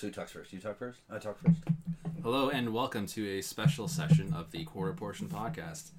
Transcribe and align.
So 0.00 0.06
who 0.06 0.12
talks 0.14 0.32
first? 0.32 0.50
You 0.50 0.60
talk 0.60 0.78
first? 0.78 0.98
I 1.10 1.18
talk 1.18 1.38
first. 1.38 1.58
Hello 2.22 2.48
and 2.48 2.72
welcome 2.72 3.04
to 3.08 3.36
a 3.36 3.42
special 3.42 3.86
session 3.86 4.32
of 4.32 4.50
the 4.50 4.64
Quarter 4.64 4.94
Portion 4.94 5.28
Podcast. 5.28 5.90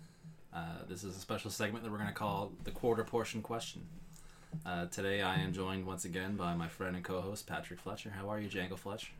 Uh, 0.52 0.78
this 0.90 1.04
is 1.04 1.16
a 1.16 1.20
special 1.20 1.52
segment 1.52 1.84
that 1.84 1.92
we're 1.92 2.00
going 2.00 2.10
to 2.10 2.16
call 2.16 2.52
the 2.64 2.72
Quarter 2.72 3.04
Portion 3.04 3.44
Question. 3.44 3.84
Uh, 4.66 4.88
today 4.88 5.22
I 5.22 5.36
am 5.36 5.54
joined 5.54 5.86
once 5.86 6.06
again 6.06 6.36
by 6.36 6.56
my 6.56 6.68
friend 6.68 6.96
and 6.96 7.06
co-host 7.06 7.46
Patrick 7.46 7.80
Fletcher. 7.80 8.10
How 8.10 8.28
are 8.28 8.40
you, 8.40 8.50
Django 8.50 8.76
Fletch? 8.76 9.12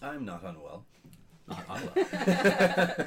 I'm 0.00 0.24
not 0.24 0.42
unwell. 0.44 0.86
Not 1.46 1.66
unwell. 1.68 3.06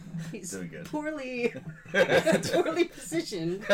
He's 0.32 0.50
Doing 0.50 0.68
good. 0.68 0.86
poorly, 0.86 1.52
poorly 1.92 2.84
positioned. 2.84 3.66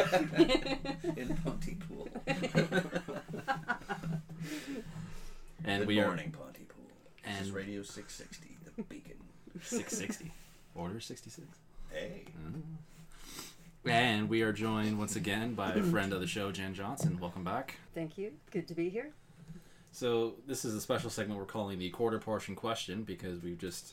In 1.16 1.38
Pontypool. 1.44 2.08
and 5.64 5.78
Good 5.78 5.86
we 5.86 6.00
are 6.00 6.06
morning, 6.06 6.32
Pontypool. 6.32 6.43
This 7.44 7.50
is 7.50 7.54
mm. 7.54 7.58
Radio 7.58 7.82
660, 7.82 8.56
the 8.74 8.82
beacon. 8.88 9.16
660. 9.60 10.32
Order 10.74 10.98
66. 10.98 11.46
Hey. 11.90 12.22
Mm. 12.42 12.62
And 13.84 14.30
we 14.30 14.40
are 14.40 14.52
joined 14.52 14.98
once 14.98 15.14
again 15.14 15.54
by 15.54 15.72
a 15.72 15.82
friend 15.82 16.14
of 16.14 16.22
the 16.22 16.26
show, 16.26 16.50
Jen 16.52 16.72
Johnson. 16.72 17.18
Welcome 17.20 17.44
back. 17.44 17.76
Thank 17.94 18.16
you. 18.16 18.32
Good 18.50 18.66
to 18.68 18.74
be 18.74 18.88
here. 18.88 19.10
So 19.92 20.36
this 20.46 20.64
is 20.64 20.74
a 20.74 20.80
special 20.80 21.10
segment 21.10 21.38
we're 21.38 21.44
calling 21.44 21.78
the 21.78 21.90
quarter 21.90 22.18
portion 22.18 22.56
question 22.56 23.02
because 23.02 23.42
we've 23.42 23.58
just 23.58 23.92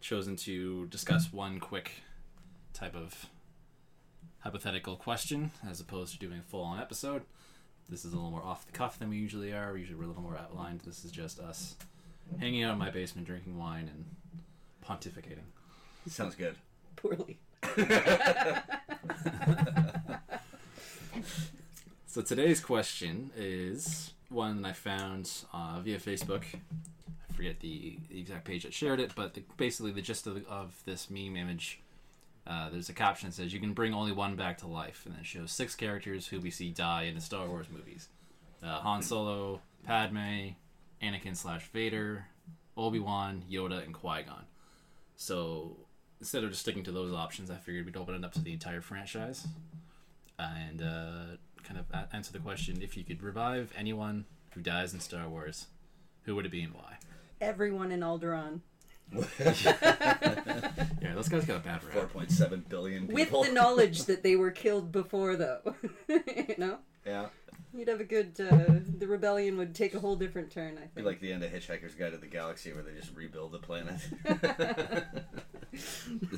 chosen 0.00 0.36
to 0.36 0.86
discuss 0.86 1.32
one 1.32 1.58
quick 1.58 1.90
type 2.72 2.94
of 2.94 3.26
hypothetical 4.38 4.94
question 4.94 5.50
as 5.68 5.80
opposed 5.80 6.12
to 6.12 6.20
doing 6.20 6.38
a 6.38 6.48
full 6.48 6.62
on 6.62 6.78
episode. 6.78 7.22
This 7.88 8.04
is 8.04 8.12
a 8.12 8.16
little 8.16 8.30
more 8.30 8.44
off 8.44 8.64
the 8.64 8.70
cuff 8.70 8.96
than 9.00 9.08
we 9.08 9.16
usually 9.16 9.52
are. 9.52 9.76
Usually 9.76 9.98
we're 9.98 10.04
a 10.04 10.08
little 10.08 10.22
more 10.22 10.38
outlined. 10.38 10.82
This 10.82 11.04
is 11.04 11.10
just 11.10 11.40
us 11.40 11.74
hanging 12.38 12.62
out 12.62 12.72
in 12.72 12.78
my 12.78 12.90
basement 12.90 13.26
drinking 13.26 13.58
wine 13.58 13.90
and 13.92 14.04
pontificating. 14.84 15.44
Sounds 16.06 16.34
good. 16.34 16.56
Poorly. 16.96 17.38
So 22.14 22.22
today's 22.22 22.60
question 22.60 23.32
is 23.36 24.12
one 24.28 24.62
that 24.62 24.68
I 24.68 24.72
found 24.72 25.28
uh, 25.52 25.80
via 25.82 25.98
Facebook. 25.98 26.44
I 26.54 27.32
forget 27.32 27.58
the, 27.58 27.98
the 28.08 28.20
exact 28.20 28.44
page 28.44 28.62
that 28.62 28.72
shared 28.72 29.00
it, 29.00 29.16
but 29.16 29.34
the, 29.34 29.42
basically 29.56 29.90
the 29.90 30.00
gist 30.00 30.28
of, 30.28 30.36
the, 30.36 30.48
of 30.48 30.80
this 30.84 31.10
meme 31.10 31.34
image. 31.34 31.80
Uh, 32.46 32.70
there's 32.70 32.88
a 32.88 32.92
caption 32.92 33.30
that 33.30 33.34
says, 33.34 33.52
"You 33.52 33.58
can 33.58 33.72
bring 33.72 33.92
only 33.92 34.12
one 34.12 34.36
back 34.36 34.58
to 34.58 34.68
life," 34.68 35.02
and 35.04 35.12
then 35.12 35.22
it 35.22 35.26
shows 35.26 35.50
six 35.50 35.74
characters 35.74 36.28
who 36.28 36.38
we 36.38 36.52
see 36.52 36.70
die 36.70 37.02
in 37.02 37.16
the 37.16 37.20
Star 37.20 37.48
Wars 37.48 37.66
movies: 37.68 38.06
uh, 38.62 38.78
Han 38.78 39.02
Solo, 39.02 39.60
Padme, 39.84 40.50
Anakin 41.04 41.36
slash 41.36 41.68
Vader, 41.68 42.26
Obi 42.76 42.98
Wan, 42.98 43.44
Yoda, 43.50 43.84
and 43.84 43.92
Qui 43.94 44.22
Gon. 44.22 44.44
So 45.16 45.76
instead 46.20 46.44
of 46.44 46.50
just 46.50 46.62
sticking 46.62 46.84
to 46.84 46.92
those 46.92 47.12
options, 47.12 47.50
I 47.50 47.56
figured 47.56 47.86
we'd 47.86 47.96
open 47.96 48.14
it 48.14 48.24
up 48.24 48.32
to 48.32 48.40
the 48.40 48.52
entire 48.52 48.80
franchise 48.80 49.46
and 50.38 50.82
uh, 50.82 51.36
kind 51.62 51.78
of 51.78 51.86
answer 52.12 52.32
the 52.32 52.38
question: 52.38 52.80
If 52.82 52.96
you 52.96 53.04
could 53.04 53.22
revive 53.22 53.72
anyone 53.76 54.24
who 54.52 54.60
dies 54.60 54.94
in 54.94 55.00
Star 55.00 55.28
Wars, 55.28 55.66
who 56.24 56.34
would 56.36 56.46
it 56.46 56.52
be 56.52 56.62
and 56.62 56.74
why? 56.74 56.96
Everyone 57.40 57.92
in 57.92 58.00
Alderaan. 58.00 58.60
Yeah, 61.04 61.14
those 61.14 61.28
guys 61.28 61.44
got 61.44 61.56
a 61.56 61.60
bad 61.60 61.84
rap. 61.84 62.10
4.7 62.14 62.68
billion 62.68 63.06
With 63.08 63.30
the 63.30 63.50
knowledge 63.52 64.04
that 64.04 64.22
they 64.22 64.36
were 64.36 64.50
killed 64.64 64.90
before, 64.90 65.36
though. 65.36 65.74
you 66.08 66.54
know? 66.56 66.78
yeah. 67.04 67.26
You'd 67.76 67.88
have 67.88 68.00
a 68.00 68.04
good. 68.04 68.32
Uh, 68.38 68.80
the 68.98 69.06
rebellion 69.08 69.56
would 69.58 69.74
take 69.74 69.94
a 69.94 70.00
whole 70.00 70.16
different 70.16 70.50
turn, 70.50 70.78
I 70.78 70.82
Be 70.82 70.86
think. 70.94 71.06
like 71.06 71.20
the 71.20 71.32
end 71.32 71.42
of 71.42 71.50
Hitchhiker's 71.50 71.94
Guide 71.94 72.12
to 72.12 72.18
the 72.18 72.26
Galaxy 72.26 72.72
where 72.72 72.82
they 72.84 72.92
just 72.92 73.14
rebuild 73.16 73.52
the 73.52 73.58
planet. 73.58 73.96
the 74.24 75.04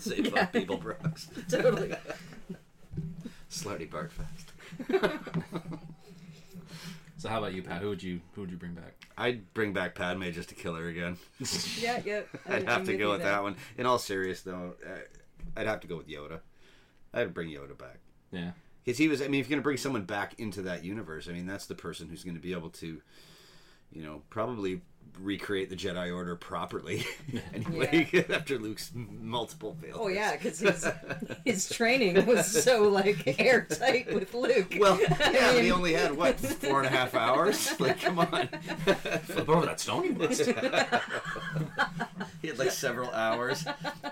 save 0.00 0.26
Yeah. 0.34 0.42
up 0.42 0.52
people 0.52 0.78
Brooks. 0.78 1.28
totally. 1.50 1.94
Slartibartfast. 3.50 4.46
So 7.18 7.30
how 7.30 7.38
about 7.38 7.54
you, 7.54 7.62
Pat? 7.62 7.80
Who 7.80 7.88
would 7.88 8.02
you 8.02 8.20
who 8.34 8.42
would 8.42 8.50
you 8.50 8.58
bring 8.58 8.74
back? 8.74 8.94
I'd 9.16 9.52
bring 9.54 9.72
back 9.72 9.94
Padme 9.94 10.24
just 10.32 10.50
to 10.50 10.54
kill 10.54 10.74
her 10.74 10.88
again. 10.88 11.16
Yeah, 11.80 12.00
yeah. 12.04 12.20
I- 12.46 12.56
I'd 12.56 12.60
I'm 12.64 12.66
have 12.66 12.84
to 12.86 12.96
go 12.96 13.12
with 13.12 13.22
there. 13.22 13.32
that 13.32 13.42
one. 13.42 13.56
In 13.78 13.86
all 13.86 13.98
seriousness, 13.98 14.42
though, 14.42 14.74
uh, 14.86 14.98
I'd 15.56 15.66
have 15.66 15.80
to 15.80 15.86
go 15.86 15.96
with 15.96 16.08
Yoda. 16.08 16.40
I'd 17.14 17.32
bring 17.32 17.48
Yoda 17.48 17.76
back 17.76 18.00
Yeah, 18.32 18.50
because 18.86 18.98
he 18.98 19.08
was. 19.08 19.20
I 19.20 19.28
mean, 19.28 19.40
if 19.40 19.48
you're 19.48 19.56
going 19.56 19.62
to 19.62 19.64
bring 19.64 19.76
someone 19.76 20.04
back 20.04 20.38
into 20.38 20.62
that 20.62 20.84
universe, 20.84 21.28
I 21.28 21.32
mean, 21.32 21.46
that's 21.46 21.66
the 21.66 21.74
person 21.74 22.08
who's 22.08 22.22
going 22.22 22.36
to 22.36 22.40
be 22.40 22.52
able 22.52 22.70
to, 22.70 23.02
you 23.90 24.02
know, 24.02 24.22
probably 24.30 24.80
recreate 25.20 25.70
the 25.70 25.76
Jedi 25.76 26.14
Order 26.14 26.36
properly. 26.36 27.04
anyway, 27.54 28.08
after 28.32 28.58
Luke's 28.58 28.90
multiple 28.94 29.76
failures. 29.80 29.98
Oh 29.98 30.08
yeah, 30.08 30.32
because 30.32 30.58
his 30.60 30.86
his 31.44 31.68
training 31.68 32.26
was 32.26 32.46
so 32.46 32.84
like 32.84 33.40
airtight 33.40 34.12
with 34.14 34.34
Luke. 34.34 34.74
Well, 34.78 34.98
I 35.20 35.30
yeah, 35.32 35.52
mean, 35.52 35.64
he 35.64 35.72
only 35.72 35.94
had 35.94 36.16
what 36.16 36.38
four 36.38 36.78
and 36.78 36.86
a 36.86 36.90
half 36.90 37.14
hours. 37.14 37.78
Like, 37.80 38.00
come 38.00 38.18
on. 38.18 38.48
flip 38.48 39.48
over 39.48 39.66
that 39.66 39.80
stone, 39.80 40.04
you 40.04 40.12
must. 40.12 40.44
He 42.42 42.48
had 42.48 42.58
like 42.58 42.70
several 42.70 43.10
hours 43.10 43.64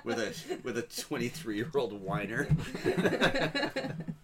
with 0.05 0.19
a 0.19 0.35
with 0.63 0.79
a 0.79 0.83
23 0.83 1.57
year 1.57 1.71
old 1.75 1.93
whiner. 2.01 2.49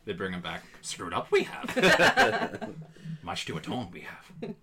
they 0.04 0.12
bring 0.12 0.32
him 0.32 0.40
back. 0.40 0.62
Screwed 0.82 1.12
up, 1.12 1.30
we 1.30 1.44
have. 1.44 2.74
Much 3.22 3.46
to 3.46 3.56
atone, 3.56 3.88
we 3.92 4.00
have. 4.00 4.54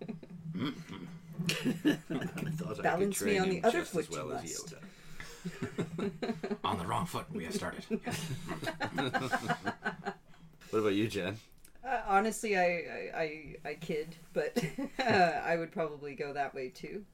Mm-hmm. 0.55 1.05
Balance 2.81 3.21
me 3.21 3.37
on 3.37 3.49
the 3.49 3.63
other 3.63 3.83
foot, 3.83 4.07
you 4.09 4.17
well 4.17 4.31
as 4.33 4.41
must. 4.41 4.73
Yoda. 4.73 4.77
On 6.63 6.77
the 6.77 6.85
wrong 6.85 7.05
foot, 7.05 7.25
we 7.31 7.45
have 7.45 7.53
started. 7.53 7.85
What 10.69 10.79
about 10.79 10.95
you, 10.95 11.07
Jen? 11.07 11.37
Uh, 11.85 12.01
honestly, 12.07 12.57
I, 12.57 12.61
I 12.61 13.11
I 13.15 13.55
I 13.69 13.73
kid, 13.75 14.15
but 14.33 14.57
uh, 14.99 15.03
I 15.03 15.55
would 15.55 15.71
probably 15.71 16.13
go 16.13 16.33
that 16.33 16.53
way 16.53 16.69
too. 16.69 17.05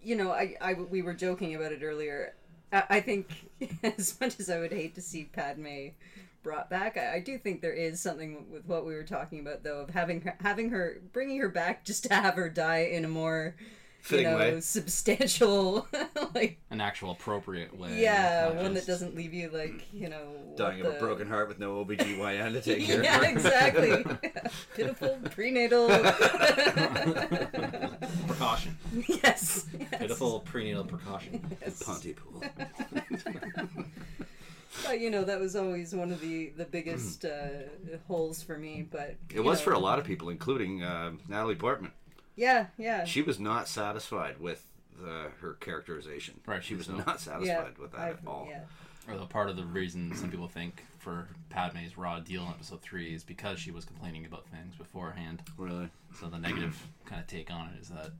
You 0.00 0.16
know, 0.16 0.30
I, 0.30 0.56
I 0.60 0.74
we 0.74 1.02
were 1.02 1.14
joking 1.14 1.54
about 1.54 1.72
it 1.72 1.82
earlier. 1.82 2.34
I, 2.72 2.84
I 2.88 3.00
think 3.00 3.50
as 3.82 4.18
much 4.20 4.38
as 4.38 4.48
I 4.48 4.60
would 4.60 4.72
hate 4.72 4.94
to 4.94 5.00
see 5.00 5.24
Padme 5.24 5.88
brought 6.42 6.68
back, 6.70 6.96
I, 6.96 7.14
I 7.16 7.20
do 7.20 7.38
think 7.38 7.60
there 7.62 7.72
is 7.72 8.00
something 8.00 8.46
with 8.50 8.66
what 8.66 8.84
we 8.86 8.94
were 8.94 9.04
talking 9.04 9.40
about, 9.40 9.62
though, 9.62 9.80
of 9.80 9.90
having 9.90 10.20
her 10.22 10.36
having 10.40 10.70
her 10.70 11.00
bringing 11.12 11.40
her 11.40 11.48
back 11.48 11.84
just 11.84 12.04
to 12.04 12.14
have 12.14 12.34
her 12.34 12.48
die 12.48 12.84
in 12.92 13.04
a 13.04 13.08
more 13.08 13.54
Fitting 14.00 14.24
you 14.26 14.32
know 14.32 14.38
way. 14.38 14.60
substantial 14.60 15.86
like 16.34 16.58
An 16.70 16.80
actual 16.80 17.12
appropriate 17.12 17.78
way. 17.78 18.02
yeah 18.02 18.50
one 18.50 18.74
that 18.74 18.84
doesn't 18.84 19.14
leave 19.14 19.32
you 19.32 19.48
like 19.50 19.86
you 19.92 20.08
know 20.08 20.32
Dying 20.56 20.80
what 20.82 20.88
of 20.88 20.94
a 20.96 20.98
broken 20.98 21.28
heart 21.28 21.46
with 21.46 21.60
no 21.60 21.84
OBGYN 21.84 22.52
to 22.54 22.60
take 22.60 22.84
care 22.86 23.04
yeah, 23.04 23.18
of 23.18 23.24
her. 23.24 23.30
exactly. 23.30 24.04
Pitiful 24.74 25.20
prenatal. 25.30 25.86
Precaution. 28.26 28.76
yes, 29.06 29.66
yes. 29.78 29.88
Pitiful 29.98 30.40
prenatal 30.40 30.84
precaution. 30.84 31.56
Yes. 31.60 31.82
Pontypool. 31.84 32.42
But, 34.86 35.00
you 35.00 35.10
know, 35.10 35.24
that 35.24 35.38
was 35.40 35.54
always 35.56 35.94
one 35.94 36.12
of 36.12 36.20
the 36.20 36.50
the 36.56 36.64
biggest 36.64 37.24
uh, 37.24 37.48
holes 38.08 38.42
for 38.42 38.56
me. 38.58 38.86
But 38.90 39.16
It 39.34 39.40
was 39.40 39.58
know, 39.60 39.64
for 39.64 39.72
a 39.72 39.78
lot 39.78 39.98
of 39.98 40.04
people, 40.04 40.28
including 40.30 40.82
uh, 40.82 41.12
Natalie 41.28 41.54
Portman. 41.56 41.92
Yeah, 42.36 42.66
yeah. 42.78 43.04
She 43.04 43.20
was 43.22 43.38
not 43.38 43.68
satisfied 43.68 44.40
with 44.40 44.64
the, 45.00 45.26
her 45.40 45.54
characterization. 45.60 46.40
Right, 46.46 46.64
She 46.64 46.74
was 46.74 46.88
no. 46.88 46.96
not 46.96 47.20
satisfied 47.20 47.46
yeah, 47.46 47.64
with 47.80 47.92
that 47.92 48.00
I've- 48.00 48.18
at 48.22 48.26
all. 48.26 48.46
Yeah. 48.48 48.60
Although 49.10 49.26
part 49.26 49.50
of 49.50 49.56
the 49.56 49.64
reason 49.64 50.14
some 50.14 50.30
people 50.30 50.46
think 50.46 50.84
for 51.00 51.26
Padme's 51.50 51.98
raw 51.98 52.20
deal 52.20 52.42
in 52.42 52.48
episode 52.50 52.80
three 52.82 53.12
is 53.12 53.24
because 53.24 53.58
she 53.58 53.72
was 53.72 53.84
complaining 53.84 54.24
about 54.24 54.46
things 54.46 54.76
beforehand. 54.76 55.42
Really? 55.58 55.88
So 56.20 56.28
the 56.28 56.38
negative 56.38 56.80
kind 57.04 57.20
of 57.20 57.26
take 57.26 57.50
on 57.50 57.70
it 57.74 57.80
is 57.82 57.88
that 57.88 58.12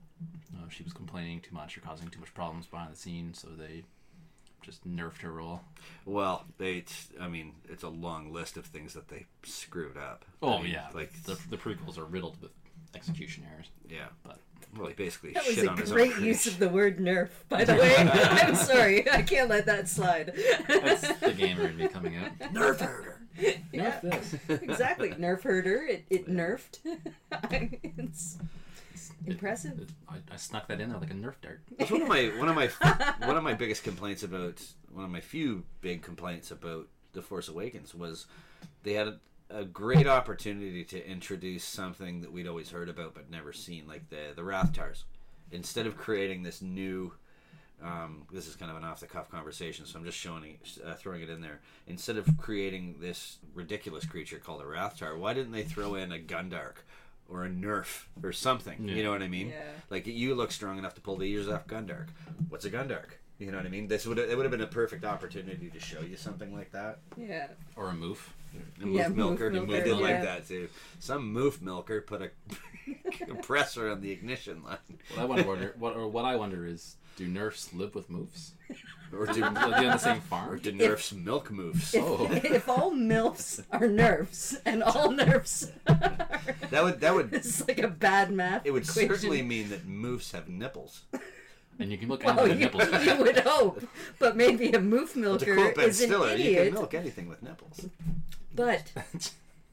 you 0.51 0.59
know, 0.59 0.67
she 0.69 0.83
was 0.83 0.91
complaining 0.91 1.39
too 1.39 1.55
much 1.55 1.77
or 1.77 1.81
causing 1.81 2.09
too 2.09 2.19
much 2.19 2.33
problems 2.33 2.65
behind 2.67 2.91
the 2.91 2.97
scenes, 2.97 3.39
so 3.39 3.47
they 3.57 3.85
just 4.63 4.87
nerfed 4.87 5.21
her 5.21 5.31
role. 5.31 5.61
Well, 6.05 6.45
they. 6.57 6.77
It's, 6.77 7.09
I 7.19 7.27
mean, 7.27 7.53
it's 7.69 7.83
a 7.83 7.89
long 7.89 8.33
list 8.33 8.57
of 8.57 8.65
things 8.65 8.93
that 8.93 9.09
they 9.09 9.25
screwed 9.43 9.97
up. 9.97 10.25
Oh 10.41 10.53
I 10.57 10.61
mean, 10.63 10.71
yeah, 10.71 10.87
like 10.93 11.11
the, 11.23 11.37
the 11.49 11.57
prequels 11.57 11.97
are 11.97 12.05
riddled 12.05 12.41
with 12.41 12.51
execution 12.95 13.45
errors. 13.51 13.67
yeah. 13.89 14.07
But 14.23 14.39
Well, 14.77 14.87
he 14.87 14.93
basically 14.93 15.33
That 15.33 15.45
was 15.45 15.55
shit 15.55 15.65
a 15.65 15.71
on 15.71 15.77
his 15.77 15.91
great 15.91 16.17
use 16.19 16.47
of 16.47 16.59
the 16.59 16.69
word 16.69 16.97
nerf, 16.99 17.29
by 17.49 17.63
the 17.63 17.73
way. 17.75 17.95
I'm 17.97 18.55
sorry, 18.55 19.09
I 19.11 19.21
can't 19.21 19.49
let 19.49 19.65
that 19.65 19.87
slide. 19.87 20.33
that's 20.67 21.01
the 21.19 21.33
gamer 21.37 21.67
in 21.67 21.77
be 21.77 21.87
coming 21.87 22.17
out. 22.17 22.37
Nerf 22.53 22.79
herder. 22.79 23.19
yeah, 23.71 23.99
this. 24.01 24.35
exactly. 24.47 25.09
Nerf 25.11 25.41
herder. 25.43 25.83
It, 25.87 26.05
it 26.09 26.27
nerfed. 26.27 26.79
it's 27.51 28.37
impressive. 29.25 29.89
I, 30.07 30.15
I 30.31 30.35
snuck 30.37 30.67
that 30.67 30.79
in 30.81 30.89
there 30.89 30.99
like 30.99 31.11
a 31.11 31.13
Nerf 31.13 31.35
dart. 31.41 31.61
That's 31.77 31.91
one 31.91 32.01
of 32.01 32.07
my 32.07 32.25
one 32.37 32.49
of 32.49 32.55
my 32.55 32.67
one 33.25 33.37
of 33.37 33.43
my 33.43 33.53
biggest 33.53 33.83
complaints 33.83 34.23
about 34.23 34.61
one 34.91 35.05
of 35.05 35.11
my 35.11 35.21
few 35.21 35.63
big 35.81 36.01
complaints 36.01 36.51
about 36.51 36.87
the 37.13 37.21
Force 37.21 37.47
Awakens 37.47 37.93
was 37.93 38.25
they 38.83 38.93
had 38.93 39.07
a, 39.07 39.19
a 39.49 39.65
great 39.65 40.07
opportunity 40.07 40.83
to 40.85 41.07
introduce 41.07 41.63
something 41.63 42.21
that 42.21 42.31
we'd 42.31 42.47
always 42.47 42.71
heard 42.71 42.89
about 42.89 43.13
but 43.13 43.29
never 43.29 43.53
seen, 43.53 43.87
like 43.87 44.09
the 44.09 44.33
the 44.35 44.41
Rathtars. 44.41 45.03
instead 45.51 45.87
of 45.87 45.97
creating 45.97 46.43
this 46.43 46.61
new 46.61 47.13
um, 47.83 48.23
this 48.31 48.47
is 48.47 48.55
kind 48.55 48.71
of 48.71 48.77
an 48.77 48.85
off 48.85 49.01
the 49.01 49.07
cuff 49.07 49.29
conversation, 49.29 49.85
so 49.85 49.99
I'm 49.99 50.05
just 50.05 50.17
showing 50.17 50.57
uh, 50.85 50.93
throwing 50.93 51.21
it 51.21 51.29
in 51.29 51.41
there. 51.41 51.59
Instead 51.87 52.17
of 52.17 52.27
creating 52.37 52.95
this 52.99 53.39
ridiculous 53.53 54.05
creature 54.05 54.37
called 54.37 54.61
a 54.61 54.65
Rathtar, 54.65 55.17
why 55.17 55.33
didn't 55.33 55.51
they 55.51 55.63
throw 55.63 55.95
in 55.95 56.11
a 56.11 56.17
Gundark 56.17 56.75
or 57.33 57.43
a 57.45 57.49
Nerf 57.49 58.03
or 58.21 58.31
something? 58.31 58.87
Yeah. 58.87 58.95
You 58.95 59.03
know 59.03 59.11
what 59.11 59.23
I 59.23 59.27
mean? 59.27 59.49
Yeah. 59.49 59.61
Like 59.89 60.05
you 60.07 60.35
look 60.35 60.51
strong 60.51 60.77
enough 60.77 60.93
to 60.95 61.01
pull 61.01 61.17
the 61.17 61.25
ears 61.29 61.49
off 61.49 61.65
Gundark. 61.67 62.07
What's 62.49 62.65
a 62.65 62.69
Gundark? 62.69 63.11
You 63.39 63.51
know 63.51 63.57
what 63.57 63.65
I 63.65 63.69
mean? 63.69 63.87
This 63.87 64.05
would 64.05 64.19
it 64.19 64.35
would 64.37 64.43
have 64.43 64.51
been 64.51 64.61
a 64.61 64.67
perfect 64.67 65.03
opportunity 65.03 65.69
to 65.69 65.79
show 65.79 65.99
you 66.01 66.15
something 66.15 66.53
like 66.53 66.71
that. 66.71 66.99
Yeah. 67.17 67.47
Or 67.75 67.89
a 67.89 67.93
moof. 67.93 68.17
A 68.81 68.87
Yeah, 68.87 69.05
moof 69.07 69.11
moof 69.11 69.15
milker, 69.15 69.49
milker, 69.49 69.67
we 69.71 69.81
did 69.81 69.97
like 69.97 70.21
that 70.21 70.47
too. 70.47 70.69
Some 70.99 71.33
moof 71.33 71.59
milker 71.61 72.01
put 72.01 72.21
a 72.21 72.29
compressor 73.25 73.89
on 73.89 74.01
the 74.01 74.11
ignition 74.11 74.63
line, 74.63 74.77
What 75.15 75.39
I 75.39 75.41
wonder, 75.41 75.73
what 75.77 75.95
or 75.95 76.07
what 76.07 76.25
I 76.25 76.35
wonder 76.35 76.65
is, 76.65 76.95
do 77.17 77.27
nerfs 77.27 77.73
live 77.73 77.95
with 77.95 78.09
moofs? 78.09 78.51
or 79.11 79.25
Do 79.27 79.33
do 79.33 79.39
they 79.41 79.45
on 79.49 79.63
the 79.63 79.97
same 79.97 80.17
or 80.17 80.21
farm? 80.21 80.59
do 80.59 80.71
Nerf's 80.71 81.13
milk 81.13 81.49
moofs? 81.49 81.93
If, 81.93 82.03
Oh. 82.03 82.27
if 82.31 82.67
all 82.69 82.91
MILFs 82.91 83.63
are 83.71 83.87
nerfs 83.87 84.55
and 84.65 84.81
all 84.83 85.11
nerfs 85.11 85.71
That 86.71 86.83
would 86.83 86.99
that 87.01 87.13
would 87.13 87.33
it's 87.33 87.67
like 87.67 87.79
a 87.79 87.87
bad 87.87 88.31
math 88.31 88.65
it 88.65 88.71
would 88.71 88.83
equation. 88.83 89.09
certainly 89.15 89.41
mean 89.41 89.69
that 89.69 89.87
moofs 89.87 90.31
have 90.31 90.49
nipples. 90.49 91.01
And 91.79 91.91
you 91.91 91.97
can 91.97 92.07
look 92.09 92.23
Well, 92.25 92.39
at 92.39 92.43
the 92.45 92.53
you, 92.53 92.59
nipples. 92.59 92.83
you 93.05 93.15
would 93.17 93.39
hope, 93.39 93.83
but 94.19 94.35
maybe 94.37 94.67
a 94.69 94.79
moof 94.79 95.13
To 95.13 95.19
milker 95.19 95.55
quote 95.55 95.75
Ben 95.75 95.89
is 95.89 96.01
an 96.01 96.07
Stiller, 96.09 96.27
you 96.29 96.33
idiot. 96.35 96.65
can 96.65 96.73
milk 96.75 96.93
anything 96.93 97.27
with 97.29 97.41
nipples. 97.41 97.87
But 98.55 98.91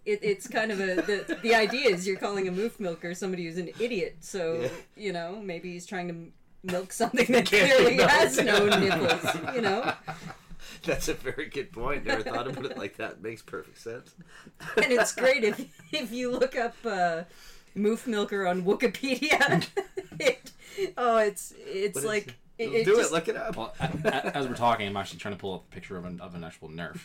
it, 0.06 0.20
it's 0.22 0.48
kind 0.48 0.72
of 0.72 0.80
a 0.80 0.94
the, 0.96 1.38
the 1.42 1.54
idea 1.54 1.90
is 1.90 2.06
you're 2.06 2.16
calling 2.16 2.48
a 2.48 2.52
moof 2.52 2.80
milker 2.80 3.14
somebody 3.14 3.44
who's 3.44 3.58
an 3.58 3.68
idiot. 3.78 4.16
So 4.20 4.60
Yeah. 4.62 4.68
you 4.96 5.12
know 5.12 5.40
maybe 5.42 5.72
he's 5.72 5.84
trying 5.86 6.08
to 6.08 6.14
m- 6.14 6.32
milk 6.62 6.92
something 6.92 7.26
that 7.26 7.44
Can't 7.46 7.50
be 7.68 7.74
clearly 7.76 7.96
milked. 7.96 8.10
has 8.12 8.36
no 8.42 8.66
nipples. 8.66 9.54
You 9.54 9.60
know, 9.60 9.92
That's 10.84 11.08
a 11.08 11.14
very 11.14 11.46
good 11.46 11.72
point. 11.72 12.04
Never 12.06 12.22
thought 12.22 12.46
about 12.48 12.64
it 12.66 12.78
like 12.78 12.96
that. 12.96 13.22
Makes 13.22 13.42
perfect 13.42 13.78
sense. 13.78 14.14
and 14.76 14.92
it's 14.92 15.12
great 15.14 15.44
if 15.44 15.58
if 15.92 16.12
you 16.12 16.30
look 16.32 16.56
up 16.56 16.74
uh, 16.84 17.22
moof 17.76 18.06
milker 18.06 18.46
on 18.46 18.62
Wikipedia. 18.62 19.66
it, 20.18 20.50
oh, 20.96 21.18
it's 21.18 21.52
it's 21.58 21.94
What 21.96 22.04
is 22.04 22.08
like 22.08 22.36
it? 22.58 22.64
it, 22.70 22.72
it 22.74 22.84
Do 22.84 22.96
just, 22.96 23.10
it. 23.10 23.14
Look 23.14 23.28
it 23.28 23.36
up. 23.36 23.56
Well, 23.56 23.74
a- 23.80 23.90
a- 24.04 24.36
as 24.36 24.48
we're 24.48 24.54
talking, 24.54 24.86
I'm 24.86 24.96
actually 24.96 25.18
trying 25.18 25.34
to 25.34 25.40
pull 25.40 25.54
up 25.54 25.64
a 25.70 25.74
picture 25.74 25.96
of 25.96 26.04
an, 26.04 26.20
of 26.20 26.34
an 26.34 26.44
actual 26.44 26.68
nerf. 26.68 27.00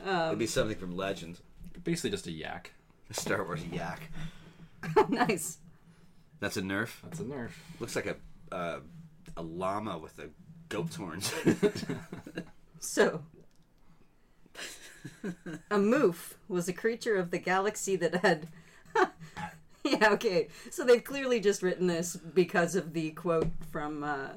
It'd 0.00 0.38
be 0.38 0.46
something 0.46 0.76
from 0.76 0.96
Legend. 0.96 1.38
Basically, 1.84 2.10
just 2.10 2.26
a 2.26 2.32
yak. 2.32 2.72
A 3.10 3.14
Star 3.14 3.42
Wars 3.44 3.64
yak. 3.72 4.10
Oh, 4.96 5.06
nice. 5.08 5.58
That's 6.40 6.56
a 6.56 6.62
Nerf. 6.62 6.90
That's 7.02 7.18
a 7.20 7.24
nerf. 7.24 7.50
Looks 7.80 7.96
like 7.96 8.06
a 8.06 8.16
uh, 8.54 8.80
a 9.36 9.42
llama 9.42 9.98
with 9.98 10.18
a 10.18 10.28
goat's 10.68 10.96
horns. 10.96 11.32
So, 12.80 13.22
a 15.70 15.76
moof 15.76 16.34
was 16.48 16.68
a 16.68 16.72
creature 16.72 17.16
of 17.16 17.30
the 17.30 17.38
galaxy 17.38 17.96
that 17.96 18.16
had. 18.16 18.48
yeah, 19.84 20.10
okay. 20.12 20.48
So 20.70 20.84
they've 20.84 21.02
clearly 21.02 21.40
just 21.40 21.62
written 21.62 21.86
this 21.86 22.16
because 22.16 22.74
of 22.74 22.92
the 22.92 23.10
quote 23.10 23.50
from 23.70 24.04
uh, 24.04 24.28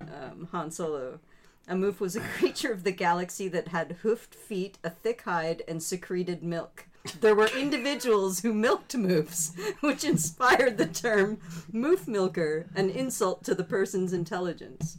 um, 0.00 0.48
Han 0.52 0.70
Solo. 0.70 1.20
A 1.68 1.74
moof 1.74 2.00
was 2.00 2.16
a 2.16 2.20
creature 2.20 2.72
of 2.72 2.84
the 2.84 2.92
galaxy 2.92 3.48
that 3.48 3.68
had 3.68 3.98
hoofed 4.02 4.34
feet, 4.34 4.78
a 4.84 4.90
thick 4.90 5.22
hide, 5.22 5.62
and 5.66 5.82
secreted 5.82 6.42
milk. 6.42 6.86
There 7.20 7.34
were 7.34 7.48
individuals 7.48 8.40
who 8.40 8.54
milked 8.54 8.94
moofs, 8.96 9.52
which 9.80 10.04
inspired 10.04 10.78
the 10.78 10.86
term 10.86 11.38
moof 11.72 12.08
milker, 12.08 12.66
an 12.74 12.88
insult 12.90 13.44
to 13.44 13.54
the 13.54 13.64
person's 13.64 14.12
intelligence. 14.12 14.96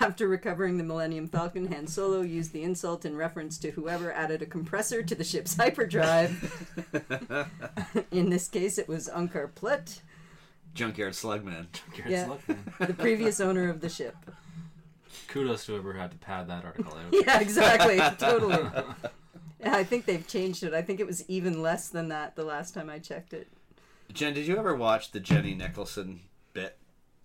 After 0.00 0.28
recovering 0.28 0.78
the 0.78 0.84
Millennium 0.84 1.26
Falcon, 1.26 1.72
Han 1.72 1.88
Solo 1.88 2.20
used 2.20 2.52
the 2.52 2.62
insult 2.62 3.04
in 3.04 3.16
reference 3.16 3.58
to 3.58 3.72
whoever 3.72 4.12
added 4.12 4.40
a 4.40 4.46
compressor 4.46 5.02
to 5.02 5.14
the 5.16 5.24
ship's 5.24 5.56
hyperdrive. 5.56 6.70
in 8.12 8.30
this 8.30 8.46
case, 8.46 8.78
it 8.78 8.86
was 8.88 9.08
Unkar 9.08 9.52
Plutt, 9.56 10.02
Junkyard 10.74 11.14
Slugman. 11.14 11.66
Garrett 11.96 12.12
Yeah. 12.12 12.26
Sluckman. 12.28 12.86
the 12.86 12.94
previous 12.94 13.40
owner 13.40 13.68
of 13.68 13.80
the 13.80 13.88
ship. 13.88 14.14
Kudos 15.26 15.66
to 15.66 15.72
whoever 15.72 15.94
had 15.94 16.12
to 16.12 16.16
pad 16.18 16.46
that 16.48 16.64
article 16.64 16.94
out. 16.96 17.12
Yeah, 17.26 17.40
exactly. 17.40 17.98
totally. 18.18 18.58
Yeah, 19.62 19.76
I 19.76 19.84
think 19.84 20.04
they've 20.06 20.26
changed 20.26 20.62
it. 20.64 20.74
I 20.74 20.82
think 20.82 21.00
it 21.00 21.06
was 21.06 21.24
even 21.28 21.62
less 21.62 21.88
than 21.88 22.08
that 22.08 22.36
the 22.36 22.44
last 22.44 22.74
time 22.74 22.90
I 22.90 22.98
checked 22.98 23.32
it. 23.32 23.48
Jen, 24.12 24.34
did 24.34 24.46
you 24.46 24.56
ever 24.58 24.74
watch 24.74 25.12
the 25.12 25.20
Jenny 25.20 25.54
Nicholson 25.54 26.20
bit? 26.52 26.76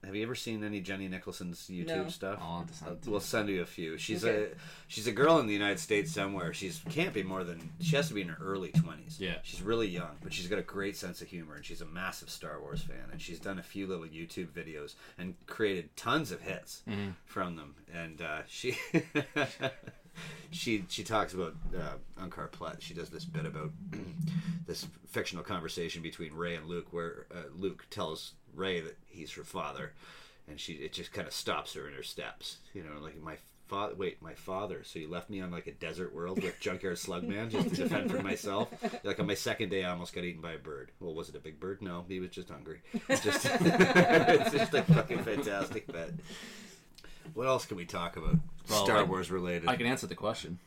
Have 0.06 0.16
you 0.16 0.24
ever 0.24 0.36
seen 0.36 0.63
any 0.63 0.80
Jenny 0.80 1.07
Nicholson's 1.07 1.68
YouTube 1.68 1.88
No. 1.88 2.07
stuff? 2.10 2.39
I'll 2.42 2.60
have 2.60 2.68
to 2.68 2.74
send 2.74 3.01
to 3.01 3.10
We'll 3.10 3.19
send 3.19 3.50
you 3.50 3.62
a 3.62 3.66
few. 3.66 3.98
She's 3.98 4.24
Okay. 4.24 4.51
a 4.54 4.56
she's 4.88 5.07
a 5.07 5.12
girl 5.12 5.39
in 5.39 5.48
the 5.48 5.54
United 5.54 5.80
States 5.80 6.13
somewhere. 6.13 6.54
She's 6.54 6.80
can't 6.89 7.13
be 7.13 7.24
more 7.24 7.44
than 7.44 7.72
she 7.81 7.95
has 7.95 8.07
to 8.10 8.13
be 8.13 8.22
in 8.22 8.30
her 8.30 8.38
early 8.42 8.69
twenties. 8.72 9.18
Yeah. 9.19 9.40
she's 9.44 9.62
really 9.62 9.88
young, 9.88 10.16
but 10.24 10.31
she's 10.31 10.48
got 10.48 10.60
a 10.60 10.63
great 10.63 10.95
sense 10.95 11.22
of 11.22 11.28
humor, 11.28 11.56
and 11.56 11.66
she's 11.66 11.81
a 11.81 11.86
massive 11.86 12.30
Star 12.30 12.62
Wars 12.62 12.83
fan. 12.83 13.10
And 13.12 13.19
she's 13.19 13.40
done 13.40 13.57
a 13.57 13.63
few 13.63 13.88
little 13.88 14.06
YouTube 14.06 14.50
videos 14.50 14.94
and 15.18 15.33
created 15.48 15.94
tons 15.98 16.31
of 16.31 16.42
hits 16.42 16.83
Mhm. 16.88 17.16
from 17.25 17.56
them. 17.56 17.75
And 17.92 18.22
uh, 18.22 18.44
she 18.48 18.78
she 20.52 20.86
she 20.90 21.04
talks 21.04 21.34
about 21.34 21.56
uh, 21.75 22.24
Unkar 22.24 22.52
Plutt. 22.52 22.81
She 22.81 22.94
does 22.94 23.10
this 23.10 23.25
bit 23.25 23.46
about 23.46 23.72
this 24.68 24.88
fictional 25.08 25.44
conversation 25.44 26.02
between 26.02 26.34
Rey 26.34 26.56
and 26.56 26.68
Luke, 26.68 26.88
where 26.92 27.28
uh, 27.34 27.50
Luke 27.56 27.86
tells 27.90 28.34
Rey 28.56 28.81
that 28.81 28.98
he's 29.06 29.31
her 29.34 29.44
father, 29.44 29.94
and 30.48 30.60
she 30.60 30.74
it 30.74 30.94
just 30.94 31.14
kind 31.14 31.28
of 31.28 31.34
stops 31.34 31.74
her 31.74 31.88
in 31.88 31.94
her 31.94 32.04
steps. 32.04 32.58
You 32.74 32.84
know, 32.84 33.00
like 33.02 33.22
my 33.22 33.38
father. 33.68 33.96
Wait, 33.96 34.22
my 34.22 34.34
father. 34.34 34.84
So 34.84 35.00
you 35.00 35.10
left 35.10 35.30
me 35.30 35.42
on 35.42 35.52
like 35.52 35.68
a 35.68 35.74
desert 35.74 36.14
world 36.14 36.42
with 36.42 36.59
Junkyard 36.59 36.97
Slugman 36.97 37.50
just 37.50 37.69
to 37.69 37.76
defend 37.76 38.12
for 38.12 38.21
myself. 38.21 38.69
Like 39.04 39.19
on 39.19 39.28
my 39.28 39.36
second 39.36 39.69
day, 39.69 39.83
I 39.83 39.92
almost 39.92 40.14
got 40.14 40.24
eaten 40.24 40.42
by 40.42 40.54
a 40.54 40.57
bird. 40.57 40.92
Well, 41.00 41.14
was 41.14 41.30
it 41.30 41.36
a 41.36 41.40
big 41.40 41.59
bird? 41.59 41.81
No, 41.81 42.06
he 42.07 42.19
was 42.19 42.30
just 42.30 42.50
hungry. 42.50 42.80
It's 43.09 43.24
just 43.24 43.45
it's 43.52 44.52
just 44.52 44.74
a 44.74 44.83
fucking 44.83 45.24
fantastic 45.24 45.88
bit. 45.88 46.14
What 47.33 47.47
else 47.47 47.66
can 47.66 47.78
we 47.78 47.86
talk 47.86 48.16
about? 48.16 48.38
Well, 48.69 48.83
Star 48.86 48.97
I- 49.00 49.04
Wars 49.04 49.31
related. 49.31 49.68
I 49.69 49.76
can 49.76 49.86
answer 49.86 50.07
the 50.07 50.16
question. 50.16 50.59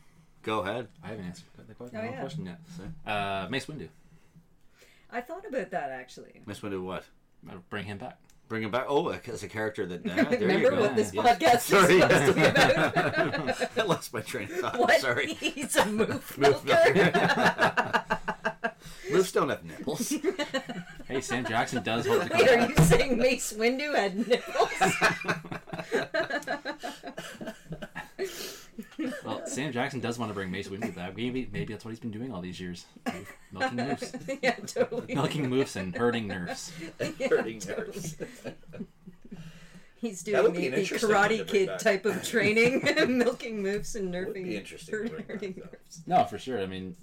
Go 0.42 0.60
ahead. 0.60 0.88
I 1.04 1.08
haven't 1.08 1.26
answered 1.26 1.44
the 1.68 1.74
question, 1.74 1.98
Oh, 2.00 2.02
yeah. 2.04 2.20
question 2.20 2.46
yet. 2.46 2.58
Uh, 3.06 3.46
Mace 3.50 3.66
Windu. 3.66 3.88
I 5.12 5.20
thought 5.20 5.44
about 5.46 5.70
that 5.72 5.90
actually. 5.90 6.40
Miss 6.46 6.60
Windu, 6.60 6.82
what? 6.82 7.04
I'll 7.50 7.62
bring 7.68 7.84
him 7.84 7.98
back. 7.98 8.16
Bring 8.48 8.62
him 8.62 8.70
back. 8.70 8.86
Oh, 8.88 9.08
as 9.10 9.42
a 9.42 9.48
character 9.48 9.84
that. 9.86 10.00
ah, 10.10 10.24
there 10.30 10.40
you 10.40 10.46
Remember 10.46 10.70
go. 10.70 10.80
what 10.80 10.96
this 10.96 11.12
Yeah. 11.12 11.22
podcast 11.22 11.60
Sorry. 11.60 11.96
is 11.96 12.02
supposed 12.02 12.26
to 12.26 12.32
be 12.34 12.42
about? 12.44 13.70
I 13.78 13.82
lost 13.82 14.12
my 14.14 14.20
train 14.22 14.50
of 14.50 14.58
thought. 14.58 14.78
what? 14.78 15.00
Sorry. 15.00 15.34
He's 15.40 15.76
a 15.76 15.82
moof 15.82 16.36
Moof 16.38 16.64
milker. 16.64 18.04
Moose 19.12 19.32
don't 19.32 19.48
have 19.50 19.64
nipples. 19.64 20.14
Hey, 21.06 21.20
Sam 21.20 21.44
Jackson 21.44 21.82
does 21.82 22.06
hope 22.06 22.22
to 22.22 22.28
come 22.28 22.38
Wait, 22.40 22.48
are 22.48 22.68
you 22.68 22.76
saying 22.84 23.18
Mace 23.18 23.52
Windu 23.52 23.94
had 23.94 24.16
nipples? 24.26 24.70
Well, 29.36 29.46
Sam 29.46 29.72
Jackson 29.72 30.00
does 30.00 30.18
want 30.18 30.30
to 30.30 30.34
bring 30.34 30.50
Mace 30.50 30.68
Windu 30.68 30.94
back. 30.94 31.16
Maybe, 31.16 31.48
maybe 31.52 31.72
that's 31.72 31.84
what 31.84 31.90
he's 31.90 32.00
been 32.00 32.10
doing 32.10 32.32
all 32.32 32.40
these 32.40 32.60
years. 32.60 32.86
Milking 33.52 33.76
moose. 33.76 34.12
yeah, 34.42 34.54
totally. 34.66 35.14
Milking 35.14 35.48
moose 35.48 35.76
and 35.76 35.94
herding 35.96 36.26
nerfs. 36.28 36.72
Yeah, 37.18 37.28
Hurting 37.28 37.60
totally. 37.60 37.86
nerves. 37.86 38.16
He's 39.96 40.22
doing 40.22 40.42
would 40.42 40.54
the, 40.54 40.68
the 40.68 40.78
interesting 40.80 41.10
one 41.10 41.28
to 41.28 41.34
Karate 41.44 41.46
Kid 41.46 41.66
back. 41.68 41.78
type 41.78 42.06
of 42.06 42.22
training, 42.26 42.82
milking 43.18 43.62
moves 43.62 43.94
and 43.96 44.12
nerfing. 44.14 44.26
Would 44.26 44.44
be 44.44 44.56
interesting 44.56 44.94
to 44.94 45.02
hurt- 45.08 45.16
back, 45.18 45.28
hurting 45.28 45.62
No, 46.06 46.24
for 46.24 46.38
sure. 46.38 46.58
I 46.60 46.66
mean, 46.66 46.96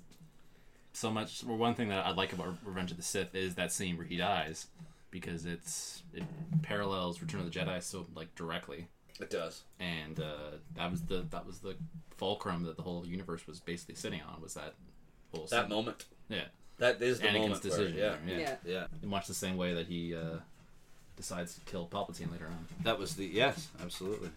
so 0.93 1.11
much. 1.11 1.43
Well, 1.43 1.57
one 1.57 1.75
thing 1.75 1.89
that 1.89 2.05
I 2.05 2.11
like 2.11 2.33
about 2.33 2.55
Revenge 2.65 2.89
of 2.89 2.97
the 2.97 3.03
Sith 3.03 3.35
is 3.35 3.53
that 3.55 3.71
scene 3.71 3.97
where 3.97 4.05
he 4.07 4.17
dies, 4.17 4.65
because 5.11 5.45
it's 5.45 6.01
it 6.11 6.23
parallels 6.63 7.21
Return 7.21 7.39
of 7.41 7.51
the 7.51 7.59
Jedi 7.59 7.83
so 7.83 8.07
like 8.15 8.33
directly, 8.33 8.87
It 9.19 9.29
does. 9.29 9.63
and 9.79 10.19
uh, 10.19 10.57
that 10.75 10.91
was 10.91 11.01
the 11.03 11.25
that 11.31 11.45
was 11.45 11.59
the 11.59 11.75
fulcrum 12.17 12.63
that 12.63 12.75
the 12.77 12.83
whole 12.83 13.05
universe 13.05 13.45
was 13.47 13.59
basically 13.59 13.95
sitting 13.95 14.21
on 14.21 14.41
was 14.41 14.53
that 14.55 14.73
whole 15.33 15.45
That 15.47 15.63
scene. 15.63 15.69
moment. 15.69 16.05
Yeah, 16.29 16.41
That 16.77 17.01
is 17.01 17.19
the 17.19 17.27
Anakin's 17.27 17.39
moment. 17.39 17.61
for 17.61 17.67
it, 17.67 17.71
decision. 17.71 17.97
Yeah. 17.97 18.15
there, 18.25 18.39
Yeah. 18.39 18.55
Yeah. 18.65 18.87
in 19.01 19.09
much 19.09 19.27
the 19.27 19.33
same 19.33 19.57
way 19.57 19.73
that 19.73 19.87
he 19.87 20.15
uh, 20.15 20.37
decides 21.15 21.55
to 21.55 21.61
kill 21.61 21.87
Palpatine 21.87 22.31
later 22.31 22.45
on. 22.47 22.67
That 22.83 22.99
was 22.99 23.15
the 23.15 23.25
yes, 23.25 23.67
absolutely. 23.81 24.29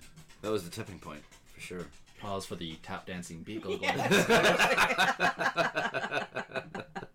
That 0.42 0.50
was 0.50 0.64
the 0.64 0.70
tipping 0.70 0.98
point 0.98 1.22
for 1.54 1.60
sure. 1.60 1.86
Pause 2.20 2.46
for 2.46 2.54
the 2.56 2.74
tap 2.82 3.06
dancing 3.06 3.42
beat. 3.42 3.62
Go 3.62 3.72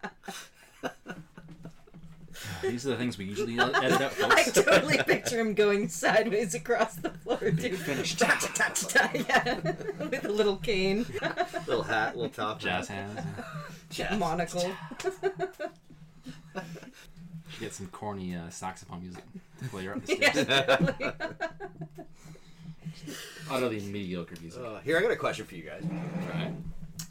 These 2.61 2.85
are 2.87 2.89
the 2.91 2.97
things 2.97 3.17
we 3.17 3.25
usually 3.25 3.59
edit 3.59 4.01
out, 4.01 4.01
I 4.23 4.43
folks. 4.43 4.51
totally 4.53 4.97
picture 5.03 5.39
him 5.39 5.53
going 5.53 5.87
sideways 5.89 6.53
across 6.55 6.95
the 6.95 7.09
floor, 7.11 7.51
dude. 7.51 7.77
Finished. 7.77 8.19
Ta, 8.19 8.37
ta, 8.41 8.47
ta, 8.53 8.69
ta, 8.73 8.87
ta, 8.87 9.09
yeah, 9.13 9.59
with 10.09 10.25
a 10.25 10.31
little 10.31 10.57
cane, 10.57 11.05
little 11.67 11.83
hat, 11.83 12.15
little 12.15 12.29
top. 12.29 12.59
Jazz 12.59 12.87
hands. 12.87 13.19
Jazz. 13.89 14.17
monocle. 14.19 14.71
Should 17.49 17.59
get 17.59 17.73
some 17.73 17.87
corny 17.87 18.35
uh, 18.35 18.49
saxophone 18.49 19.01
music 19.01 19.23
to 19.59 19.69
play 19.69 19.85
her 19.85 19.95
up 19.95 20.05
the 20.05 20.17
Yeah, 20.19 20.31
stairs. 20.31 20.67
totally. 20.67 21.13
Utterly 23.49 23.79
mediocre 23.81 24.35
music. 24.41 24.61
Uh, 24.63 24.79
here, 24.79 24.97
I 24.97 25.01
got 25.01 25.11
a 25.11 25.15
question 25.15 25.45
for 25.45 25.55
you 25.55 25.63
guys. 25.63 25.83
Right. 26.33 26.53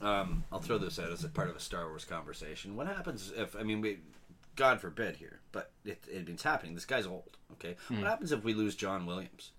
Um, 0.02 0.42
I'll 0.52 0.58
throw 0.58 0.76
this 0.78 0.98
out 0.98 1.10
as 1.12 1.24
a 1.24 1.28
part 1.28 1.48
of 1.48 1.56
a 1.56 1.60
Star 1.60 1.86
Wars 1.88 2.04
conversation. 2.04 2.76
What 2.76 2.86
happens 2.88 3.32
if, 3.36 3.54
I 3.56 3.62
mean, 3.62 3.80
we, 3.80 3.98
God 4.56 4.80
forbid 4.80 5.16
here, 5.16 5.40
but 5.52 5.70
it, 5.84 6.02
it, 6.10 6.28
it's 6.28 6.42
happening. 6.42 6.74
This 6.74 6.84
guy's 6.84 7.06
old, 7.06 7.36
okay? 7.52 7.76
What 7.88 8.04
happens 8.04 8.32
if 8.32 8.44
we 8.44 8.54
lose 8.54 8.74
John 8.74 9.06
Williams? 9.06 9.50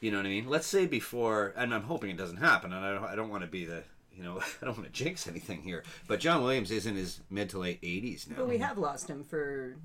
You 0.00 0.10
know 0.10 0.16
what 0.16 0.26
I 0.26 0.30
mean? 0.30 0.48
Let's 0.48 0.66
say 0.66 0.86
before, 0.86 1.52
and 1.56 1.74
I'm 1.74 1.82
hoping 1.82 2.10
it 2.10 2.16
doesn't 2.16 2.38
happen, 2.38 2.72
and 2.72 2.84
I 2.84 2.94
don't, 2.94 3.04
I 3.04 3.14
don't 3.14 3.28
want 3.28 3.42
to 3.42 3.48
be 3.48 3.66
the, 3.66 3.82
you 4.16 4.22
know, 4.22 4.40
I 4.62 4.64
don't 4.64 4.76
want 4.76 4.92
to 4.92 4.92
jinx 4.92 5.28
anything 5.28 5.62
here, 5.62 5.84
but 6.06 6.20
John 6.20 6.42
Williams 6.42 6.70
is 6.70 6.86
in 6.86 6.96
his 6.96 7.20
mid 7.30 7.50
to 7.50 7.58
late 7.58 7.80
80s 7.82 8.28
now. 8.28 8.36
But 8.38 8.48
we 8.48 8.58
have 8.58 8.78
lost 8.78 9.08
him 9.08 9.24
for 9.24 9.76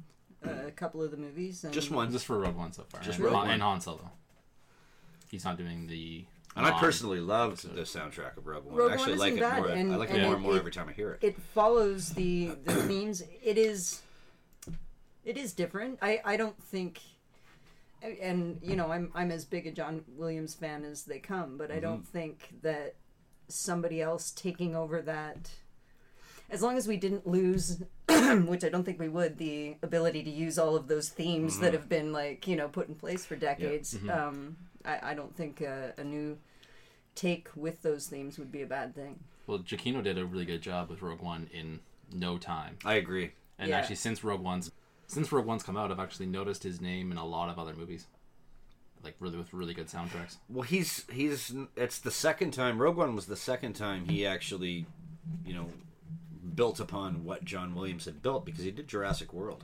uh, 0.45 0.67
a 0.67 0.71
couple 0.71 1.03
of 1.03 1.11
the 1.11 1.17
movies. 1.17 1.63
And 1.63 1.73
Just 1.73 1.91
one. 1.91 2.11
Just 2.11 2.25
for 2.25 2.39
Rogue 2.39 2.55
One 2.55 2.71
so 2.71 2.83
far. 2.89 3.01
Just 3.01 3.17
and, 3.17 3.25
Rogue 3.25 3.33
Han, 3.33 3.43
One. 3.43 3.51
and 3.51 3.61
Han 3.61 3.81
Solo. 3.81 4.11
He's 5.29 5.43
not 5.43 5.57
doing 5.57 5.87
the. 5.87 6.25
And 6.55 6.65
I 6.65 6.79
personally 6.79 7.19
loved 7.19 7.75
the 7.75 7.81
soundtrack 7.81 8.37
of 8.37 8.47
Rogue 8.47 8.65
One. 8.65 8.75
Rogue 8.75 8.91
I 8.91 8.93
actually 8.95 9.13
One 9.13 9.19
like 9.19 9.33
it 9.33 9.41
isn't 9.41 9.57
more. 9.57 9.67
and- 9.67 9.93
I 9.93 9.95
like 9.97 10.09
and 10.09 10.17
it 10.19 10.21
more 10.21 10.31
it- 10.31 10.35
and 10.35 10.43
more 10.43 10.57
every 10.57 10.71
time 10.71 10.87
I 10.87 10.93
hear 10.93 11.11
it. 11.11 11.19
it 11.21 11.37
follows 11.53 12.11
the 12.11 12.51
the 12.63 12.73
themes. 12.87 13.23
It 13.43 13.57
is 13.57 14.01
it 15.25 15.37
is 15.37 15.53
different. 15.53 15.99
I 16.01 16.21
I 16.23 16.37
don't 16.37 16.61
think 16.63 17.01
and 18.21 18.59
you 18.61 18.75
know, 18.75 18.91
I'm 18.91 19.11
I'm 19.13 19.31
as 19.31 19.45
big 19.45 19.67
a 19.67 19.71
John 19.71 20.03
Williams 20.15 20.53
fan 20.53 20.85
as 20.85 21.03
they 21.03 21.19
come, 21.19 21.57
but 21.57 21.71
I 21.71 21.79
don't 21.79 22.03
mm-hmm. 22.03 22.17
think 22.17 22.49
that 22.61 22.95
somebody 23.47 24.01
else 24.01 24.31
taking 24.31 24.75
over 24.75 25.01
that 25.01 25.51
as 26.49 26.61
long 26.61 26.77
as 26.77 26.87
we 26.87 26.97
didn't 26.97 27.27
lose 27.27 27.83
which 28.45 28.63
I 28.63 28.69
don't 28.69 28.83
think 28.83 28.99
we 28.99 29.09
would 29.09 29.37
the 29.37 29.77
ability 29.83 30.23
to 30.23 30.29
use 30.29 30.57
all 30.57 30.75
of 30.75 30.87
those 30.87 31.09
themes 31.09 31.59
that 31.59 31.67
mm-hmm. 31.67 31.75
have 31.75 31.89
been 31.89 32.11
like, 32.11 32.47
you 32.47 32.55
know, 32.55 32.67
put 32.67 32.87
in 32.87 32.95
place 32.95 33.25
for 33.25 33.35
decades. 33.35 33.95
Mm-hmm. 33.95 34.09
Um 34.09 34.57
I, 34.85 35.11
I 35.11 35.13
don't 35.13 35.35
think 35.35 35.61
a, 35.61 35.93
a 35.97 36.03
new 36.03 36.37
take 37.15 37.47
with 37.55 37.81
those 37.81 38.07
themes 38.07 38.37
would 38.37 38.51
be 38.51 38.61
a 38.61 38.65
bad 38.67 38.93
thing. 38.95 39.19
Well, 39.47 39.59
Giacchino 39.59 40.03
did 40.03 40.17
a 40.17 40.25
really 40.25 40.45
good 40.45 40.61
job 40.61 40.89
with 40.89 41.01
Rogue 41.01 41.21
One 41.21 41.49
in 41.53 41.79
no 42.13 42.37
time. 42.37 42.77
I 42.83 42.95
agree. 42.95 43.31
And 43.57 43.69
Yeah. 43.69 43.77
actually, 43.77 43.95
since 43.95 44.23
Rogue 44.23 44.41
One's 44.41 44.71
since 45.07 45.31
Rogue 45.31 45.45
One's 45.45 45.63
come 45.63 45.77
out, 45.77 45.91
I've 45.91 45.99
actually 45.99 46.25
noticed 46.25 46.63
his 46.63 46.81
name 46.81 47.11
in 47.11 47.17
a 47.17 47.25
lot 47.25 47.49
of 47.49 47.59
other 47.59 47.73
movies, 47.75 48.07
like 49.03 49.15
really 49.19 49.37
with 49.37 49.53
really 49.53 49.73
good 49.73 49.87
soundtracks. 49.87 50.37
Well, 50.49 50.63
he's 50.63 51.05
he's 51.11 51.53
it's 51.75 51.99
the 51.99 52.11
second 52.11 52.51
time. 52.51 52.81
Rogue 52.81 52.97
One 52.97 53.15
was 53.15 53.27
the 53.27 53.35
second 53.35 53.73
time 53.73 54.05
he 54.09 54.25
actually, 54.25 54.85
you 55.45 55.53
know, 55.53 55.67
built 56.55 56.79
upon 56.79 57.23
what 57.23 57.45
John 57.45 57.75
Williams 57.75 58.05
had 58.05 58.21
built 58.21 58.45
because 58.45 58.63
he 58.63 58.71
did 58.71 58.87
Jurassic 58.87 59.31
World 59.33 59.63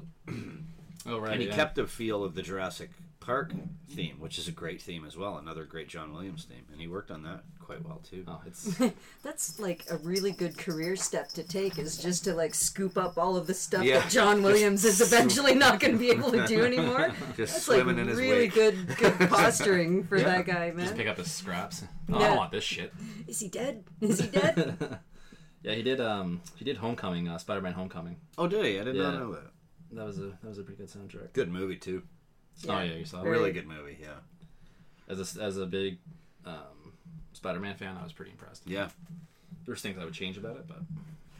Oh 1.05 1.17
right, 1.19 1.33
and 1.33 1.41
he 1.41 1.47
kept 1.47 1.75
the 1.75 1.87
feel 1.87 2.23
of 2.23 2.35
the 2.35 2.41
Jurassic 2.43 2.89
Park 3.21 3.53
theme, 3.87 4.15
which 4.19 4.37
is 4.37 4.47
a 4.47 4.51
great 4.51 4.81
theme 4.81 5.05
as 5.05 5.15
well. 5.15 5.37
Another 5.37 5.63
great 5.63 5.87
John 5.87 6.11
Williams 6.11 6.43
theme, 6.45 6.65
and 6.71 6.81
he 6.81 6.87
worked 6.87 7.11
on 7.11 7.21
that 7.23 7.43
quite 7.59 7.85
well 7.85 7.99
too. 7.99 8.25
Oh, 8.27 8.41
it's 8.45 8.75
That's 9.23 9.59
like 9.59 9.85
a 9.91 9.97
really 9.97 10.31
good 10.31 10.57
career 10.57 10.95
step 10.95 11.29
to 11.33 11.43
take 11.43 11.77
is 11.77 11.97
just 11.97 12.23
to 12.25 12.33
like 12.33 12.53
scoop 12.55 12.97
up 12.97 13.17
all 13.19 13.37
of 13.37 13.45
the 13.47 13.53
stuff 13.53 13.83
Yeah. 13.83 13.99
that 13.99 14.09
John 14.11 14.41
Williams 14.41 14.83
is 14.85 15.01
eventually 15.01 15.53
not 15.55 15.79
going 15.79 15.93
to 15.93 15.99
be 15.99 16.09
able 16.09 16.31
to 16.31 16.45
do 16.47 16.65
anymore. 16.65 17.13
Just 17.37 17.53
That's 17.53 17.67
like 17.69 17.85
in 17.87 18.07
his 18.07 18.17
really 18.17 18.39
wake. 18.49 18.53
good 18.55 18.97
good 18.97 19.13
posturing 19.29 20.03
for 20.03 20.19
that 20.19 20.45
guy, 20.45 20.71
man. 20.71 20.85
just 20.85 20.97
pick 20.97 21.07
up 21.07 21.17
his 21.17 21.31
scraps. 21.31 21.83
Oh, 22.11 22.17
I 22.17 22.27
don't 22.27 22.37
want 22.37 22.51
this 22.51 22.63
shit. 22.63 22.91
Is 23.27 23.39
he 23.39 23.47
dead? 23.47 23.83
Is 24.01 24.19
he 24.19 24.27
dead? 24.27 24.99
Yeah, 25.63 25.73
he 25.75 25.83
did. 25.83 26.01
Um, 26.01 26.41
he 26.55 26.65
did 26.65 26.77
Homecoming, 26.77 27.27
uh, 27.27 27.37
Spider-Man 27.37 27.73
Homecoming. 27.73 28.17
Oh, 28.37 28.47
did 28.47 28.65
he? 28.65 28.79
I 28.79 28.83
did 28.83 28.95
not 28.95 29.13
know 29.13 29.31
that. 29.33 29.51
That 29.91 30.05
was 30.05 30.17
a 30.17 30.31
that 30.41 30.47
was 30.47 30.57
a 30.57 30.63
pretty 30.63 30.81
good 30.83 30.89
soundtrack. 30.89 31.33
Good 31.33 31.51
movie 31.51 31.75
too. 31.77 32.01
Oh 32.69 32.81
yeah, 32.81 32.93
you 32.93 33.05
saw 33.05 33.21
it. 33.21 33.27
Really 33.27 33.51
good 33.51 33.67
movie. 33.67 33.97
Yeah. 34.01 34.15
As 35.07 35.37
a 35.37 35.41
as 35.43 35.57
a 35.57 35.65
big 35.65 35.97
um, 36.45 36.93
Spider-Man 37.33 37.75
fan, 37.75 37.97
I 37.99 38.03
was 38.03 38.13
pretty 38.13 38.31
impressed. 38.31 38.63
Yeah. 38.65 38.89
There's 39.65 39.81
things 39.81 39.97
I 39.99 40.05
would 40.05 40.13
change 40.13 40.37
about 40.37 40.57
it, 40.57 40.67
but 40.67 40.79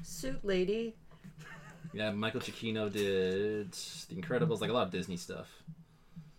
Suit 0.04 0.44
lady. 0.44 0.96
yeah, 1.94 2.12
Michael 2.12 2.40
Giacchino 2.42 2.92
did 2.92 3.72
The 3.72 4.16
Incredibles, 4.16 4.62
like 4.62 4.70
a 4.70 4.74
lot 4.74 4.86
of 4.88 4.92
Disney 4.92 5.18
stuff. 5.18 5.48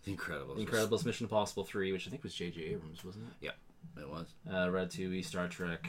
The 0.05 0.15
Incredibles. 0.17 0.57
The 0.57 0.65
Incredibles, 0.67 1.05
Mission 1.05 1.25
Impossible 1.25 1.65
three, 1.65 1.93
which 1.93 2.07
I 2.07 2.11
think 2.11 2.23
was 2.23 2.35
J.J. 2.35 2.61
Abrams, 2.63 3.05
wasn't 3.05 3.27
it? 3.29 3.35
Yeah, 3.47 4.03
it 4.03 4.09
was. 4.09 4.27
Uh, 4.49 4.67
Ratatouille, 4.67 5.25
Star 5.25 5.49
Trek. 5.49 5.87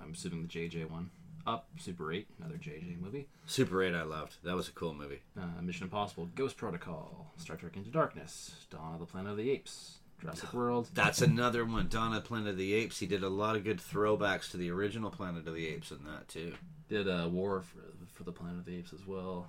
I'm 0.00 0.12
assuming 0.12 0.42
the 0.42 0.48
J.J. 0.48 0.84
one. 0.86 1.10
Up, 1.48 1.66
Super 1.78 2.12
8, 2.12 2.28
another 2.38 2.58
J.J. 2.58 2.98
movie. 3.00 3.26
Super 3.46 3.82
8 3.82 3.94
I 3.94 4.02
loved. 4.02 4.36
That 4.44 4.54
was 4.54 4.68
a 4.68 4.72
cool 4.72 4.92
movie. 4.92 5.20
Uh, 5.34 5.62
Mission 5.62 5.84
Impossible, 5.84 6.28
Ghost 6.34 6.58
Protocol, 6.58 7.32
Star 7.38 7.56
Trek 7.56 7.74
Into 7.74 7.88
Darkness, 7.88 8.54
Dawn 8.68 8.92
of 8.92 9.00
the 9.00 9.06
Planet 9.06 9.30
of 9.30 9.38
the 9.38 9.50
Apes, 9.50 9.96
Jurassic 10.20 10.52
World. 10.52 10.90
That's 10.92 11.22
another 11.22 11.64
one. 11.64 11.88
Dawn 11.88 12.08
of 12.14 12.22
the 12.22 12.28
Planet 12.28 12.48
of 12.48 12.58
the 12.58 12.74
Apes. 12.74 12.98
He 12.98 13.06
did 13.06 13.22
a 13.22 13.30
lot 13.30 13.56
of 13.56 13.64
good 13.64 13.78
throwbacks 13.78 14.50
to 14.50 14.58
the 14.58 14.70
original 14.70 15.10
Planet 15.10 15.48
of 15.48 15.54
the 15.54 15.66
Apes 15.68 15.90
in 15.90 16.04
that 16.04 16.28
too. 16.28 16.52
Did 16.90 17.08
uh, 17.08 17.30
War 17.32 17.62
for, 17.62 17.80
for 18.12 18.24
the 18.24 18.32
Planet 18.32 18.58
of 18.58 18.64
the 18.66 18.76
Apes 18.76 18.92
as 18.92 19.06
well. 19.06 19.48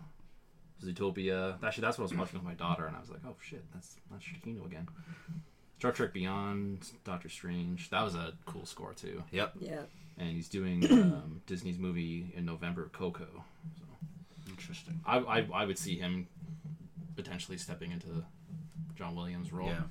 Zootopia. 0.82 1.62
Actually, 1.62 1.82
that's 1.82 1.98
what 1.98 2.04
I 2.04 2.08
was 2.12 2.14
watching 2.18 2.40
with 2.40 2.48
my 2.48 2.54
daughter, 2.54 2.86
and 2.86 2.96
I 2.96 3.02
was 3.02 3.10
like, 3.10 3.20
oh 3.28 3.36
shit, 3.42 3.66
that's 3.74 3.98
that's 4.10 4.24
Giacchino 4.24 4.66
again. 4.66 4.88
Star 5.80 5.92
Trek 5.92 6.14
Beyond, 6.14 6.90
Doctor 7.04 7.28
Strange. 7.30 7.90
That 7.90 8.04
was 8.04 8.16
a 8.16 8.34
cool 8.46 8.66
score 8.66 8.94
too. 8.94 9.24
Yep. 9.32 9.54
Yeah. 9.60 9.82
And 10.20 10.30
he's 10.30 10.50
doing 10.50 10.86
um, 10.92 11.42
Disney's 11.48 11.80
movie 11.80 12.32
in 12.36 12.46
November, 12.46 12.90
Coco. 12.94 13.26
So 13.78 13.86
Interesting. 14.50 15.00
I, 15.06 15.18
I 15.20 15.48
I 15.54 15.66
would 15.66 15.78
see 15.78 15.98
him 15.98 16.28
potentially 17.16 17.58
stepping 17.58 17.92
into 17.92 18.08
John 18.98 19.16
Williams' 19.16 19.52
role. 19.54 19.68
Yeah. 19.70 19.84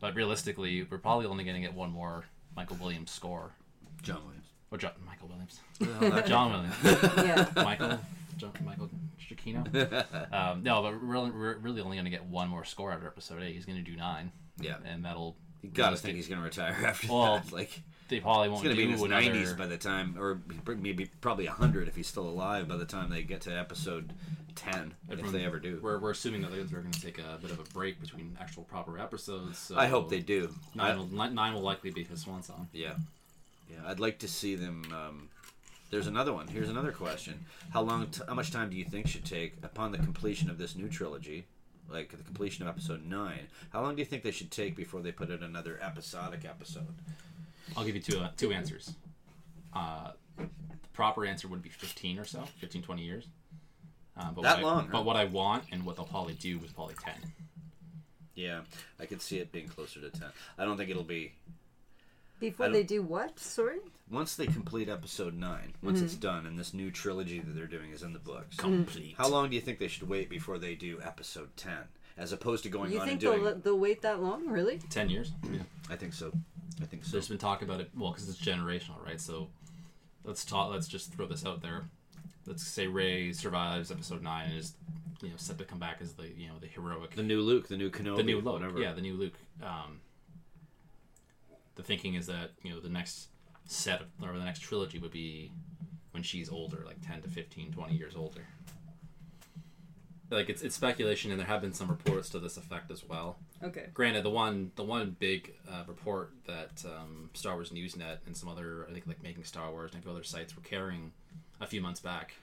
But 0.00 0.14
realistically, 0.14 0.86
we're 0.88 0.98
probably 0.98 1.26
only 1.26 1.44
going 1.44 1.56
to 1.56 1.60
get 1.60 1.74
one 1.74 1.90
more 1.90 2.24
Michael 2.56 2.76
Williams 2.80 3.10
score. 3.10 3.52
John 4.02 4.20
Williams. 4.24 4.46
Or 4.70 4.78
John, 4.78 4.92
Michael 5.06 5.28
Williams. 5.28 5.60
Well, 6.00 6.22
John 6.26 6.52
Williams. 6.52 6.74
Yeah. 7.18 7.48
Michael. 7.56 7.98
John, 8.36 8.52
Michael 8.64 8.90
Giacchino. 9.20 10.04
Um, 10.32 10.62
no, 10.62 10.82
but 10.82 10.92
we're, 10.92 10.98
really- 10.98 11.30
we're 11.30 11.56
really 11.58 11.80
only 11.80 11.96
going 11.96 12.04
to 12.04 12.10
get 12.10 12.24
one 12.24 12.48
more 12.48 12.64
score 12.64 12.92
after 12.92 13.06
episode 13.06 13.42
eight. 13.42 13.54
He's 13.54 13.64
going 13.66 13.82
to 13.84 13.88
do 13.88 13.96
nine, 13.96 14.32
yeah. 14.60 14.76
and 14.84 15.04
that'll. 15.04 15.36
You 15.62 15.70
gotta 15.70 15.96
think 15.96 16.16
he's 16.16 16.26
gonna 16.26 16.42
retire 16.42 16.76
after 16.86 17.06
Well, 17.06 17.36
that. 17.44 17.52
Like 17.52 17.82
They 18.12 18.20
probably 18.20 18.50
won't 18.50 18.62
gonna 18.62 18.74
do 18.74 18.80
be 18.82 18.84
in 18.84 18.90
his 18.98 19.02
nineties 19.02 19.52
by 19.54 19.66
the 19.66 19.78
time, 19.78 20.16
or 20.18 20.42
maybe 20.76 21.06
probably 21.22 21.46
hundred 21.46 21.88
if 21.88 21.96
he's 21.96 22.06
still 22.06 22.28
alive 22.28 22.68
by 22.68 22.76
the 22.76 22.84
time 22.84 23.08
they 23.08 23.22
get 23.22 23.40
to 23.42 23.50
episode 23.58 24.12
ten, 24.54 24.92
if 25.08 25.12
Everyone- 25.12 25.32
they 25.32 25.44
ever 25.46 25.58
do. 25.58 25.80
We're, 25.82 25.98
we're 25.98 26.10
assuming 26.10 26.42
that 26.42 26.50
they're 26.50 26.80
going 26.80 26.92
to 26.92 27.00
take 27.00 27.18
a 27.18 27.38
bit 27.40 27.50
of 27.50 27.58
a 27.58 27.64
break 27.72 28.00
between 28.02 28.36
actual 28.38 28.64
proper 28.64 28.98
episodes. 28.98 29.56
So 29.56 29.78
I 29.78 29.86
hope 29.86 30.10
they 30.10 30.20
do. 30.20 30.54
Nine 30.74 30.90
I- 30.90 30.96
will, 30.96 31.06
nine 31.06 31.54
will 31.54 31.62
likely 31.62 31.90
be 31.90 32.04
his 32.04 32.20
swan 32.20 32.42
song. 32.42 32.68
Yeah, 32.74 32.96
yeah. 33.70 33.78
I'd 33.86 33.98
like 33.98 34.18
to 34.18 34.28
see 34.28 34.56
them. 34.56 34.84
Um, 34.92 35.28
there's 35.90 36.06
another 36.06 36.34
one. 36.34 36.48
Here's 36.48 36.68
another 36.68 36.92
question: 36.92 37.46
How 37.72 37.80
long? 37.80 38.06
T- 38.08 38.20
how 38.28 38.34
much 38.34 38.50
time 38.50 38.68
do 38.68 38.76
you 38.76 38.84
think 38.84 39.06
should 39.08 39.24
take 39.24 39.54
upon 39.62 39.92
the 39.92 39.98
completion 39.98 40.50
of 40.50 40.58
this 40.58 40.76
new 40.76 40.88
trilogy, 40.88 41.46
like 41.90 42.10
the 42.10 42.22
completion 42.22 42.62
of 42.62 42.68
episode 42.68 43.06
nine? 43.06 43.48
How 43.70 43.80
long 43.80 43.94
do 43.96 44.00
you 44.00 44.06
think 44.06 44.22
they 44.22 44.30
should 44.32 44.50
take 44.50 44.76
before 44.76 45.00
they 45.00 45.12
put 45.12 45.30
in 45.30 45.42
another 45.42 45.78
episodic 45.82 46.44
episode? 46.44 46.94
I'll 47.76 47.84
give 47.84 47.94
you 47.94 48.02
two 48.02 48.18
uh, 48.20 48.30
two 48.36 48.52
answers. 48.52 48.94
Uh, 49.74 50.10
the 50.36 50.46
proper 50.92 51.24
answer 51.24 51.48
would 51.48 51.62
be 51.62 51.68
15 51.70 52.18
or 52.18 52.24
so, 52.24 52.42
15, 52.60 52.82
20 52.82 53.02
years. 53.02 53.26
Uh, 54.16 54.30
but 54.32 54.42
That 54.42 54.56
what 54.56 54.58
I, 54.58 54.62
long, 54.62 54.84
huh? 54.84 54.88
But 54.92 55.04
what 55.06 55.16
I 55.16 55.24
want 55.24 55.64
and 55.72 55.84
what 55.86 55.96
they'll 55.96 56.04
probably 56.04 56.34
do 56.34 56.60
is 56.64 56.70
probably 56.72 56.94
10. 57.02 57.14
Yeah, 58.34 58.60
I 59.00 59.06
could 59.06 59.20
see 59.22 59.38
it 59.38 59.52
being 59.52 59.68
closer 59.68 60.00
to 60.00 60.10
ten. 60.10 60.28
I 60.58 60.64
don't 60.64 60.76
think 60.78 60.88
it'll 60.90 61.02
be 61.04 61.32
Before 62.40 62.68
they 62.70 62.78
don't- 62.80 62.88
do 62.88 63.02
what? 63.02 63.38
Sorry? 63.38 63.78
once 64.10 64.34
they 64.36 64.46
complete 64.46 64.88
episode 64.90 65.32
nine. 65.34 65.72
Once 65.82 66.00
it's 66.02 66.14
done, 66.14 66.44
and 66.46 66.58
this 66.58 66.74
new 66.74 66.90
trilogy 66.90 67.40
that 67.40 67.52
they're 67.54 67.66
doing 67.66 67.90
is 67.92 68.02
in 68.02 68.12
the 68.12 68.18
books. 68.18 68.56
Complete. 68.56 69.14
How 69.16 69.28
long 69.28 69.48
do 69.48 69.54
you 69.54 69.60
think 69.62 69.78
they 69.78 69.88
should 69.88 70.06
wait 70.08 70.28
before 70.28 70.58
they 70.58 70.74
do 70.74 70.98
episode 71.02 71.54
ten, 71.56 71.78
as 72.18 72.32
opposed 72.32 72.62
to 72.64 72.68
going 72.70 72.90
You 72.92 73.00
on 73.00 73.06
think 73.06 73.12
and 73.12 73.20
doing? 73.20 73.44
they'll, 73.44 73.58
they'll 73.58 73.78
wait 73.78 74.02
that 74.02 74.20
long? 74.22 74.48
Really? 74.48 74.78
10 74.90 75.08
years? 75.10 75.32
Yeah. 75.50 75.60
I 75.90 75.96
think 75.96 76.12
so. 76.14 76.32
I 76.80 76.84
think 76.86 77.04
so. 77.04 77.12
There's 77.12 77.28
been 77.28 77.38
talk 77.38 77.62
about 77.62 77.80
it, 77.80 77.90
well, 77.96 78.12
because 78.12 78.28
it's 78.28 78.40
generational, 78.40 79.04
right? 79.04 79.20
So 79.20 79.48
let's 80.24 80.44
talk, 80.44 80.70
let's 80.70 80.88
just 80.88 81.12
throw 81.12 81.26
this 81.26 81.44
out 81.44 81.62
there. 81.62 81.84
Let's 82.46 82.66
say 82.66 82.86
Rey 82.86 83.32
survives 83.32 83.90
episode 83.90 84.22
9 84.22 84.48
and 84.48 84.58
is, 84.58 84.74
you 85.20 85.28
know, 85.28 85.34
set 85.36 85.58
to 85.58 85.64
come 85.64 85.78
back 85.78 85.98
as 86.00 86.14
the, 86.14 86.28
you 86.28 86.48
know, 86.48 86.54
the 86.60 86.66
heroic 86.66 87.14
The 87.14 87.22
new 87.22 87.40
Luke, 87.40 87.68
the 87.68 87.76
new 87.76 87.90
Kenobi, 87.90 88.16
the 88.16 88.22
new 88.22 88.40
Luke. 88.40 88.54
whatever. 88.54 88.80
Yeah, 88.80 88.92
the 88.92 89.00
new 89.00 89.14
Luke. 89.14 89.34
Um, 89.62 90.00
the 91.74 91.82
thinking 91.82 92.14
is 92.14 92.26
that 92.26 92.50
you 92.62 92.70
know 92.72 92.80
the 92.80 92.88
next 92.88 93.28
set 93.64 94.00
of, 94.00 94.06
or 94.22 94.36
the 94.36 94.44
next 94.44 94.60
trilogy 94.60 94.98
would 94.98 95.12
be 95.12 95.52
when 96.10 96.22
she's 96.22 96.50
older, 96.50 96.82
like 96.84 96.96
10 97.06 97.22
to 97.22 97.28
15, 97.28 97.72
20 97.72 97.94
years 97.94 98.14
older. 98.16 98.42
Like 100.32 100.48
it's 100.48 100.62
it's 100.62 100.74
speculation, 100.74 101.30
and 101.30 101.38
there 101.38 101.46
have 101.46 101.60
been 101.60 101.72
some 101.74 101.88
reports 101.88 102.28
to 102.30 102.38
this 102.40 102.56
effect 102.56 102.90
as 102.90 103.04
well. 103.06 103.36
Okay. 103.62 103.86
Granted, 103.94 104.24
the 104.24 104.30
one 104.30 104.72
the 104.76 104.82
one 104.82 105.14
big 105.18 105.52
uh, 105.70 105.84
report 105.86 106.32
that 106.46 106.82
um, 106.86 107.30
Star 107.34 107.54
Wars 107.54 107.70
Newsnet 107.70 108.18
and 108.26 108.36
some 108.36 108.48
other 108.48 108.86
I 108.88 108.92
think 108.92 109.06
like 109.06 109.22
Making 109.22 109.44
Star 109.44 109.70
Wars 109.70 109.92
and 109.92 110.00
a 110.00 110.02
few 110.02 110.10
other 110.10 110.24
sites 110.24 110.56
were 110.56 110.62
carrying 110.62 111.12
a 111.60 111.66
few 111.66 111.80
months 111.80 112.00
back, 112.00 112.34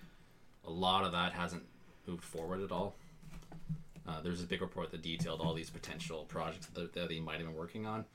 a 0.65 0.71
lot 0.71 1.03
of 1.03 1.11
that 1.11 1.33
hasn't 1.33 1.63
moved 2.07 2.23
forward 2.23 2.61
at 2.63 2.71
all. 2.71 2.95
uh, 4.07 4.21
there's 4.21 4.41
a 4.41 4.45
big 4.45 4.61
report 4.61 4.91
that 4.91 5.01
detailed 5.01 5.41
all 5.41 5.53
these 5.53 5.69
potential 5.69 6.25
projects 6.27 6.67
that, 6.67 6.93
that 6.93 7.09
they 7.09 7.19
might 7.19 7.37
have 7.37 7.45
been 7.45 7.55
working 7.55 7.85
on. 7.85 8.05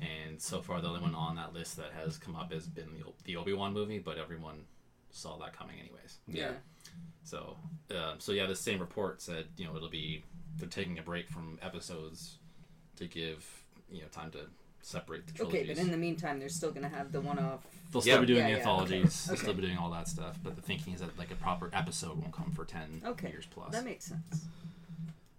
And 0.00 0.40
so 0.40 0.60
far, 0.62 0.80
the 0.80 0.88
only 0.88 1.00
one 1.00 1.14
on 1.14 1.36
that 1.36 1.52
list 1.52 1.76
that 1.76 1.92
has 2.02 2.16
come 2.18 2.34
up 2.34 2.52
has 2.52 2.66
been 2.66 2.88
the, 2.94 3.04
the 3.24 3.36
Obi 3.36 3.52
Wan 3.52 3.72
movie, 3.72 3.98
but 3.98 4.18
everyone 4.18 4.64
saw 5.10 5.36
that 5.38 5.56
coming 5.56 5.76
anyways. 5.78 6.18
Yeah. 6.26 6.52
So, 7.24 7.56
uh, 7.90 8.14
so 8.18 8.32
yeah, 8.32 8.46
the 8.46 8.54
same 8.56 8.78
report 8.80 9.20
said 9.22 9.46
you 9.56 9.64
know 9.66 9.76
it'll 9.76 9.88
be 9.90 10.22
they're 10.58 10.68
taking 10.68 10.98
a 10.98 11.02
break 11.02 11.28
from 11.28 11.58
episodes 11.62 12.38
to 12.96 13.06
give 13.06 13.44
you 13.90 14.02
know 14.02 14.08
time 14.08 14.30
to 14.32 14.38
separate 14.82 15.26
the 15.26 15.32
trilogies. 15.32 15.60
Okay, 15.62 15.74
but 15.74 15.78
in 15.82 15.90
the 15.90 15.96
meantime, 15.96 16.38
they're 16.38 16.48
still 16.48 16.70
gonna 16.70 16.88
have 16.88 17.10
the 17.10 17.20
one-off. 17.20 17.66
They'll 17.92 18.00
still 18.00 18.14
Yeah. 18.14 18.20
be 18.20 18.26
doing 18.26 18.38
Yeah, 18.38 18.44
the 18.44 18.50
yeah, 18.52 18.56
anthologies. 18.58 19.24
okay. 19.26 19.34
They'll 19.34 19.42
still 19.42 19.54
be 19.54 19.62
doing 19.62 19.78
all 19.78 19.90
that 19.90 20.06
stuff. 20.08 20.38
But 20.42 20.54
the 20.56 20.62
thinking 20.62 20.92
is 20.94 21.00
that 21.00 21.18
like 21.18 21.30
a 21.32 21.34
proper 21.36 21.70
episode 21.72 22.18
won't 22.18 22.32
come 22.32 22.52
for 22.52 22.64
ten 22.64 23.02
Okay, 23.04 23.30
years 23.30 23.46
plus. 23.50 23.72
That 23.72 23.84
makes 23.84 24.04
sense. 24.04 24.46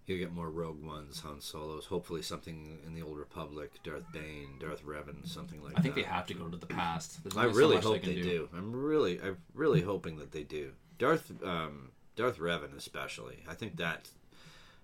You'll 0.06 0.18
get 0.18 0.32
more 0.32 0.48
Rogue 0.48 0.82
Ones, 0.82 1.20
Han 1.20 1.40
Solos. 1.42 1.84
Hopefully, 1.86 2.22
something 2.22 2.78
in 2.86 2.94
the 2.94 3.02
Old 3.02 3.18
Republic, 3.18 3.72
Darth 3.84 4.10
Bane, 4.12 4.56
Darth 4.58 4.82
Revan, 4.84 5.26
something 5.28 5.62
like 5.62 5.74
that. 5.74 5.80
I 5.80 5.82
think 5.82 5.96
that. 5.96 6.00
they 6.02 6.06
have 6.06 6.26
to 6.26 6.34
go 6.34 6.48
to 6.48 6.56
the 6.56 6.66
past. 6.66 7.18
I 7.36 7.40
only 7.40 7.52
so 7.52 7.58
really 7.58 7.76
hope 7.76 8.02
can 8.02 8.14
they 8.14 8.22
do. 8.22 8.48
I'm 8.54 8.74
really, 8.74 9.20
I'm 9.20 9.36
really 9.54 9.82
hoping 9.82 10.16
that 10.18 10.32
they 10.32 10.44
do. 10.44 10.72
Darth, 10.98 11.32
um, 11.44 11.90
Darth 12.16 12.38
Revan 12.38 12.76
especially. 12.76 13.44
I 13.48 13.54
think 13.54 13.76
that 13.76 14.08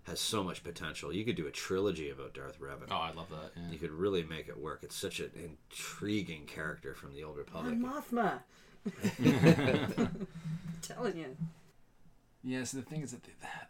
has 0.04 0.21
so 0.21 0.44
much 0.44 0.62
potential. 0.62 1.12
You 1.12 1.25
could 1.25 1.37
do 1.37 1.47
a 1.47 1.50
trilogy 1.50 2.11
about 2.11 2.35
Darth 2.35 2.61
Revan. 2.61 2.88
Oh, 2.90 2.97
I 2.97 3.12
love 3.12 3.30
that. 3.30 3.52
Yeah. 3.56 3.73
You 3.73 3.78
could 3.78 3.90
really 3.90 4.23
make 4.23 4.49
it 4.49 4.59
work. 4.59 4.80
It's 4.83 4.97
such 4.97 5.21
an 5.21 5.30
intriguing 5.35 6.47
character 6.47 6.94
from 6.94 7.14
the 7.14 7.25
Old 7.25 7.37
Republic. 7.37 7.76
Mon 7.76 8.02
Mothma. 8.02 8.40
telling 10.83 11.16
you. 11.16 11.37
Yeah, 12.42 12.64
so 12.64 12.76
the 12.76 12.83
thing 12.83 13.00
is 13.00 13.12
that 13.12 13.23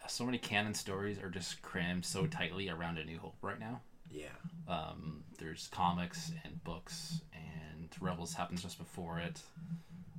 so 0.08 0.24
many 0.24 0.38
canon 0.38 0.74
stories 0.74 1.18
are 1.18 1.30
just 1.30 1.62
crammed 1.62 2.04
so 2.04 2.26
tightly 2.26 2.68
around 2.68 2.98
A 2.98 3.04
New 3.04 3.18
Hope 3.18 3.36
right 3.40 3.60
now. 3.60 3.80
Yeah. 4.10 4.26
Um, 4.66 5.22
there's 5.38 5.68
comics 5.68 6.32
and 6.44 6.62
books, 6.64 7.20
and 7.32 7.88
Rebels 8.00 8.34
happens 8.34 8.62
just 8.62 8.78
before 8.78 9.20
it. 9.20 9.40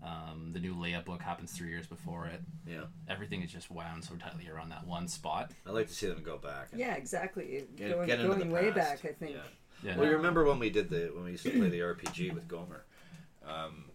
Um, 0.03 0.51
the 0.53 0.59
new 0.59 0.75
Leia 0.75 1.03
book 1.03 1.21
happens 1.21 1.51
three 1.51 1.69
years 1.69 1.87
before 1.87 2.27
it. 2.27 2.41
Yeah. 2.67 2.83
Everything 3.07 3.41
is 3.41 3.51
just 3.51 3.71
wound 3.71 4.03
so 4.03 4.15
tightly 4.15 4.47
around 4.47 4.69
that 4.69 4.85
one 4.85 5.07
spot. 5.07 5.51
I'd 5.65 5.73
like 5.73 5.87
to 5.87 5.93
see 5.93 6.07
them 6.07 6.21
go 6.23 6.37
back. 6.37 6.67
and 6.71 6.79
Yeah, 6.79 6.95
exactly. 6.95 7.63
Get, 7.75 7.91
going 7.91 8.07
get 8.07 8.19
into 8.19 8.35
going 8.35 8.47
the 8.47 8.53
way 8.53 8.71
past. 8.71 9.03
back, 9.03 9.11
I 9.11 9.13
think. 9.13 9.31
Yeah. 9.35 9.41
Yeah. 9.83 9.97
Well, 9.97 10.07
you 10.07 10.15
remember 10.15 10.45
when 10.45 10.59
we 10.59 10.69
did 10.69 10.89
the 10.89 11.11
when 11.13 11.25
we 11.25 11.31
used 11.31 11.43
to 11.43 11.51
play 11.51 11.69
the 11.69 11.79
RPG 11.79 12.33
with 12.33 12.47
Gomer? 12.47 12.85
Um, 13.47 13.85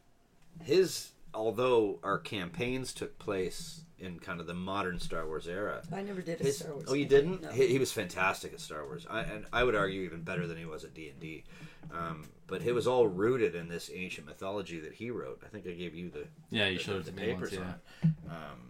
his 0.62 1.11
although 1.33 1.99
our 2.02 2.19
campaigns 2.19 2.92
took 2.92 3.19
place 3.19 3.83
in 3.99 4.19
kind 4.19 4.40
of 4.40 4.47
the 4.47 4.54
modern 4.54 4.99
Star 4.99 5.26
Wars 5.26 5.47
era. 5.47 5.83
I 5.92 6.02
never 6.02 6.23
did 6.23 6.40
a 6.40 6.45
His, 6.45 6.59
Star 6.59 6.73
Wars. 6.75 6.87
oh, 6.88 6.95
you 6.95 7.07
campaign, 7.07 7.30
didn't? 7.30 7.42
No. 7.42 7.50
He, 7.50 7.66
he 7.69 7.78
was 7.78 7.92
fantastic 7.92 8.52
at 8.52 8.61
Star 8.61 8.85
Wars, 8.85 9.07
I, 9.09 9.21
and 9.21 9.47
I 9.52 9.62
would 9.62 9.75
argue 9.75 10.02
even 10.02 10.23
better 10.23 10.47
than 10.47 10.57
he 10.57 10.64
was 10.64 10.85
at 10.85 10.95
D 10.95 11.09
and 11.09 11.21
D. 11.21 11.45
Um, 11.93 12.25
But 12.47 12.63
it 12.63 12.73
was 12.73 12.87
all 12.87 13.07
rooted 13.07 13.55
in 13.55 13.69
this 13.69 13.91
ancient 13.95 14.27
mythology 14.27 14.81
that 14.81 14.93
he 14.95 15.11
wrote. 15.11 15.41
I 15.45 15.49
think 15.49 15.67
I 15.67 15.71
gave 15.73 15.95
you 15.95 16.11
the 16.11 16.27
Yeah, 16.51 16.67
you 16.69 16.79
the- 16.79 16.83
showed 16.85 17.05
the 17.05 17.11
it 17.11 17.17
to 17.17 17.21
me 17.23 17.33
once, 17.35 17.51
papers 17.51 17.53
yeah. 17.55 17.75
on. 18.03 18.14
Um, 18.29 18.66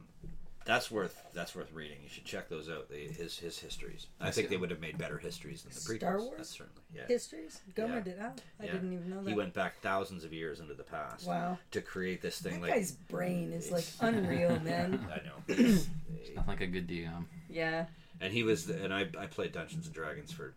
that's 0.67 0.91
worth 0.91 1.21
that's 1.33 1.55
worth 1.57 1.73
reading. 1.73 1.97
You 2.03 2.09
should 2.11 2.27
check 2.27 2.49
those 2.51 2.69
out. 2.69 2.91
The, 2.91 2.97
his 3.09 3.39
his 3.39 3.59
histories. 3.59 4.07
I 4.21 4.25
That's 4.27 4.37
think 4.37 4.51
they 4.51 4.59
would 4.59 4.71
have 4.71 4.81
made 4.81 4.99
better 4.99 5.17
histories 5.19 5.63
than 5.63 5.73
the 5.73 5.81
prequels. 5.81 5.97
Star 5.99 6.19
Wars? 6.21 6.35
That's 6.37 6.51
certainly 6.51 6.83
yeah. 6.95 7.07
Histories? 7.09 7.61
Gomer 7.75 7.95
Yeah. 7.97 8.01
did 8.03 8.19
that? 8.21 8.43
I 8.61 8.65
Yeah. 8.67 8.73
didn't 8.73 8.93
even 8.93 9.09
know 9.11 9.23
that. 9.23 9.31
He 9.31 9.35
went 9.35 9.55
back 9.55 9.81
thousands 9.81 10.23
of 10.23 10.33
years 10.35 10.61
into 10.61 10.75
the 10.75 10.83
past. 10.85 11.27
Wow. 11.27 11.59
To 11.71 11.81
create 11.81 12.21
this 12.21 12.41
thing 12.41 12.61
that 12.61 12.69
like 12.69 12.75
guy's 12.75 12.93
brain 12.93 13.53
is 13.53 13.71
like 13.73 13.85
unreal, 14.01 14.61
man. 14.61 15.09
I 15.11 15.17
know. 15.27 15.43
It's- 15.49 15.89
Nothing 16.37 16.47
like 16.47 16.61
a 16.61 16.67
good 16.67 16.87
DM. 16.87 17.25
Yeah. 17.49 17.87
and 18.21 18.33
he 18.33 18.43
was 18.43 18.69
and 18.69 18.93
I 18.93 19.09
I 19.19 19.27
played 19.27 19.53
Dungeons 19.53 19.87
and 19.87 19.95
Dragons 19.95 20.31
for 20.31 20.53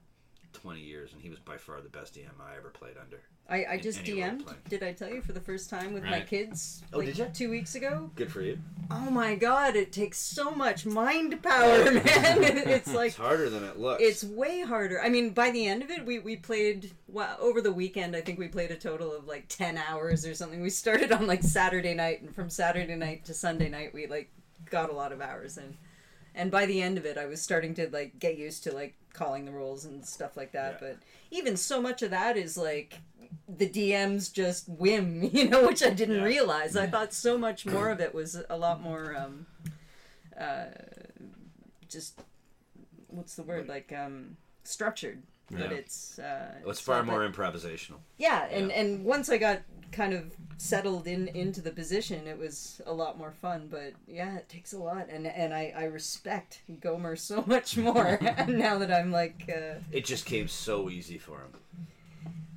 20 0.54 0.80
years 0.82 1.12
and 1.14 1.22
he 1.22 1.30
was 1.30 1.40
by 1.40 1.58
far 1.58 1.82
the 1.82 1.90
best 1.90 2.16
DM 2.16 2.28
I 2.40 2.58
ever 2.58 2.70
played 2.70 2.96
under. 3.00 3.22
I, 3.50 3.66
I 3.72 3.78
just 3.78 4.00
any 4.00 4.22
DM'd. 4.22 4.46
play. 4.46 4.56
Did 4.70 4.84
I 4.84 4.94
tell 4.94 5.10
you 5.10 5.22
for 5.22 5.34
the 5.34 5.42
first 5.42 5.70
time 5.70 5.92
with 5.94 6.04
my 6.04 6.12
Right. 6.12 6.28
kids? 6.28 6.82
Oh, 6.94 7.00
like 7.00 7.08
did 7.08 7.18
ya? 7.18 7.26
Two 7.34 7.50
weeks 7.50 7.76
ago. 7.76 8.10
Good 8.16 8.32
for 8.32 8.42
you. 8.42 8.58
Oh 8.90 9.10
my 9.10 9.36
god! 9.36 9.76
It 9.76 9.92
takes 9.92 10.18
so 10.18 10.52
much 10.52 10.86
mind 10.86 11.44
power, 11.44 11.84
oh. 11.86 11.92
man. 11.92 12.04
it's 12.06 12.94
like 12.94 13.08
It's 13.10 13.18
harder 13.18 13.50
than 13.50 13.66
it 13.66 13.78
looks. 13.78 14.02
it's 14.02 14.24
way 14.24 14.62
harder. 14.62 15.02
I 15.02 15.10
mean, 15.10 15.32
by 15.32 15.52
the 15.52 15.66
end 15.68 15.84
of 15.84 15.90
it, 15.92 16.06
we 16.06 16.20
we 16.20 16.38
played 16.38 16.92
well, 17.10 17.36
over 17.42 17.60
the 17.60 17.74
weekend. 17.74 18.16
I 18.16 18.22
think 18.22 18.40
we 18.40 18.48
played 18.48 18.72
a 18.72 18.78
total 18.78 19.12
of 19.14 19.28
like 19.28 19.46
ten 19.50 19.78
hours 19.78 20.26
or 20.26 20.34
something. 20.34 20.62
We 20.62 20.70
started 20.70 21.12
on 21.12 21.28
like 21.28 21.44
Saturday 21.44 21.94
night, 21.94 22.22
and 22.22 22.34
from 22.34 22.50
Saturday 22.50 22.96
night 22.96 23.26
to 23.26 23.34
Sunday 23.34 23.68
night, 23.68 23.94
we 23.94 24.08
like 24.08 24.32
got 24.70 24.90
a 24.90 24.94
lot 24.94 25.12
of 25.12 25.20
hours 25.20 25.58
in. 25.58 25.76
And 26.36 26.50
by 26.50 26.66
the 26.66 26.82
end 26.82 26.98
of 26.98 27.06
it, 27.06 27.18
I 27.18 27.26
was 27.26 27.42
starting 27.42 27.74
to 27.76 27.90
like 27.90 28.18
get 28.20 28.38
used 28.38 28.64
to 28.64 28.72
like 28.74 28.96
calling 29.14 29.46
the 29.46 29.52
rules 29.52 29.86
and 29.86 30.04
stuff 30.06 30.36
like 30.36 30.52
that. 30.52 30.80
Yeah. 30.82 30.88
But 30.90 30.98
even 31.32 31.56
so 31.56 31.82
much 31.82 32.02
of 32.02 32.10
that 32.12 32.36
is 32.36 32.58
like 32.58 33.00
the 33.48 33.70
DM's 33.70 34.30
just 34.30 34.68
whim, 34.68 35.24
you 35.34 35.48
know, 35.50 35.66
which 35.68 35.84
I 35.84 35.90
didn't 35.92 36.18
Yeah. 36.18 36.24
realize. 36.24 36.76
I 36.76 36.88
thought 36.88 37.14
so 37.14 37.38
much 37.38 37.66
more 37.66 37.90
of 37.90 38.00
it 38.00 38.14
was 38.14 38.42
a 38.50 38.58
lot 38.58 38.82
more 38.82 39.16
um, 39.16 39.46
uh, 40.40 40.66
just 41.88 42.20
what's 43.08 43.36
the 43.36 43.44
word 43.44 43.68
like 43.68 43.94
um, 43.94 44.38
structured. 44.64 45.22
But 45.52 45.72
it's 45.72 46.18
uh, 46.18 46.54
Well, 46.62 46.72
it's 46.72 46.80
far 46.80 47.04
more 47.04 47.20
that- 47.20 47.32
improvisational. 47.32 47.98
yeah, 48.18 48.46
and 48.50 48.70
Yeah. 48.70 48.76
and 48.80 49.06
once 49.06 49.30
I 49.30 49.38
got 49.38 49.60
kind 49.94 50.14
of 50.14 50.36
settled 50.58 51.08
in 51.08 51.28
into 51.30 51.62
the 51.62 51.72
position, 51.72 52.28
it 52.28 52.38
was 52.38 52.82
a 52.86 52.94
lot 52.94 53.18
more 53.18 53.32
fun. 53.32 53.68
But 53.72 53.94
yeah, 54.08 54.36
it 54.38 54.50
takes 54.50 54.74
a 54.74 54.80
lot, 54.80 55.08
and 55.10 55.26
and 55.28 55.54
I 55.54 55.74
I 55.78 55.84
respect 55.86 56.62
Gomer 56.82 57.16
so 57.16 57.44
much 57.48 57.78
more 57.78 58.20
now 58.48 58.78
that 58.80 58.92
I'm 58.92 59.12
like. 59.12 59.50
Uh, 59.50 59.80
It 59.92 60.06
just 60.06 60.26
came 60.26 60.48
so 60.50 60.90
easy 60.90 61.18
for 61.18 61.38
him. 61.38 61.54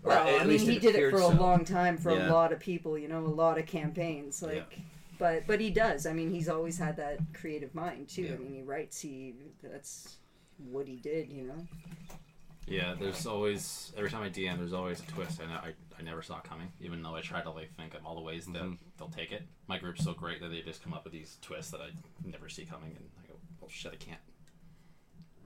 Well, 0.02 0.18
at 0.26 0.34
I 0.34 0.38
mean, 0.40 0.48
least 0.48 0.66
he 0.68 0.78
did 0.78 0.94
it 0.94 0.94
appeared 0.94 1.12
for 1.14 1.20
a 1.20 1.28
long 1.28 1.64
time 1.64 1.96
for 1.98 2.12
Yeah. 2.12 2.30
a 2.30 2.32
lot 2.32 2.52
of 2.52 2.60
people, 2.60 2.96
you 2.96 3.08
know, 3.08 3.20
a 3.26 3.36
lot 3.44 3.58
of 3.58 3.66
campaigns, 3.66 4.40
Yeah. 4.42 4.48
like. 4.54 4.78
But 5.18 5.46
but 5.46 5.60
he 5.60 5.70
does. 5.70 6.06
I 6.06 6.12
mean, 6.12 6.30
he's 6.30 6.48
always 6.48 6.78
had 6.78 6.96
that 6.98 7.18
creative 7.32 7.74
mind 7.74 8.08
too. 8.08 8.22
Yeah. 8.22 8.34
I 8.34 8.36
mean, 8.36 8.54
he 8.54 8.62
writes. 8.62 9.00
He 9.00 9.34
that's 9.62 10.16
what 10.70 10.86
he 10.86 10.96
did, 10.96 11.32
you 11.32 11.44
know. 11.44 11.66
Yeah, 12.66 12.94
there's 12.98 13.26
always 13.26 13.92
every 13.96 14.10
time 14.10 14.22
I 14.22 14.28
DM, 14.28 14.58
there's 14.58 14.72
always 14.72 15.00
a 15.00 15.04
twist. 15.06 15.40
I 15.40 15.44
I, 15.68 15.72
I 15.98 16.02
never 16.02 16.20
saw 16.22 16.40
coming, 16.40 16.72
even 16.80 17.02
though 17.02 17.14
I 17.14 17.20
try 17.20 17.40
to 17.40 17.50
like 17.50 17.72
think 17.76 17.94
of 17.94 18.04
all 18.04 18.16
the 18.16 18.20
ways 18.22 18.46
that 18.46 18.62
Mhm. 18.62 18.78
they'll 18.98 19.08
take 19.08 19.30
it. 19.32 19.42
My 19.68 19.78
group's 19.78 20.02
so 20.04 20.12
great 20.14 20.40
that 20.40 20.48
they 20.48 20.62
just 20.62 20.82
come 20.82 20.92
up 20.92 21.04
with 21.04 21.12
these 21.12 21.38
twists 21.42 21.70
that 21.70 21.80
I 21.80 21.90
never 22.24 22.48
see 22.48 22.64
coming, 22.64 22.90
and 22.96 23.08
I 23.22 23.28
go, 23.28 23.34
"Well, 23.60 23.70
shit, 23.70 23.92
I 23.92 23.96
can't 23.96 24.20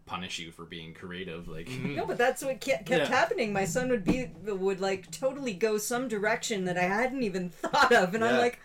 punish 0.06 0.38
you 0.38 0.50
for 0.50 0.64
being 0.64 0.94
creative." 0.94 1.46
Like, 1.46 1.68
No, 1.68 2.06
but 2.06 2.16
that's 2.18 2.42
what 2.42 2.60
kept, 2.60 2.86
kept 2.86 3.08
Yeah. 3.10 3.14
happening. 3.16 3.52
My 3.52 3.64
son 3.64 3.90
would 3.90 4.04
be 4.04 4.26
would 4.44 4.80
like 4.80 5.10
totally 5.10 5.52
go 5.52 5.78
some 5.78 6.08
direction 6.08 6.64
that 6.64 6.78
I 6.78 6.82
hadn't 6.84 7.22
even 7.22 7.50
thought 7.50 7.92
of, 7.92 8.14
and 8.14 8.24
I'm 8.24 8.38
like, 8.38 8.58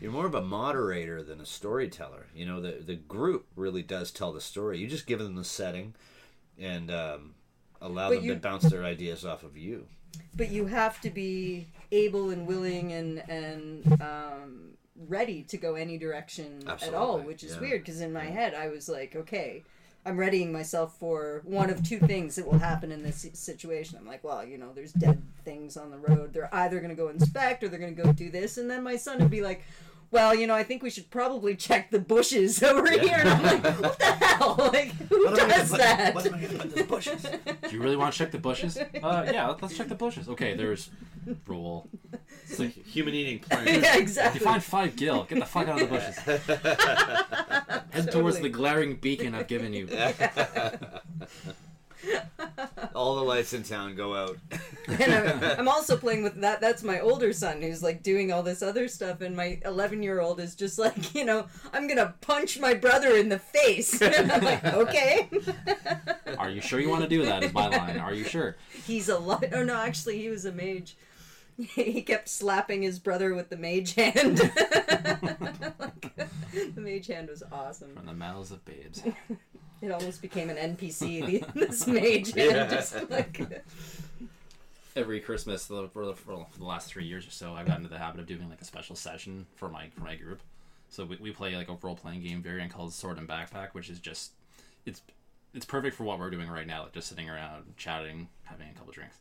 You're 0.00 0.12
more 0.12 0.26
of 0.26 0.34
a 0.36 0.40
moderator 0.42 1.22
than 1.24 1.40
a 1.40 1.46
storyteller. 1.46 2.28
You 2.34 2.46
know, 2.46 2.60
the 2.60 2.80
the 2.80 2.94
group 2.94 3.48
really 3.56 3.82
does 3.82 4.12
tell 4.12 4.32
the 4.32 4.40
story. 4.40 4.78
You 4.78 4.86
just 4.86 5.06
give 5.08 5.18
them 5.18 5.34
the 5.34 5.44
setting 5.44 5.94
and 6.56 6.90
um, 6.90 7.34
allow 7.80 8.08
But 8.08 8.16
them 8.16 8.24
you- 8.24 8.34
to 8.34 8.40
bounce 8.40 8.64
their 8.64 8.84
ideas 8.84 9.24
off 9.24 9.42
of 9.42 9.56
you. 9.56 9.86
but 10.34 10.50
you 10.50 10.66
have 10.66 11.00
to 11.02 11.10
be 11.10 11.66
able 11.90 12.30
and 12.30 12.46
willing 12.46 12.92
and 12.92 13.18
and 13.28 14.02
um, 14.02 14.70
ready 15.08 15.42
to 15.44 15.56
go 15.56 15.74
any 15.74 15.96
direction 15.98 16.62
at 16.66 16.92
all, 16.94 17.18
which 17.20 17.42
is 17.44 17.54
yeah. 17.54 17.60
weird 17.60 17.82
because 17.82 18.00
in 18.00 18.12
my 18.12 18.24
head 18.24 18.54
I 18.54 18.68
was 18.68 18.88
like, 18.88 19.14
okay. 19.16 19.64
I'm 20.06 20.16
readying 20.16 20.52
myself 20.52 20.96
for 20.96 21.42
one 21.44 21.68
of 21.68 21.82
two 21.86 21.98
things 21.98 22.36
that 22.36 22.46
will 22.46 22.60
happen 22.60 22.90
in 22.92 23.02
this 23.02 23.26
situation. 23.34 23.98
I'm 23.98 24.06
like, 24.06 24.24
well, 24.24 24.42
you 24.42 24.56
know, 24.56 24.72
there's 24.74 24.92
dead 24.92 25.20
things 25.44 25.76
on 25.76 25.90
the 25.90 25.98
road. 25.98 26.32
They're 26.32 26.48
either 26.54 26.78
going 26.78 26.88
to 26.90 26.94
go 26.96 27.08
inspect 27.08 27.62
or 27.62 27.68
they're 27.68 27.80
going 27.80 27.94
to 27.94 28.02
go 28.02 28.12
do 28.12 28.30
this. 28.30 28.56
And 28.56 28.70
then 28.70 28.82
my 28.82 28.96
son 28.96 29.18
would 29.18 29.30
be 29.30 29.42
like, 29.42 29.64
well, 30.10 30.34
you 30.34 30.46
know, 30.46 30.54
I 30.54 30.62
think 30.62 30.82
we 30.82 30.90
should 30.90 31.10
probably 31.10 31.54
check 31.56 31.90
the 31.90 31.98
bushes 31.98 32.62
over 32.62 32.92
Yeah. 32.92 33.02
here. 33.02 33.16
And 33.18 33.28
I'm 33.28 33.42
like, 33.42 33.64
what 33.82 33.98
the 33.98 34.04
hell? 34.04 34.54
Like, 34.72 34.92
who 35.08 35.24
What 35.26 35.28
am 35.28 35.34
I 35.34 35.38
gonna 35.40 35.54
does 35.54 35.70
put- 35.70 35.78
that? 35.78 36.14
what 36.14 36.26
am 36.26 36.34
I 36.34 36.40
gonna 36.40 36.58
put 36.58 36.66
in 36.66 36.74
the 36.78 36.84
bushes? 36.84 37.22
do 37.22 37.70
you 37.76 37.82
really 37.82 37.96
want 37.96 38.12
to 38.12 38.18
check 38.18 38.30
the 38.30 38.38
bushes? 38.38 38.76
Uh, 38.78 38.84
yeah, 39.32 39.54
let's 39.60 39.76
check 39.76 39.88
the 39.88 39.94
bushes. 39.94 40.28
Okay, 40.28 40.54
there's 40.54 40.90
roll. 41.46 41.88
It's 42.50 42.58
like 42.58 42.72
human 42.86 43.12
eating 43.12 43.40
plants. 43.40 43.70
yeah, 43.70 43.94
If 43.96 44.00
exactly. 44.00 44.40
you 44.40 44.46
find 44.46 44.64
five 44.64 44.96
gill, 44.96 45.24
get 45.24 45.38
the 45.40 45.44
fuck 45.44 45.68
out 45.68 45.82
of 45.82 45.90
the 45.90 45.94
bushes. 45.94 46.16
Head 47.92 48.10
towards 48.10 48.40
the 48.40 48.48
glaring 48.48 48.96
beacon 48.96 49.34
I've 49.34 49.48
given 49.48 49.74
you. 49.74 49.86
All 52.94 53.16
the 53.16 53.22
lights 53.22 53.52
in 53.52 53.62
town 53.62 53.94
go 53.94 54.14
out. 54.14 54.36
and 54.88 55.12
I'm, 55.12 55.60
I'm 55.60 55.68
also 55.68 55.96
playing 55.96 56.22
with 56.22 56.40
that. 56.40 56.60
That's 56.60 56.82
my 56.82 57.00
older 57.00 57.32
son 57.32 57.62
who's 57.62 57.82
like 57.82 58.02
doing 58.02 58.32
all 58.32 58.42
this 58.42 58.62
other 58.62 58.88
stuff, 58.88 59.20
and 59.20 59.36
my 59.36 59.60
11 59.64 60.02
year 60.02 60.20
old 60.20 60.40
is 60.40 60.54
just 60.54 60.78
like, 60.78 61.14
you 61.14 61.24
know, 61.24 61.46
I'm 61.72 61.88
gonna 61.88 62.14
punch 62.20 62.58
my 62.58 62.74
brother 62.74 63.16
in 63.16 63.28
the 63.28 63.38
face. 63.38 64.00
And 64.08 64.32
I'm 64.32 64.42
like, 64.42 64.64
okay. 64.64 65.28
Are 66.38 66.50
you 66.50 66.60
sure 66.60 66.80
you 66.80 66.88
want 66.88 67.02
to 67.02 67.08
do 67.08 67.24
that? 67.26 67.44
Is 67.44 67.52
my 67.52 67.68
line. 67.68 67.98
Are 67.98 68.14
you 68.14 68.24
sure? 68.24 68.56
He's 68.86 69.08
a 69.08 69.18
lot. 69.18 69.44
Oh 69.52 69.62
no, 69.62 69.76
actually, 69.76 70.18
he 70.18 70.28
was 70.28 70.44
a 70.44 70.52
mage. 70.52 70.96
He 71.56 72.02
kept 72.02 72.28
slapping 72.28 72.82
his 72.82 72.98
brother 72.98 73.34
with 73.34 73.50
the 73.50 73.56
mage 73.56 73.94
hand. 73.94 74.38
Like, 75.78 76.16
the 76.16 76.80
mage 76.80 77.08
hand 77.08 77.28
was 77.28 77.42
awesome. 77.52 77.94
From 77.94 78.06
the 78.06 78.14
mouths 78.14 78.50
of 78.50 78.64
babes. 78.64 79.02
It 79.80 79.90
almost 79.90 80.20
became 80.22 80.50
an 80.50 80.56
NPC. 80.76 81.44
The, 81.54 81.66
this 81.66 81.86
mage 81.86 82.34
Yeah. 82.36 82.52
hand 82.52 82.70
just 82.70 83.10
like 83.10 83.40
every 84.96 85.20
Christmas 85.20 85.66
for 85.66 85.74
the, 85.82 85.88
for 85.88 86.06
the, 86.06 86.14
for 86.14 86.46
the 86.58 86.64
last 86.64 86.88
three 86.88 87.04
years 87.04 87.26
or 87.26 87.30
so, 87.30 87.54
I've 87.54 87.66
gotten 87.66 87.82
into 87.84 87.92
the 87.94 87.98
habit 88.00 88.20
of 88.20 88.26
doing 88.26 88.48
like 88.48 88.60
a 88.60 88.64
special 88.64 88.96
session 88.96 89.46
for 89.56 89.68
my 89.68 89.88
for 89.90 90.00
my 90.00 90.16
group. 90.16 90.40
So 90.90 91.04
we, 91.04 91.16
we 91.16 91.30
play 91.32 91.54
like 91.54 91.68
a 91.68 91.76
role 91.80 91.94
playing 91.96 92.22
game 92.22 92.42
variant 92.42 92.72
called 92.72 92.92
Sword 92.92 93.18
and 93.18 93.28
Backpack, 93.28 93.68
which 93.72 93.90
is 93.90 93.98
just 94.00 94.32
it's 94.86 95.02
it's 95.54 95.64
perfect 95.64 95.96
for 95.96 96.04
what 96.04 96.18
we're 96.18 96.30
doing 96.30 96.48
right 96.48 96.66
now, 96.66 96.82
like 96.82 96.92
just 96.92 97.08
sitting 97.08 97.28
around 97.30 97.64
chatting, 97.76 98.28
having 98.44 98.68
a 98.68 98.74
couple 98.74 98.92
drinks. 98.92 99.16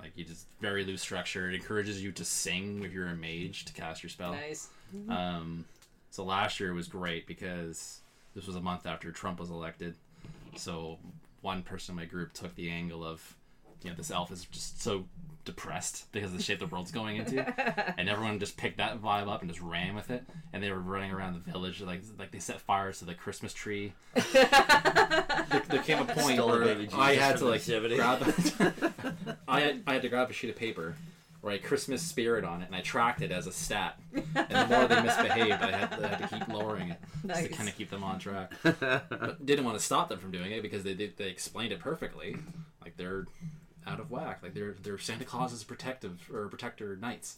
Like 0.00 0.12
you 0.16 0.24
just 0.24 0.46
very 0.60 0.84
loose 0.84 1.02
structure. 1.02 1.48
It 1.50 1.54
encourages 1.54 2.02
you 2.02 2.10
to 2.12 2.24
sing 2.24 2.82
if 2.84 2.92
you're 2.92 3.08
a 3.08 3.14
mage 3.14 3.66
to 3.66 3.72
cast 3.72 4.02
your 4.02 4.10
spell. 4.10 4.32
nice. 4.32 4.68
Um, 5.08 5.64
so 6.10 6.24
last 6.24 6.58
year 6.58 6.72
was 6.72 6.88
great 6.88 7.26
because 7.26 8.00
this 8.34 8.46
was 8.46 8.56
a 8.56 8.60
month 8.60 8.86
after 8.86 9.10
Trump 9.12 9.40
was 9.40 9.50
elected. 9.50 9.94
So 10.56 10.98
one 11.40 11.62
person 11.62 11.92
in 11.92 11.96
my 11.96 12.04
group 12.04 12.32
took 12.32 12.54
the 12.54 12.70
angle 12.70 13.04
of, 13.04 13.36
you 13.82 13.90
know, 13.90 13.96
this 13.96 14.10
elf 14.10 14.30
is 14.30 14.44
just 14.44 14.82
so 14.82 15.06
depressed 15.44 16.10
because 16.12 16.32
of 16.32 16.36
the 16.36 16.42
shape 16.42 16.58
the 16.58 16.66
world's 16.66 16.92
going 16.92 17.16
into, 17.16 17.44
and 17.98 18.08
everyone 18.08 18.38
just 18.38 18.56
picked 18.56 18.76
that 18.76 19.00
vibe 19.00 19.28
up 19.28 19.40
and 19.40 19.50
just 19.50 19.62
ran 19.62 19.94
with 19.94 20.10
it. 20.10 20.24
And 20.52 20.62
they 20.62 20.70
were 20.70 20.80
running 20.80 21.10
around 21.10 21.34
the 21.34 21.50
village 21.50 21.80
like 21.80 22.02
like 22.18 22.30
they 22.30 22.38
set 22.38 22.60
fires 22.60 22.98
to 22.98 23.04
the 23.04 23.14
Christmas 23.14 23.52
tree. 23.52 23.92
there, 24.32 25.62
there 25.68 25.82
came 25.82 25.98
a 25.98 26.04
point 26.04 26.36
Stole 26.36 26.52
a 26.52 26.58
where 26.60 26.88
I 26.94 27.14
had 27.14 27.38
to 27.38 27.46
like 27.46 27.64
grab. 27.64 28.22
I 29.48 29.60
had 29.60 29.82
I 29.86 29.94
had 29.94 30.02
to 30.02 30.08
grab 30.08 30.30
a 30.30 30.32
sheet 30.32 30.50
of 30.50 30.56
paper. 30.56 30.96
Write 31.42 31.64
Christmas 31.64 32.02
spirit 32.02 32.44
on 32.44 32.60
it, 32.60 32.66
and 32.66 32.76
I 32.76 32.82
tracked 32.82 33.22
it 33.22 33.32
as 33.32 33.46
a 33.46 33.52
stat. 33.52 33.98
And 34.14 34.24
the 34.34 34.66
more 34.68 34.86
they 34.86 35.00
misbehaved, 35.00 35.52
I 35.52 35.70
had, 35.70 35.92
I 35.94 36.06
had 36.08 36.28
to 36.28 36.38
keep 36.38 36.48
lowering 36.48 36.90
it 36.90 36.98
just 37.26 37.42
to 37.44 37.48
kind 37.48 37.68
of 37.68 37.76
keep 37.76 37.88
them 37.88 38.04
on 38.04 38.18
track. 38.18 38.52
But 38.62 39.44
didn't 39.46 39.64
want 39.64 39.78
to 39.78 39.84
stop 39.84 40.10
them 40.10 40.18
from 40.18 40.32
doing 40.32 40.52
it 40.52 40.60
because 40.60 40.84
they 40.84 40.92
did, 40.92 41.16
they 41.16 41.28
explained 41.28 41.72
it 41.72 41.80
perfectly. 41.80 42.36
Like 42.82 42.96
they're 42.98 43.26
out 43.86 44.00
of 44.00 44.10
whack. 44.10 44.40
Like 44.42 44.52
they're 44.52 44.74
they're 44.82 44.98
Santa 44.98 45.24
Claus's 45.24 45.64
protective 45.64 46.28
or 46.32 46.48
protector 46.48 46.96
knights, 46.96 47.36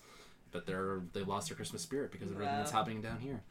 but 0.50 0.66
they're 0.66 1.02
they 1.12 1.22
lost 1.22 1.48
their 1.48 1.56
Christmas 1.56 1.82
spirit 1.82 2.10
because 2.10 2.28
of 2.30 2.34
everything 2.36 2.56
that's 2.56 2.72
happening 2.72 3.02
down 3.02 3.20
here. 3.20 3.42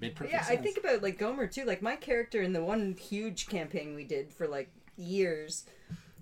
Made 0.00 0.14
perfect 0.14 0.32
Yeah, 0.32 0.42
sense. 0.42 0.58
I 0.58 0.62
think 0.62 0.78
about 0.78 1.02
like 1.02 1.18
Gomer 1.18 1.46
too. 1.46 1.64
Like 1.64 1.82
my 1.82 1.96
character 1.96 2.42
in 2.42 2.52
the 2.52 2.64
one 2.64 2.96
huge 2.98 3.46
campaign 3.48 3.94
we 3.94 4.04
did 4.04 4.32
for 4.32 4.46
like 4.46 4.70
years. 4.96 5.64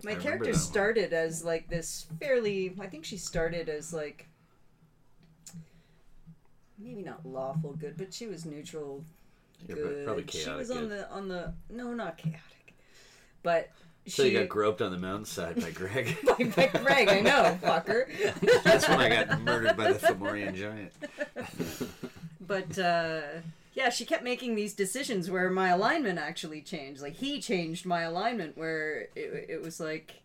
My 0.05 0.13
I 0.13 0.15
character 0.17 0.53
started 0.55 1.13
as 1.13 1.45
like 1.45 1.69
this 1.69 2.07
fairly. 2.21 2.75
I 2.81 2.87
think 2.87 3.05
she 3.05 3.17
started 3.17 3.69
as 3.69 3.93
like 3.93 4.27
maybe 6.79 7.03
not 7.03 7.25
lawful 7.25 7.73
good, 7.75 7.97
but 7.97 8.13
she 8.13 8.27
was 8.27 8.45
neutral 8.45 9.05
Yeah, 9.69 9.77
good. 9.77 10.05
probably 10.05 10.27
she 10.29 10.51
was 10.51 10.71
on 10.71 10.89
good. 10.89 10.91
the 10.91 11.11
on 11.11 11.29
the 11.29 11.53
no, 11.71 11.93
not 11.95 12.17
chaotic, 12.19 12.75
but 13.43 13.71
So 14.07 14.25
she 14.25 14.31
you 14.33 14.39
got 14.41 14.49
groped 14.49 14.83
on 14.83 14.91
the 14.91 14.99
mountainside 14.99 15.61
by 15.61 15.71
Greg. 15.71 16.17
by, 16.27 16.45
by 16.45 16.67
Greg. 16.81 17.09
I 17.09 17.21
know, 17.21 17.57
fucker. 17.63 18.09
That's 18.65 18.89
when 18.89 19.01
I 19.01 19.09
got 19.25 19.41
murdered 19.43 19.77
by 19.77 19.93
the 19.93 19.99
Fomorian 19.99 20.55
giant. 20.55 20.93
But 22.45 22.77
uh, 22.77 23.21
yeah, 23.75 23.89
she 23.89 24.05
kept 24.05 24.23
making 24.23 24.55
these 24.55 24.75
decisions 24.75 25.31
where 25.31 25.51
my 25.51 25.71
alignment 25.71 26.19
actually 26.19 26.61
changed. 26.61 27.01
Like 27.01 27.15
he 27.15 27.41
changed 27.41 27.87
my 27.87 28.03
alignment, 28.03 28.57
where 28.57 29.09
it, 29.17 29.47
it 29.49 29.63
was 29.63 29.81
like 29.81 30.23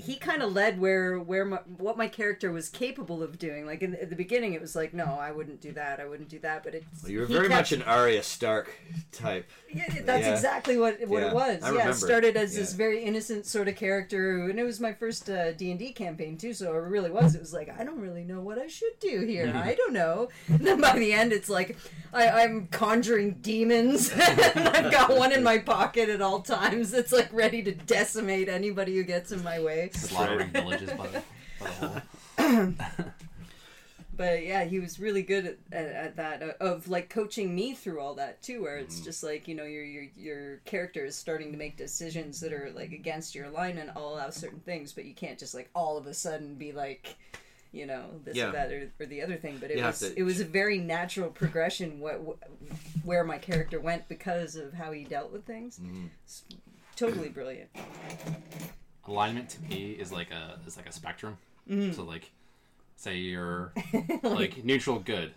he 0.00 0.16
kind 0.16 0.42
of 0.42 0.52
led 0.52 0.80
where 0.80 1.18
where 1.18 1.44
my, 1.44 1.58
what 1.78 1.96
my 1.96 2.08
character 2.08 2.50
was 2.50 2.68
capable 2.68 3.22
of 3.22 3.38
doing. 3.38 3.66
Like 3.66 3.82
in, 3.82 3.94
at 3.96 4.10
the 4.10 4.16
beginning, 4.16 4.54
it 4.54 4.60
was 4.60 4.74
like, 4.74 4.92
no, 4.94 5.04
I 5.04 5.30
wouldn't 5.30 5.60
do 5.60 5.72
that. 5.72 6.00
I 6.00 6.06
wouldn't 6.06 6.28
do 6.28 6.38
that. 6.40 6.64
But 6.64 6.74
it's 6.74 7.02
Well, 7.02 7.12
you 7.12 7.20
were 7.20 7.26
very 7.26 7.48
kept- 7.48 7.60
much 7.60 7.72
an 7.72 7.82
Arya 7.82 8.22
Stark 8.22 8.70
type. 9.12 9.48
Yeah, 9.72 9.84
that's 10.04 10.26
Yeah. 10.26 10.32
exactly 10.32 10.76
what 10.78 11.00
what 11.06 11.22
Yeah, 11.22 11.28
it 11.28 11.34
was. 11.34 11.62
I 11.62 11.66
yeah, 11.68 11.72
remember 11.72 11.92
started 11.94 12.36
as 12.36 12.56
it, 12.56 12.60
this 12.60 12.72
very 12.72 13.02
innocent 13.04 13.46
sort 13.46 13.68
of 13.68 13.76
character, 13.76 14.48
and 14.48 14.58
it 14.58 14.64
was 14.64 14.80
my 14.80 14.92
first 14.92 15.28
uh, 15.30 15.52
D 15.52 15.70
and 15.70 15.78
D 15.78 15.92
campaign 15.92 16.36
too. 16.36 16.52
So 16.54 16.72
it 16.74 16.78
really 16.78 17.10
was. 17.10 17.34
It 17.34 17.40
was 17.40 17.52
like 17.52 17.68
I 17.78 17.84
don't 17.84 18.00
really 18.00 18.24
know 18.24 18.40
what 18.40 18.58
I 18.58 18.66
should 18.66 18.98
do 19.00 19.20
here. 19.26 19.52
I 19.54 19.74
don't 19.74 19.92
know. 19.92 20.28
And 20.48 20.60
then 20.66 20.80
by 20.80 20.98
the 20.98 21.12
end, 21.12 21.32
it's 21.32 21.48
like 21.48 21.76
I, 22.12 22.28
I'm 22.28 22.66
conjuring 22.68 23.34
demons, 23.40 24.10
and 24.12 24.68
I've 24.68 24.90
got 24.90 25.16
one 25.16 25.32
in 25.32 25.42
my 25.44 25.58
pocket 25.58 26.08
at 26.08 26.20
all 26.20 26.40
times. 26.40 26.92
It's 26.92 27.12
like 27.12 27.28
ready 27.32 27.62
to 27.62 27.72
decimate 27.72 28.48
anybody 28.48 28.96
who 28.96 29.04
gets 29.04 29.30
in 29.32 29.42
my 29.44 29.60
way. 29.60 29.89
Slaughtering 29.94 30.50
villages 30.50 30.90
by 30.90 31.06
the, 31.08 31.22
by 31.60 32.02
the 32.38 32.74
but 34.16 34.44
yeah, 34.44 34.64
he 34.64 34.78
was 34.80 34.98
really 35.00 35.22
good 35.22 35.46
at, 35.46 35.56
at, 35.72 35.86
at 35.92 36.16
that 36.16 36.42
uh, 36.42 36.52
of 36.64 36.88
like 36.88 37.08
coaching 37.08 37.54
me 37.54 37.74
through 37.74 38.00
all 38.00 38.14
that 38.14 38.42
too. 38.42 38.62
Where 38.62 38.76
it's 38.78 39.00
just 39.00 39.22
like 39.22 39.48
you 39.48 39.54
know 39.54 39.64
your 39.64 39.84
your 39.84 40.04
your 40.16 40.56
character 40.64 41.04
is 41.04 41.16
starting 41.16 41.52
to 41.52 41.58
make 41.58 41.76
decisions 41.76 42.40
that 42.40 42.52
are 42.52 42.70
like 42.74 42.92
against 42.92 43.34
your 43.34 43.46
alignment. 43.46 43.90
I'll 43.96 44.08
allow 44.14 44.30
certain 44.30 44.60
things, 44.60 44.92
but 44.92 45.04
you 45.04 45.14
can't 45.14 45.38
just 45.38 45.54
like 45.54 45.70
all 45.74 45.96
of 45.96 46.06
a 46.06 46.14
sudden 46.14 46.54
be 46.56 46.72
like. 46.72 47.16
You 47.72 47.86
know 47.86 48.06
this 48.24 48.34
Yeah. 48.36 48.48
or 48.48 48.52
that 48.52 48.72
or, 48.72 48.90
or 48.98 49.06
the 49.06 49.22
other 49.22 49.36
thing, 49.36 49.58
but 49.60 49.70
it 49.70 49.78
You 49.78 49.84
was 49.84 50.00
to- 50.00 50.18
it 50.18 50.24
was 50.24 50.40
a 50.40 50.44
very 50.44 50.78
natural 50.78 51.30
progression 51.30 52.00
what, 52.00 52.16
wh- 52.20 53.06
where 53.06 53.22
my 53.22 53.38
character 53.38 53.78
went 53.78 54.08
because 54.08 54.56
of 54.56 54.72
how 54.72 54.90
he 54.90 55.04
dealt 55.04 55.30
with 55.30 55.44
things. 55.44 55.78
Mm-hmm. 55.78 56.06
It's 56.24 56.42
totally 56.96 57.28
brilliant. 57.28 57.70
Alignment 59.10 59.48
to 59.50 59.62
me 59.62 59.90
is 59.92 60.12
like 60.12 60.30
a 60.30 60.58
is 60.66 60.76
like 60.76 60.88
a 60.88 60.92
spectrum. 60.92 61.36
Mm-hmm. 61.68 61.92
So 61.92 62.04
like, 62.04 62.30
say 62.96 63.16
you're 63.16 63.72
like 64.22 64.64
neutral 64.64 64.98
good, 64.98 65.32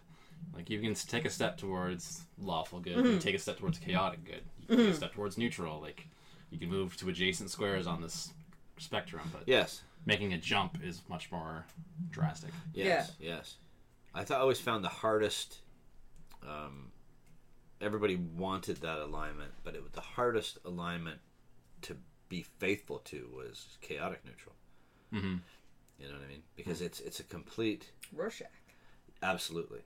like 0.56 0.70
you 0.70 0.80
can 0.80 0.94
take 0.94 1.26
a 1.26 1.30
step 1.30 1.58
towards 1.58 2.24
lawful 2.40 2.80
good, 2.80 2.98
Mm-hmm. 2.98 3.14
you 3.14 3.20
take 3.20 3.36
a 3.36 3.40
step 3.40 3.58
towards 3.60 3.78
chaotic 3.80 4.24
good, 4.26 4.42
you 4.62 4.68
can 4.68 4.78
take 4.86 4.94
a 4.94 4.98
step 4.98 5.14
towards 5.14 5.38
neutral. 5.38 5.80
Like 5.82 6.08
you 6.52 6.60
can 6.60 6.70
move 6.70 6.96
to 6.98 7.10
adjacent 7.10 7.50
squares 7.50 7.88
on 7.88 8.02
this 8.02 8.32
spectrum, 8.78 9.30
but 9.34 9.44
Yes. 9.48 9.82
making 10.06 10.34
a 10.34 10.38
jump 10.38 10.78
is 10.84 11.02
much 11.10 11.32
more 11.32 11.66
drastic. 12.12 12.52
Yes. 12.74 13.14
Yes. 13.20 13.56
I 14.16 14.24
thought 14.24 14.38
I 14.38 14.42
always 14.42 14.60
found 14.60 14.84
the 14.84 14.90
hardest. 14.90 15.58
Um, 16.48 16.92
everybody 17.82 18.16
wanted 18.16 18.78
that 18.78 19.00
alignment, 19.00 19.52
but 19.64 19.76
it 19.76 19.82
was 19.84 19.92
the 19.94 20.02
hardest 20.02 20.60
alignment 20.66 21.20
to 21.84 21.98
be 22.34 22.42
faithful 22.58 22.98
to 23.06 23.30
was 23.36 23.78
chaotic 23.82 24.22
neutral. 24.26 24.56
Mm-hmm. 25.14 25.36
You 26.00 26.08
know 26.08 26.14
what 26.16 26.24
I 26.26 26.28
mean? 26.28 26.42
Because 26.56 26.82
it's 26.82 27.00
it's 27.00 27.20
a 27.20 27.24
complete 27.24 27.92
Rorschach. 28.12 28.48
Absolutely, 29.22 29.82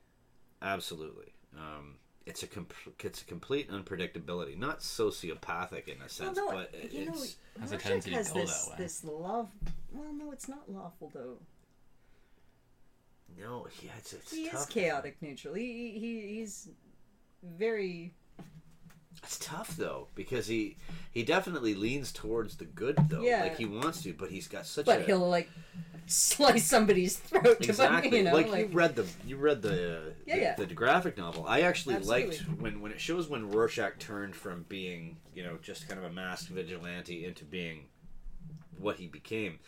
absolutely. 0.62 1.34
Um, 1.58 1.96
it's 2.26 2.44
a 2.44 2.48
comp- 2.48 2.74
it's 3.04 3.22
a 3.22 3.26
complete 3.26 3.70
unpredictability, 3.70 4.58
not 4.58 4.80
sociopathic 4.80 5.90
in 5.90 6.02
a 6.02 6.08
sense, 6.08 6.38
no, 6.38 6.50
but 6.52 6.74
you 6.94 7.06
know, 7.08 7.12
it's 7.14 7.36
Has 7.60 7.72
a 7.72 7.76
Rorschach 7.76 7.82
tendency 7.84 8.12
to 8.12 8.16
has 8.16 8.32
go 8.32 8.40
this 8.40 8.64
that 8.66 8.72
way. 8.72 8.76
this 8.78 9.04
love. 9.04 9.50
Well, 9.92 10.14
no, 10.14 10.32
it's 10.32 10.48
not 10.48 10.72
lawful 10.72 11.12
though. 11.14 11.38
no, 13.38 13.68
yeah, 13.84 13.92
it's, 13.98 14.14
it's 14.14 14.32
He 14.34 14.48
tough. 14.50 14.62
is 14.62 14.66
chaotic 14.68 15.18
neutral. 15.22 15.54
He, 15.54 15.92
he 16.00 16.36
he's 16.38 16.70
very 17.44 18.14
It's 19.24 19.40
tough 19.40 19.76
though 19.76 20.08
because 20.16 20.48
he 20.48 20.78
he 21.12 21.24
definitely 21.24 21.74
leans 21.76 22.12
towards 22.12 22.58
the 22.58 22.66
good 22.66 22.98
though, 23.10 23.22
Yeah. 23.22 23.44
like 23.44 23.58
he 23.58 23.66
wants 23.66 24.04
to, 24.04 24.14
but 24.14 24.30
he's 24.30 24.48
got 24.48 24.66
such 24.66 24.86
but 24.86 25.02
a 25.02 25.04
he'll 25.04 25.28
like 25.28 25.50
slice 26.06 26.66
somebody's 26.66 27.18
throat 27.18 27.62
to 27.62 27.70
exactly 27.70 28.18
you 28.20 28.24
know 28.24 28.34
like, 28.34 28.50
like, 28.50 28.70
you 28.70 28.76
read 28.78 28.96
the 28.96 29.06
you 29.26 29.36
read 29.38 29.62
the 29.62 30.14
Yeah, 30.26 30.36
the, 30.36 30.42
yeah. 30.42 30.56
the 30.56 30.66
graphic 30.68 31.18
novel. 31.18 31.46
I 31.48 31.62
actually 31.62 31.96
Absolutely. 31.96 32.28
liked 32.38 32.42
when 32.62 32.82
when 32.82 32.92
it 32.92 33.02
shows 33.02 33.28
when 33.28 33.50
Rorschach 33.52 34.00
turned 34.00 34.36
from 34.36 34.66
being 34.70 35.18
you 35.34 35.44
know 35.44 35.58
just 35.62 35.88
kind 35.88 36.00
of 36.00 36.06
a 36.06 36.14
masked 36.14 36.50
vigilante 36.50 37.26
into 37.26 37.44
being 37.44 37.86
what 38.78 38.98
he 38.98 39.08
became. 39.08 39.60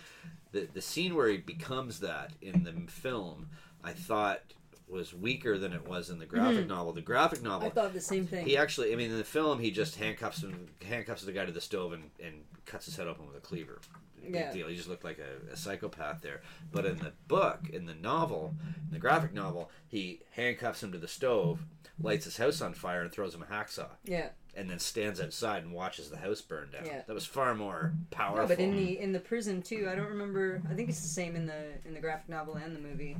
The 0.52 0.68
the 0.74 0.82
scene 0.82 1.16
where 1.16 1.28
he 1.28 1.38
becomes 1.38 2.00
that 2.00 2.32
in 2.42 2.64
the 2.64 2.74
film, 2.92 3.50
I 3.84 3.92
thought 3.92 4.42
was 4.90 5.14
weaker 5.14 5.58
than 5.58 5.74
it 5.74 5.88
was 5.88 6.10
in 6.10 6.20
the 6.20 6.26
graphic 6.26 6.68
novel. 6.68 6.94
The 6.94 7.02
graphic 7.02 7.42
novel 7.42 7.70
Mm-hmm. 7.70 7.80
I 7.80 7.82
thought 7.84 7.94
the 7.94 8.02
same 8.02 8.26
thing. 8.28 8.46
he 8.46 8.58
actually, 8.58 8.92
I 8.92 8.96
mean, 8.96 9.12
in 9.12 9.18
the 9.18 9.24
film, 9.24 9.60
he 9.60 9.72
just 9.72 9.96
handcuffs 9.96 10.42
him, 10.44 10.68
handcuffs 10.86 11.24
the 11.24 11.32
guy 11.32 11.46
to 11.46 11.52
the 11.52 11.62
stove 11.62 11.94
and, 11.94 12.10
and 12.24 12.44
cuts 12.66 12.86
his 12.86 12.96
head 12.96 13.08
open 13.08 13.28
with 13.28 13.36
a 13.38 13.40
cleaver. 13.42 13.80
Big 14.22 14.34
Yeah. 14.34 14.52
deal. 14.52 14.68
He 14.68 14.76
just 14.76 14.90
looked 14.90 15.04
like 15.04 15.20
a, 15.20 15.52
a 15.54 15.56
psychopath 15.58 16.22
there. 16.22 16.42
But 16.72 16.86
in 16.86 16.98
the 16.98 17.14
book, 17.28 17.70
in 17.72 17.86
the 17.86 17.96
novel, 17.96 18.56
in 18.88 18.92
the 18.94 19.00
graphic 19.00 19.34
novel, 19.34 19.70
he 19.88 20.22
handcuffs 20.32 20.82
him 20.84 20.92
to 20.92 20.98
the 20.98 21.08
stove, 21.08 21.60
lights 22.02 22.26
his 22.26 22.38
house 22.38 22.62
on 22.62 22.74
fire, 22.74 23.02
and 23.02 23.12
throws 23.12 23.34
him 23.36 23.44
a 23.44 23.46
hacksaw, 23.46 23.88
yeah. 24.06 24.30
and 24.56 24.70
then 24.70 24.80
stands 24.80 25.20
outside 25.22 25.64
and 25.64 25.72
watches 25.74 26.10
the 26.10 26.18
house 26.18 26.42
burn 26.42 26.70
down. 26.72 26.86
Yeah. 26.86 27.02
That 27.08 27.14
was 27.14 27.26
far 27.26 27.56
more 27.56 27.94
powerful. 28.12 28.42
No, 28.44 28.48
but 28.48 28.60
in 28.60 28.76
the 28.76 29.00
in 29.00 29.12
the 29.14 29.20
prison 29.20 29.62
too, 29.62 29.88
I 29.92 29.96
don't 29.96 30.08
remember. 30.10 30.62
I 30.70 30.74
think 30.74 30.90
it's 30.90 31.02
the 31.02 31.08
same 31.08 31.36
in 31.36 31.46
the 31.46 31.74
in 31.86 31.94
the 31.94 32.00
graphic 32.02 32.28
novel 32.30 32.56
and 32.56 32.76
the 32.76 32.80
movie. 32.80 33.16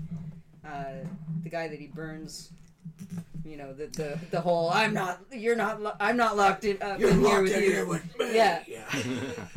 Uh, 0.66 1.06
the 1.44 1.50
guy 1.50 1.68
that 1.68 1.80
he 1.80 1.88
burns, 1.88 2.52
you 3.46 3.56
know, 3.58 3.74
the 3.74 3.88
the, 3.88 4.20
the 4.32 4.42
whole 4.42 4.70
I'm 4.70 4.94
not 4.94 5.22
you're 5.32 5.56
not 5.56 5.82
lo- 5.82 5.96
I'm 6.00 6.18
not 6.18 6.36
locked 6.38 6.66
in, 6.66 6.82
up 6.82 7.00
in 7.00 7.22
here 7.24 7.42
with 7.86 8.04
you. 8.20 8.32
Yeah. 8.34 8.64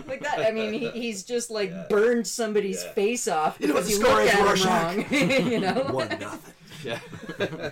like 0.07 0.23
that. 0.23 0.39
I 0.41 0.51
mean, 0.53 0.73
he, 0.73 0.91
he's 0.91 1.25
just 1.25 1.51
like 1.51 1.71
Yeah. 1.71 1.87
burned 1.91 2.27
somebody's 2.27 2.83
Yeah. 2.85 2.93
face 2.93 3.27
off 3.29 3.57
You 3.61 3.69
know 3.69 3.75
what 3.75 3.85
because 3.87 3.99
the 3.99 4.05
you 4.05 4.07
story 4.07 4.25
looked 4.27 4.59
is, 4.59 4.65
at 4.67 4.93
him 4.95 5.43
wrong. 5.43 5.51
you 5.53 5.61
know. 5.61 5.83
One 5.93 6.09
nothing. 6.21 6.55
Yeah. 6.85 7.01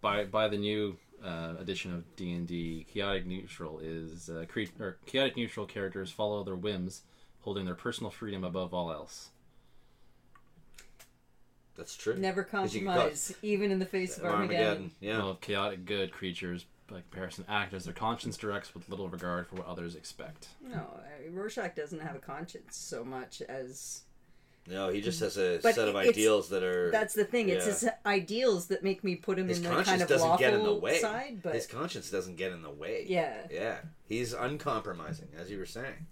Buy 0.00 0.24
buy 0.24 0.48
the 0.48 0.58
new 0.58 0.96
uh, 1.24 1.54
edition 1.58 1.92
of 1.92 2.04
D 2.16 2.32
and 2.32 2.46
D, 2.46 2.86
chaotic 2.92 3.26
neutral 3.26 3.80
is 3.82 4.28
uh, 4.30 4.44
cre- 4.48 4.64
or 4.78 4.98
chaotic 5.06 5.36
neutral 5.36 5.66
characters 5.66 6.10
follow 6.12 6.44
their 6.44 6.54
whims, 6.54 7.02
holding 7.40 7.64
their 7.64 7.74
personal 7.74 8.10
freedom 8.10 8.44
above 8.44 8.72
all 8.72 8.92
else. 8.92 9.30
That's 11.76 11.96
true. 11.96 12.16
Never 12.16 12.40
you 12.40 12.46
can 12.46 12.84
compromise, 12.86 13.34
even 13.42 13.70
in 13.70 13.78
the 13.78 13.86
face 13.86 14.18
of 14.18 14.24
Armageddon. 14.24 14.90
Yeah. 15.00 15.18
While 15.18 15.34
chaotic 15.36 15.84
good 15.84 16.12
creatures, 16.12 16.64
by 16.88 17.00
comparison, 17.00 17.44
act 17.48 17.74
as 17.74 17.84
their 17.84 17.94
conscience 17.94 18.36
directs 18.36 18.72
with 18.74 18.88
little 18.88 19.08
regard 19.08 19.46
for 19.46 19.56
what 19.56 19.66
others 19.66 19.94
expect. 19.94 20.48
No, 20.62 20.76
uh, 20.78 21.30
Rorschach 21.30 21.74
doesn't 21.74 22.00
have 22.00 22.16
a 22.16 22.20
conscience 22.20 22.76
so 22.76 23.04
much 23.04 23.42
as 23.42 24.02
No, 24.68 24.88
he 24.88 25.00
just 25.00 25.20
has 25.20 25.36
a 25.36 25.58
But 25.62 25.74
set 25.76 25.86
of 25.88 25.94
ideals 25.96 26.48
that 26.48 26.62
are. 26.64 26.90
that's 26.90 27.14
the 27.14 27.24
thing. 27.24 27.48
It's 27.50 27.66
Yeah. 27.66 27.72
his 27.72 27.88
ideals 28.04 28.66
that 28.68 28.82
make 28.82 29.04
me 29.04 29.14
put 29.16 29.38
him 29.38 29.48
his 29.48 29.58
in 29.58 29.64
the 29.64 29.82
kind 29.82 30.00
of 30.02 30.08
doesn't 30.08 30.26
lawful 30.28 30.44
get 30.44 30.54
in 30.54 30.62
the 30.64 30.74
way. 30.74 30.98
side. 30.98 31.40
But 31.42 31.54
His 31.54 31.66
conscience 31.66 32.10
doesn't 32.10 32.34
get 32.36 32.50
in 32.52 32.62
the 32.62 32.70
way. 32.70 33.04
yeah, 33.08 33.46
Yeah. 33.50 33.78
He's 34.08 34.32
uncompromising, 34.32 35.28
as 35.38 35.50
you 35.50 35.58
were 35.58 35.66
saying. 35.66 36.06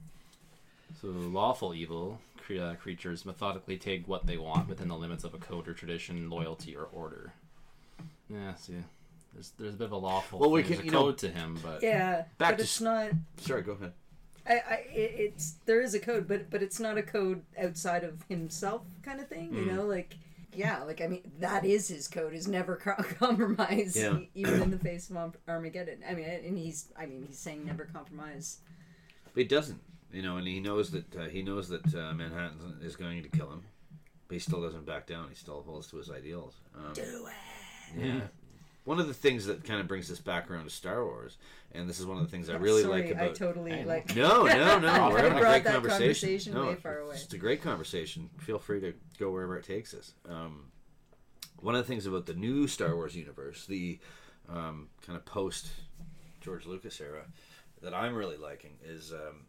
So 1.01 1.09
lawful 1.09 1.75
evil 1.75 2.21
cre- 2.45 2.61
uh, 2.61 2.75
creatures 2.75 3.25
methodically 3.25 3.77
take 3.77 4.07
what 4.09 4.27
they 4.27 4.37
want 4.37 4.69
within 4.69 4.89
the 4.89 4.97
limits 4.97 5.25
of 5.25 5.35
a 5.35 5.39
code 5.39 5.69
or 5.69 5.73
tradition, 5.75 6.29
loyalty 6.31 6.77
or 6.77 6.85
order. 6.85 7.33
Yeah, 8.29 8.55
see, 8.55 8.75
there's 9.33 9.53
there's 9.59 9.75
a 9.75 9.77
bit 9.77 9.85
of 9.87 9.93
a 9.93 9.97
lawful. 9.97 10.39
Well, 10.39 10.51
we 10.51 10.63
thing. 10.63 10.71
There's 10.71 10.79
can- 10.81 10.85
a 10.85 10.87
you 10.87 10.93
know- 10.93 11.05
code 11.07 11.19
to 11.19 11.29
him, 11.29 11.59
but 11.63 11.83
yeah. 11.83 12.25
Back 12.39 12.51
but 12.53 12.57
to 12.57 12.63
it's 12.63 12.77
s- 12.77 12.81
not. 12.81 13.11
Sorry, 13.39 13.63
go 13.63 13.73
ahead. 13.73 13.93
I, 14.47 14.53
I, 14.55 14.75
it- 14.93 15.15
it's 15.19 15.55
there 15.67 15.81
is 15.81 15.95
a 15.95 16.01
code, 16.01 16.27
but 16.29 16.51
but 16.51 16.63
it's 16.63 16.81
not 16.81 16.99
a 16.99 17.03
code 17.03 17.43
outside 17.59 18.05
of 18.05 18.23
himself, 18.29 18.83
kind 19.03 19.21
of 19.21 19.29
thing. 19.29 19.51
Mm. 19.51 19.57
You 19.67 19.73
know, 19.73 19.85
like 19.87 20.17
yeah, 20.55 20.83
like 20.85 21.01
I 21.01 21.07
mean, 21.07 21.23
that 21.41 21.65
is 21.65 21.89
his 21.89 22.09
code: 22.09 22.33
is 22.35 22.47
never 22.49 22.77
co- 22.77 23.03
compromise, 23.19 23.97
Yeah. 23.97 24.19
e- 24.19 24.31
even 24.35 24.63
in 24.63 24.71
the 24.71 24.79
face 24.79 25.11
of 25.11 25.17
Arm- 25.17 25.35
Armageddon. 25.49 25.99
I 26.09 26.15
mean, 26.15 26.27
and 26.27 26.57
he's, 26.59 26.89
I 26.99 27.07
mean, 27.07 27.25
he's 27.27 27.39
saying 27.39 27.65
never 27.67 27.85
compromise. 27.87 28.59
But 29.33 29.41
he 29.43 29.45
doesn't, 29.49 29.81
you 30.15 30.23
know, 30.23 30.37
and 30.37 30.47
he 30.47 30.61
knows 30.61 30.91
that 30.93 31.17
uh, 31.17 31.25
he 31.25 31.43
knows 31.43 31.69
that 31.69 31.95
uh, 31.95 32.13
Manhattan 32.15 32.79
is 32.83 32.97
going 32.97 33.23
to 33.23 33.29
kill 33.29 33.51
him, 33.51 33.63
but 34.29 34.35
he 34.35 34.39
still 34.39 34.63
doesn't 34.63 34.87
back 34.87 35.07
down. 35.07 35.29
He 35.29 35.35
still 35.35 35.63
holds 35.63 35.89
to 35.89 35.97
his 35.97 36.11
ideals. 36.11 36.55
Um, 36.77 36.93
Do 36.95 37.27
it. 37.27 38.01
yeah. 38.01 38.21
One 38.85 39.01
of 39.01 39.09
the 39.09 39.15
things 39.15 39.47
that 39.47 39.65
kind 39.65 39.81
of 39.81 39.89
brings 39.89 40.11
us 40.11 40.19
back 40.21 40.51
around 40.51 40.65
to 40.65 40.71
Star 40.71 41.05
Wars, 41.05 41.39
and 41.73 41.89
this 41.89 41.99
is 41.99 42.07
one 42.07 42.19
of 42.19 42.23
the 42.25 42.31
things 42.31 42.51
I 42.51 42.57
really 42.57 42.83
sorry, 42.83 43.03
like 43.03 43.11
about. 43.11 43.31
I 43.31 43.33
totally 43.33 43.73
I 43.73 43.83
know. 43.83 43.89
like. 43.89 44.15
No, 44.15 44.45
no, 44.47 44.79
no. 44.79 45.09
We're 45.11 45.23
having 45.23 45.39
a 45.39 45.41
great 45.41 45.65
that 45.65 45.73
conversation. 45.73 46.29
conversation 46.29 46.55
no, 46.55 46.67
way 46.67 46.75
far 46.75 46.99
away. 46.99 47.15
It's 47.15 47.33
a 47.33 47.39
great 47.39 47.63
conversation. 47.63 48.29
Feel 48.39 48.59
free 48.59 48.81
to 48.81 48.93
go 49.19 49.31
wherever 49.31 49.57
it 49.57 49.65
takes 49.65 49.95
us. 49.95 50.13
Um, 50.29 50.67
one 51.61 51.75
of 51.75 51.81
the 51.85 51.89
things 51.91 52.05
about 52.05 52.27
the 52.27 52.35
new 52.35 52.69
Star 52.69 52.95
Wars 52.95 53.17
universe, 53.17 53.65
the 53.65 53.99
um, 54.51 54.89
kind 55.07 55.17
of 55.17 55.25
post 55.25 55.69
George 56.43 56.67
Lucas 56.67 57.01
era, 57.01 57.25
that 57.81 57.95
I'm 57.95 58.15
really 58.15 58.37
liking 58.37 58.73
is 58.85 59.13
um, 59.15 59.47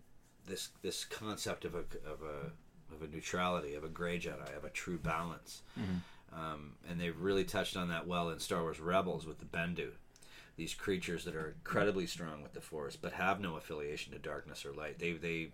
this 0.47 0.69
this 0.81 1.05
concept 1.05 1.65
of 1.65 1.75
a 1.75 1.79
of 1.79 2.21
a 2.23 2.51
of 2.93 3.01
a 3.01 3.07
neutrality, 3.07 3.73
of 3.73 3.83
a 3.83 3.89
gray 3.89 4.19
Jedi, 4.19 4.55
of 4.55 4.63
a 4.63 4.69
true 4.69 4.97
balance. 4.97 5.63
Um, 6.33 6.73
and 6.89 6.99
they've 6.99 7.17
really 7.17 7.45
touched 7.45 7.77
on 7.77 7.87
that 7.89 8.07
well 8.07 8.29
in 8.29 8.39
Star 8.39 8.61
Wars 8.61 8.79
Rebels 8.79 9.25
with 9.25 9.39
the 9.39 9.45
Bendu 9.45 9.91
these 10.57 10.73
creatures 10.73 11.25
that 11.25 11.35
are 11.35 11.49
incredibly 11.49 12.07
strong 12.07 12.41
with 12.41 12.53
the 12.53 12.61
force 12.61 12.95
but 12.95 13.13
have 13.13 13.39
no 13.39 13.55
affiliation 13.55 14.13
to 14.13 14.19
darkness 14.19 14.65
or 14.65 14.73
light. 14.73 14.99
They 14.99 15.13
they 15.13 15.49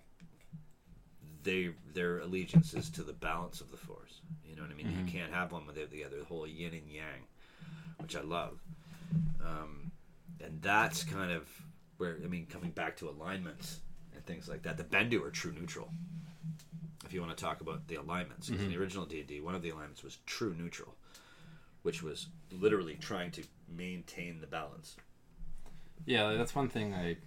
they 1.43 1.71
their 1.93 2.19
allegiance 2.19 2.73
is 2.73 2.89
to 2.91 3.03
the 3.03 3.13
balance 3.13 3.61
of 3.61 3.71
the 3.71 3.77
force. 3.77 4.21
You 4.47 4.55
know 4.55 4.61
what 4.61 4.71
i 4.71 4.75
mean? 4.75 4.91
You 4.91 5.11
can't 5.11 5.33
have 5.33 5.51
one 5.51 5.65
without 5.65 5.89
the 5.89 6.03
other. 6.03 6.17
The 6.19 6.25
whole 6.25 6.47
yin 6.47 6.73
and 6.73 6.89
yang 6.89 7.25
which 7.97 8.15
i 8.15 8.21
love. 8.21 8.59
Um, 9.43 9.91
and 10.43 10.61
that's 10.61 11.03
kind 11.03 11.31
of 11.31 11.47
where 11.97 12.17
i 12.23 12.27
mean 12.27 12.45
coming 12.45 12.71
back 12.71 12.97
to 12.97 13.09
alignments 13.09 13.79
things 14.31 14.47
like 14.47 14.63
that 14.63 14.77
the 14.77 14.83
bendu 14.83 15.23
are 15.25 15.31
true 15.31 15.51
neutral 15.51 15.89
if 17.05 17.13
you 17.13 17.21
want 17.21 17.35
to 17.35 17.43
talk 17.43 17.61
about 17.61 17.87
the 17.87 17.95
alignments 17.95 18.49
'cause 18.49 18.57
in 18.59 18.65
mm-hmm. 18.65 18.71
the 18.75 18.81
original 18.81 19.05
d&d 19.05 19.41
one 19.41 19.55
of 19.55 19.61
the 19.61 19.69
alignments 19.69 20.03
was 20.03 20.17
true 20.25 20.53
neutral 20.57 20.95
which 21.83 22.01
was 22.03 22.27
literally 22.51 22.95
trying 22.95 23.31
to 23.31 23.43
maintain 23.67 24.39
the 24.39 24.47
balance 24.47 24.95
yeah, 26.05 26.33
that's 26.33 26.55
one 26.55 26.69
thing 26.69 26.93
I 26.93 27.17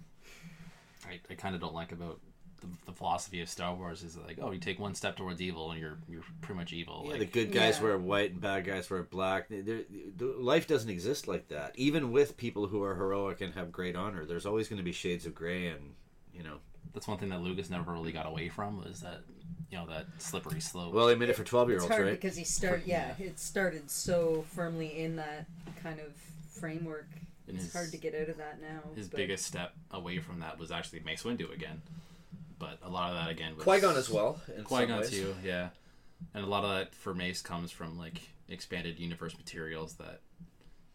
I, 1.07 1.19
I 1.29 1.35
kind 1.35 1.55
of 1.55 1.61
don't 1.61 1.73
like 1.73 1.91
about 1.91 2.19
the, 2.61 2.67
the 2.87 2.91
philosophy 2.91 3.41
of 3.41 3.49
Star 3.49 3.75
Wars 3.75 4.03
is 4.03 4.17
like, 4.17 4.39
oh, 4.41 4.51
you 4.51 4.59
take 4.59 4.79
one 4.79 4.95
step 4.95 5.15
towards 5.15 5.41
evil 5.41 5.71
and 5.71 5.79
you're 5.79 5.97
you're 6.09 6.23
pretty 6.41 6.57
much 6.57 6.73
evil. 6.73 7.03
Yeah, 7.05 7.11
like, 7.11 7.19
the 7.19 7.25
good 7.25 7.51
guys 7.51 7.77
Yeah. 7.77 7.83
wear 7.83 7.97
white 7.97 8.31
and 8.31 8.41
bad 8.41 8.65
guys 8.65 8.89
wear 8.89 9.03
black. 9.03 9.47
They- 9.49 9.61
they're- 9.61 9.85
life 10.19 10.67
doesn't 10.67 10.89
exist 10.89 11.27
like 11.27 11.49
that. 11.49 11.77
Even 11.77 12.11
with 12.11 12.37
people 12.37 12.67
who 12.67 12.83
are 12.83 12.95
heroic 12.95 13.41
and 13.41 13.53
have 13.53 13.71
great 13.71 13.95
honor, 13.95 14.25
there's 14.25 14.45
always 14.45 14.67
going 14.67 14.77
to 14.77 14.83
be 14.83 14.91
shades 14.91 15.25
of 15.25 15.35
gray, 15.35 15.67
and 15.67 15.95
you 16.33 16.43
know. 16.43 16.59
That's 16.95 17.07
one 17.07 17.17
thing 17.19 17.29
that 17.29 17.41
Lucas 17.41 17.69
never 17.69 17.91
really 17.93 18.11
got 18.11 18.25
away 18.25 18.49
from 18.49 18.83
was 18.83 19.01
that 19.01 19.21
you 19.69 19.77
know 19.77 19.85
that 19.87 20.05
slippery 20.17 20.59
slope. 20.61 20.93
Well, 20.93 21.07
he 21.09 21.15
made 21.15 21.29
it 21.29 21.35
for 21.35 21.43
twelve 21.43 21.69
year 21.69 21.79
olds, 21.79 21.89
right? 21.91 22.05
because 22.11 22.35
he 22.35 22.43
started. 22.43 22.87
Yeah, 22.87 23.13
it 23.19 23.37
started 23.39 23.91
so 23.91 24.45
firmly 24.55 24.99
in 24.99 25.17
that 25.17 25.45
kind 25.83 25.99
of 25.99 26.13
framework. 26.59 27.07
And 27.47 27.57
it's 27.57 27.65
his- 27.65 27.73
hard 27.73 27.91
to 27.91 27.97
get 27.97 28.15
out 28.15 28.29
of 28.29 28.37
that 28.37 28.59
now. 28.59 28.79
his 28.95 29.07
but- 29.07 29.17
biggest 29.17 29.45
step 29.45 29.73
away 29.91 30.19
from 30.19 30.39
that 30.39 30.57
was 30.57 30.71
actually 30.71 31.01
Mace 31.01 31.21
Windu 31.23 31.53
again, 31.53 31.83
but 32.57 32.79
a 32.81 32.89
lot 32.89 33.11
of 33.11 33.17
that 33.17 33.29
again 33.29 33.55
was 33.55 33.63
Qui 33.63 33.79
Gon 33.81 33.95
as 33.95 34.09
well. 34.09 34.41
In 34.57 34.63
Qui 34.63 34.87
Gon 34.87 35.05
too, 35.05 35.35
yeah, 35.43 35.69
and 36.33 36.43
a 36.43 36.47
lot 36.47 36.63
of 36.63 36.71
that 36.71 36.95
for 36.95 37.13
Mace 37.13 37.41
comes 37.43 37.69
from 37.71 37.99
like 37.99 38.21
expanded 38.49 38.99
universe 38.99 39.37
materials 39.37 39.95
that 39.95 40.21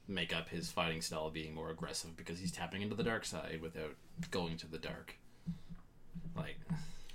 make 0.09 0.35
up 0.35 0.49
his 0.49 0.71
fighting 0.73 1.01
style 1.01 1.31
being 1.31 1.55
more 1.55 1.71
aggressive 1.71 2.17
because 2.17 2.41
he's 2.41 2.51
tapping 2.51 2.83
into 2.83 2.97
the 2.97 3.05
dark 3.05 3.25
side 3.25 3.61
without 3.63 3.95
going 4.33 4.57
to 4.57 4.67
the 4.67 4.79
dark. 4.79 5.15
Like, 6.37 6.57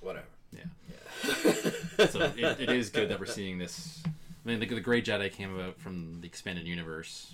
Whatever. 0.01 0.25
Yeah. 0.51 2.05
So 2.07 2.19
it, 2.35 2.59
it 2.59 2.69
is 2.69 2.89
good 2.89 3.09
that 3.09 3.19
we're 3.19 3.25
seeing 3.25 3.57
this. 3.57 4.03
I 4.05 4.49
mean, 4.49 4.59
the, 4.59 4.67
the 4.67 4.81
Gray 4.81 5.01
Jedi 5.01 5.31
came 5.31 5.55
about 5.55 5.79
from 5.79 6.21
the 6.21 6.27
expanded 6.27 6.67
universe, 6.67 7.33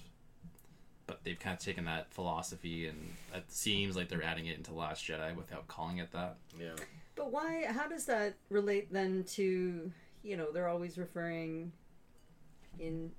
but 1.07 1.23
they've 1.23 1.39
kind 1.39 1.53
of 1.53 1.59
taken 1.59 1.85
that 1.85 2.13
philosophy 2.13 2.87
and 2.87 3.13
it 3.33 3.51
seems 3.51 3.95
like 3.95 4.07
they're 4.07 4.23
adding 4.23 4.45
it 4.45 4.57
into 4.57 4.73
Last 4.73 5.05
Jedi 5.05 5.35
without 5.35 5.67
calling 5.67 5.97
it 5.97 6.11
that. 6.13 6.37
Yeah. 6.57 6.75
But 7.15 7.31
why? 7.31 7.65
How 7.67 7.87
does 7.87 8.05
that 8.05 8.35
relate 8.49 8.91
then 8.93 9.25
to 9.31 9.91
you 10.23 10.37
know 10.37 10.51
they're 10.51 10.69
always 10.69 10.97
referring 10.97 11.71
in 12.79 13.11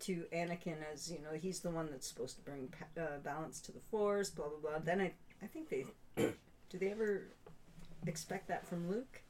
to 0.00 0.24
Anakin 0.32 0.76
as 0.92 1.10
you 1.10 1.18
know 1.18 1.36
he's 1.36 1.60
the 1.60 1.70
one 1.70 1.88
that's 1.90 2.06
supposed 2.06 2.36
to 2.36 2.42
bring 2.42 2.72
uh, 2.98 3.18
balance 3.22 3.60
to 3.62 3.72
the 3.72 3.80
Force. 3.90 4.30
Blah 4.30 4.48
blah 4.48 4.70
blah. 4.70 4.78
Then 4.80 5.00
I 5.00 5.12
I 5.42 5.46
think 5.46 5.70
they 5.70 5.86
do 6.16 6.78
they 6.78 6.90
ever 6.90 7.28
expect 8.06 8.48
that 8.48 8.66
from 8.66 8.88
Luke? 8.90 9.20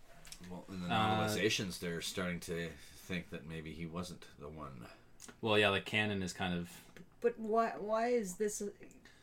Well, 0.50 0.64
in 0.68 0.80
the 0.82 0.94
Uh, 0.94 1.26
novelizations, 1.28 1.78
they're 1.80 2.00
starting 2.00 2.40
to 2.40 2.68
think 3.06 3.30
that 3.30 3.48
maybe 3.48 3.72
he 3.72 3.86
wasn't 3.86 4.24
the 4.38 4.48
one. 4.48 4.86
Well, 5.42 5.58
yeah, 5.58 5.70
the 5.70 5.80
canon 5.80 6.22
is 6.22 6.32
kind 6.32 6.54
of 6.54 6.70
But 7.20 7.38
why 7.38 7.72
why 7.78 8.08
is 8.08 8.34
this? 8.34 8.62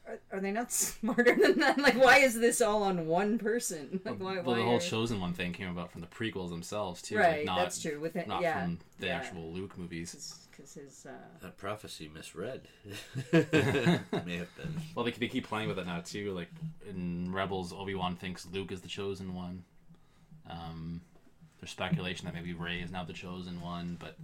Are, 0.08 0.20
are 0.32 0.40
they 0.40 0.52
not 0.52 0.72
smarter 0.84 1.36
than 1.36 1.60
that? 1.60 1.78
Like 1.80 1.96
why 1.96 2.20
is 2.20 2.40
this 2.40 2.62
all 2.62 2.84
on 2.84 3.08
one 3.08 3.38
person? 3.40 4.00
Like 4.06 4.20
why? 4.20 4.36
well, 4.36 4.44
why 4.44 4.56
the 4.58 4.64
whole 4.64 4.78
are- 4.78 4.80
chosen 4.80 5.20
one 5.20 5.34
thing 5.34 5.54
came 5.54 5.70
about 5.70 5.92
from 5.92 6.02
the 6.02 6.08
prequels 6.08 6.50
themselves 6.50 7.02
too. 7.02 7.18
Right, 7.18 7.38
like 7.38 7.46
not, 7.46 7.58
that's 7.58 7.82
true. 7.82 8.00
With 8.00 8.16
it, 8.16 8.28
Not 8.28 8.42
yeah, 8.42 8.62
from 8.64 8.80
the 9.00 9.08
yeah. 9.08 9.16
actual 9.18 9.52
Luke 9.52 9.78
movies. 9.78 10.47
Because 10.58 10.74
his 10.74 11.06
uh, 11.06 11.12
That 11.42 11.58
prophecy 11.58 12.10
misread. 12.14 12.62
May 13.32 14.38
have 14.38 14.56
been. 14.58 14.74
Well, 14.96 15.06
they, 15.06 15.12
they 15.12 15.28
keep 15.28 15.48
playing 15.48 15.68
with 15.70 15.78
it 15.78 15.86
now 15.86 16.02
too. 16.04 16.34
Like 16.34 16.50
in 16.90 17.32
Rebels, 17.32 17.72
Obi 17.72 17.94
Wan 17.94 18.16
thinks 18.16 18.48
Luke 18.52 18.72
is 18.72 18.82
the 18.82 18.88
chosen 18.88 19.36
one. 19.36 19.64
Um, 20.50 21.02
there's 21.60 21.72
speculation 21.72 22.26
that 22.26 22.34
maybe 22.34 22.54
Rey 22.54 22.80
is 22.80 22.90
now 22.92 23.04
the 23.04 23.14
chosen 23.14 23.62
one, 23.62 23.98
but, 24.00 24.16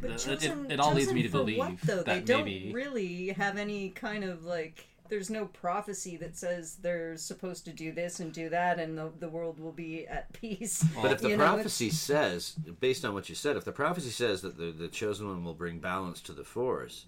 But 0.00 0.10
it- 0.10 0.18
chosen, 0.18 0.66
it, 0.66 0.74
it 0.74 0.80
all 0.80 0.94
leads 0.94 1.12
me 1.12 1.22
to 1.22 1.28
believe 1.28 1.58
what, 1.58 1.80
though? 1.82 2.02
they 2.02 2.14
that 2.16 2.26
don't 2.26 2.44
maybe 2.44 2.72
really 2.72 3.28
have 3.28 3.56
any 3.58 3.90
kind 3.90 4.22
of 4.24 4.44
like. 4.44 4.86
There's 5.10 5.28
no 5.30 5.46
prophecy 5.46 6.16
that 6.16 6.36
says 6.36 6.76
they're 6.76 7.16
supposed 7.16 7.64
to 7.66 7.72
do 7.72 7.92
this 7.92 8.20
and 8.20 8.32
do 8.32 8.48
that, 8.48 8.78
and 8.78 8.96
the, 8.96 9.12
the 9.20 9.28
world 9.28 9.58
will 9.60 9.72
be 9.72 10.06
at 10.06 10.32
peace. 10.40 10.82
But 11.00 11.12
if 11.12 11.20
the 11.20 11.28
You 11.30 11.36
know, 11.36 11.44
it's- 11.44 11.54
prophecy 11.56 11.90
says, 11.90 12.54
based 12.80 13.04
on 13.04 13.12
what 13.14 13.28
you 13.28 13.34
said, 13.34 13.56
if 13.56 13.64
the 13.64 13.72
prophecy 13.72 14.10
says 14.10 14.40
that 14.42 14.56
the, 14.56 14.70
the 14.72 14.88
chosen 14.88 15.28
one 15.28 15.44
will 15.44 15.54
bring 15.54 15.78
balance 15.78 16.20
to 16.22 16.32
the 16.32 16.42
force, 16.44 17.04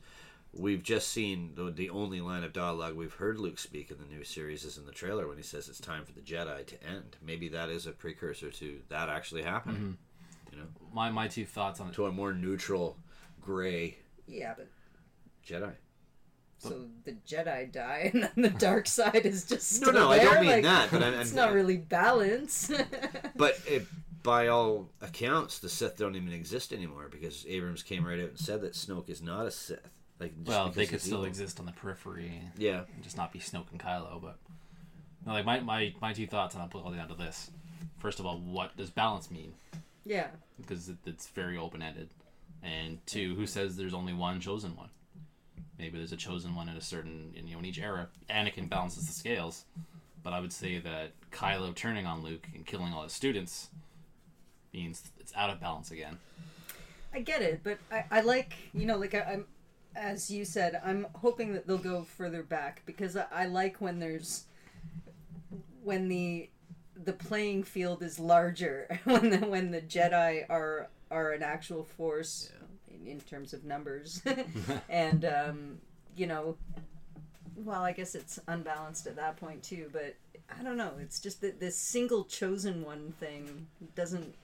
we've 0.53 0.83
just 0.83 1.09
seen 1.09 1.53
the, 1.55 1.71
the 1.71 1.89
only 1.91 2.21
line 2.21 2.45
of 2.45 2.53
dialogue 2.53 2.95
we've 2.95 3.15
heard 3.15 3.39
Luke 3.39 3.59
speak 3.59 3.91
in 3.91 3.97
the 3.99 4.07
new 4.15 4.25
series 4.25 4.65
is 4.65 4.77
in 4.79 4.85
the 4.87 4.93
trailer 4.93 5.27
when 5.27 5.37
he 5.39 5.43
says 5.43 5.69
it's 5.69 5.81
time 5.81 6.05
for 6.05 6.13
the 6.13 6.21
Jedi 6.21 6.67
to 6.67 6.83
end. 6.87 7.17
Maybe 7.25 7.49
that 7.49 7.69
is 7.71 7.87
a 7.87 7.93
precursor 7.93 8.51
to 8.51 8.81
that 8.91 9.09
actually 9.09 9.43
happening. 9.43 9.77
Mm-hmm. 9.77 10.53
You 10.55 10.59
know, 10.59 10.67
my 10.95 11.11
my 11.11 11.29
two 11.29 11.45
thoughts 11.45 11.81
on 11.81 11.89
it. 11.89 11.95
to 11.95 12.07
a 12.07 12.13
more 12.13 12.33
neutral, 12.33 12.97
gray 13.43 13.99
yeah, 14.29 14.55
but 14.57 14.69
Jedi. 15.47 15.73
So 16.59 16.87
the 17.05 17.13
Jedi 17.27 17.71
die, 17.71 18.11
and 18.13 18.23
then 18.25 18.33
the 18.37 18.51
dark 18.51 18.87
side 18.99 19.27
is 19.27 19.45
just 19.45 19.81
No, 19.83 19.89
still 19.89 20.01
no, 20.01 20.11
I 20.11 20.19
there? 20.19 20.27
don't 20.35 20.41
mean 20.41 20.51
like, 20.51 20.63
that, 20.65 20.91
but 20.91 21.03
I'm- 21.03 21.15
it's 21.15 21.31
I'm- 21.31 21.37
not 21.37 21.53
really 21.55 21.77
balance. 21.77 22.71
But 23.37 23.61
it, 23.67 23.87
by 24.23 24.49
all 24.49 24.89
accounts, 25.03 25.59
the 25.59 25.69
Sith 25.69 25.99
don't 25.99 26.17
even 26.17 26.33
exist 26.33 26.73
anymore 26.73 27.09
because 27.11 27.45
Abrams 27.47 27.83
came 27.83 28.05
right 28.07 28.19
out 28.19 28.31
and 28.31 28.39
said 28.39 28.63
that 28.63 28.73
Snoke 28.73 29.11
is 29.11 29.21
not 29.23 29.47
a 29.47 29.51
Sith. 29.51 29.91
Like 30.19 30.35
just 30.39 30.49
well, 30.49 30.71
they 30.71 30.87
could 30.87 31.03
still 31.03 31.19
evil. 31.19 31.27
exist 31.27 31.61
on 31.61 31.67
the 31.67 31.73
periphery 31.73 32.41
Yeah. 32.57 32.85
and 32.95 33.03
just 33.05 33.19
not 33.19 33.31
be 33.33 33.39
Snoke 33.39 33.71
and 33.71 33.79
Kylo. 33.79 34.21
But 34.23 34.39
no, 35.27 35.33
like 35.35 35.45
my, 35.45 35.61
my, 35.61 35.95
my 36.01 36.13
two 36.15 36.27
thoughts, 36.27 36.55
and 36.55 36.63
I'll 36.63 36.69
put 36.71 36.83
all 36.83 36.91
the 36.91 36.97
down 36.97 37.09
to 37.09 37.15
this. 37.15 37.51
First 37.99 38.19
of 38.19 38.25
all, 38.25 38.39
what 38.39 38.75
does 38.79 38.89
balance 38.91 39.31
mean? 39.31 39.53
Yeah. 40.07 40.29
Because 40.59 40.89
it, 40.89 40.97
it's 41.05 41.29
very 41.29 41.59
open 41.59 41.83
ended. 41.83 42.09
And 42.63 43.05
two, 43.07 43.35
who 43.35 43.47
says 43.47 43.77
there's 43.77 43.93
only 43.95 44.15
one 44.15 44.41
chosen 44.41 44.75
one? 44.77 44.89
Maybe 45.79 45.99
there's 45.99 46.13
a 46.13 46.17
chosen 46.17 46.55
one 46.55 46.69
in 46.69 46.77
a 46.77 46.81
certain, 46.81 47.33
you 47.35 47.53
know, 47.53 47.59
in 47.59 47.65
each 47.65 47.79
era. 47.79 48.09
Anakin 48.31 48.69
balances 48.69 49.07
the 49.07 49.13
scales, 49.13 49.65
but 50.23 50.33
I 50.33 50.41
would 50.41 50.53
say 50.53 50.79
that 50.79 51.13
Kylo 51.31 51.75
turning 51.75 52.07
on 52.07 52.23
Luke 52.23 52.47
and 52.55 52.65
killing 52.65 52.93
all 52.93 53.03
his 53.03 53.13
students 53.13 53.69
means 54.73 55.03
it's 55.19 55.33
out 55.37 55.51
of 55.51 55.61
balance 55.61 55.91
again. 55.91 56.19
I 57.13 57.21
get 57.21 57.43
it, 57.43 57.61
but 57.63 57.79
I, 57.91 58.05
I 58.11 58.21
like 58.21 58.55
you 58.75 58.87
know 58.87 58.97
like 58.97 59.15
I, 59.15 59.21
I'm 59.21 59.47
as 59.95 60.31
you 60.31 60.45
said 60.45 60.81
I'm 60.85 61.07
hoping 61.17 61.55
that 61.55 61.67
they'll 61.67 61.79
go 61.79 62.05
further 62.05 62.43
back 62.43 62.83
because 62.87 63.17
I, 63.17 63.27
I 63.33 63.47
like 63.47 63.81
when 63.81 63.99
there's 63.99 64.45
when 65.83 66.09
the 66.09 66.51
the 66.95 67.13
playing 67.13 67.63
field 67.63 68.03
is 68.03 68.19
larger 68.19 69.01
when 69.05 69.31
the 69.31 69.39
when 69.39 69.71
the 69.71 69.81
Jedi 69.81 70.45
are 70.49 70.89
are 71.11 71.33
an 71.33 71.43
actual 71.43 71.85
force 71.85 72.51
in, 73.07 73.13
in 73.13 73.21
terms 73.21 73.53
of 73.53 73.65
numbers. 73.65 74.23
And 74.89 75.25
um, 75.25 75.79
you 76.17 76.27
know 76.27 76.57
well 77.57 77.83
I 77.83 77.93
guess 77.93 78.15
it's 78.15 78.39
unbalanced 78.49 79.07
at 79.07 79.17
that 79.17 79.37
point 79.39 79.63
too 79.63 79.89
but 79.93 80.15
I 80.59 80.63
don't 80.63 80.77
know. 80.77 80.93
It's 81.01 81.21
just 81.21 81.41
that 81.41 81.61
this 81.61 81.77
single 81.77 82.25
chosen 82.25 82.85
one 82.85 83.13
thing 83.19 83.67
doesn't 83.95 84.35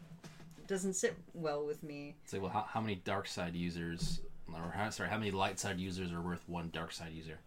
doesn't 0.67 0.95
sit 0.95 1.17
well 1.35 1.67
with 1.67 1.83
me. 1.83 2.15
It's 2.25 2.33
like, 2.33 2.43
well, 2.43 2.51
how, 2.51 2.63
how 2.63 2.81
many 2.81 2.97
dark 2.97 3.27
side 3.27 3.55
users, 3.55 4.21
or 4.49 4.73
how, 4.75 4.89
sorry, 4.91 5.11
how 5.11 5.19
many 5.19 5.31
light 5.31 5.59
side 5.59 5.79
users 5.79 6.13
are 6.13 6.21
worth 6.21 6.43
one 6.47 6.71
dark 6.73 6.93
side 6.93 7.13
user? 7.13 7.39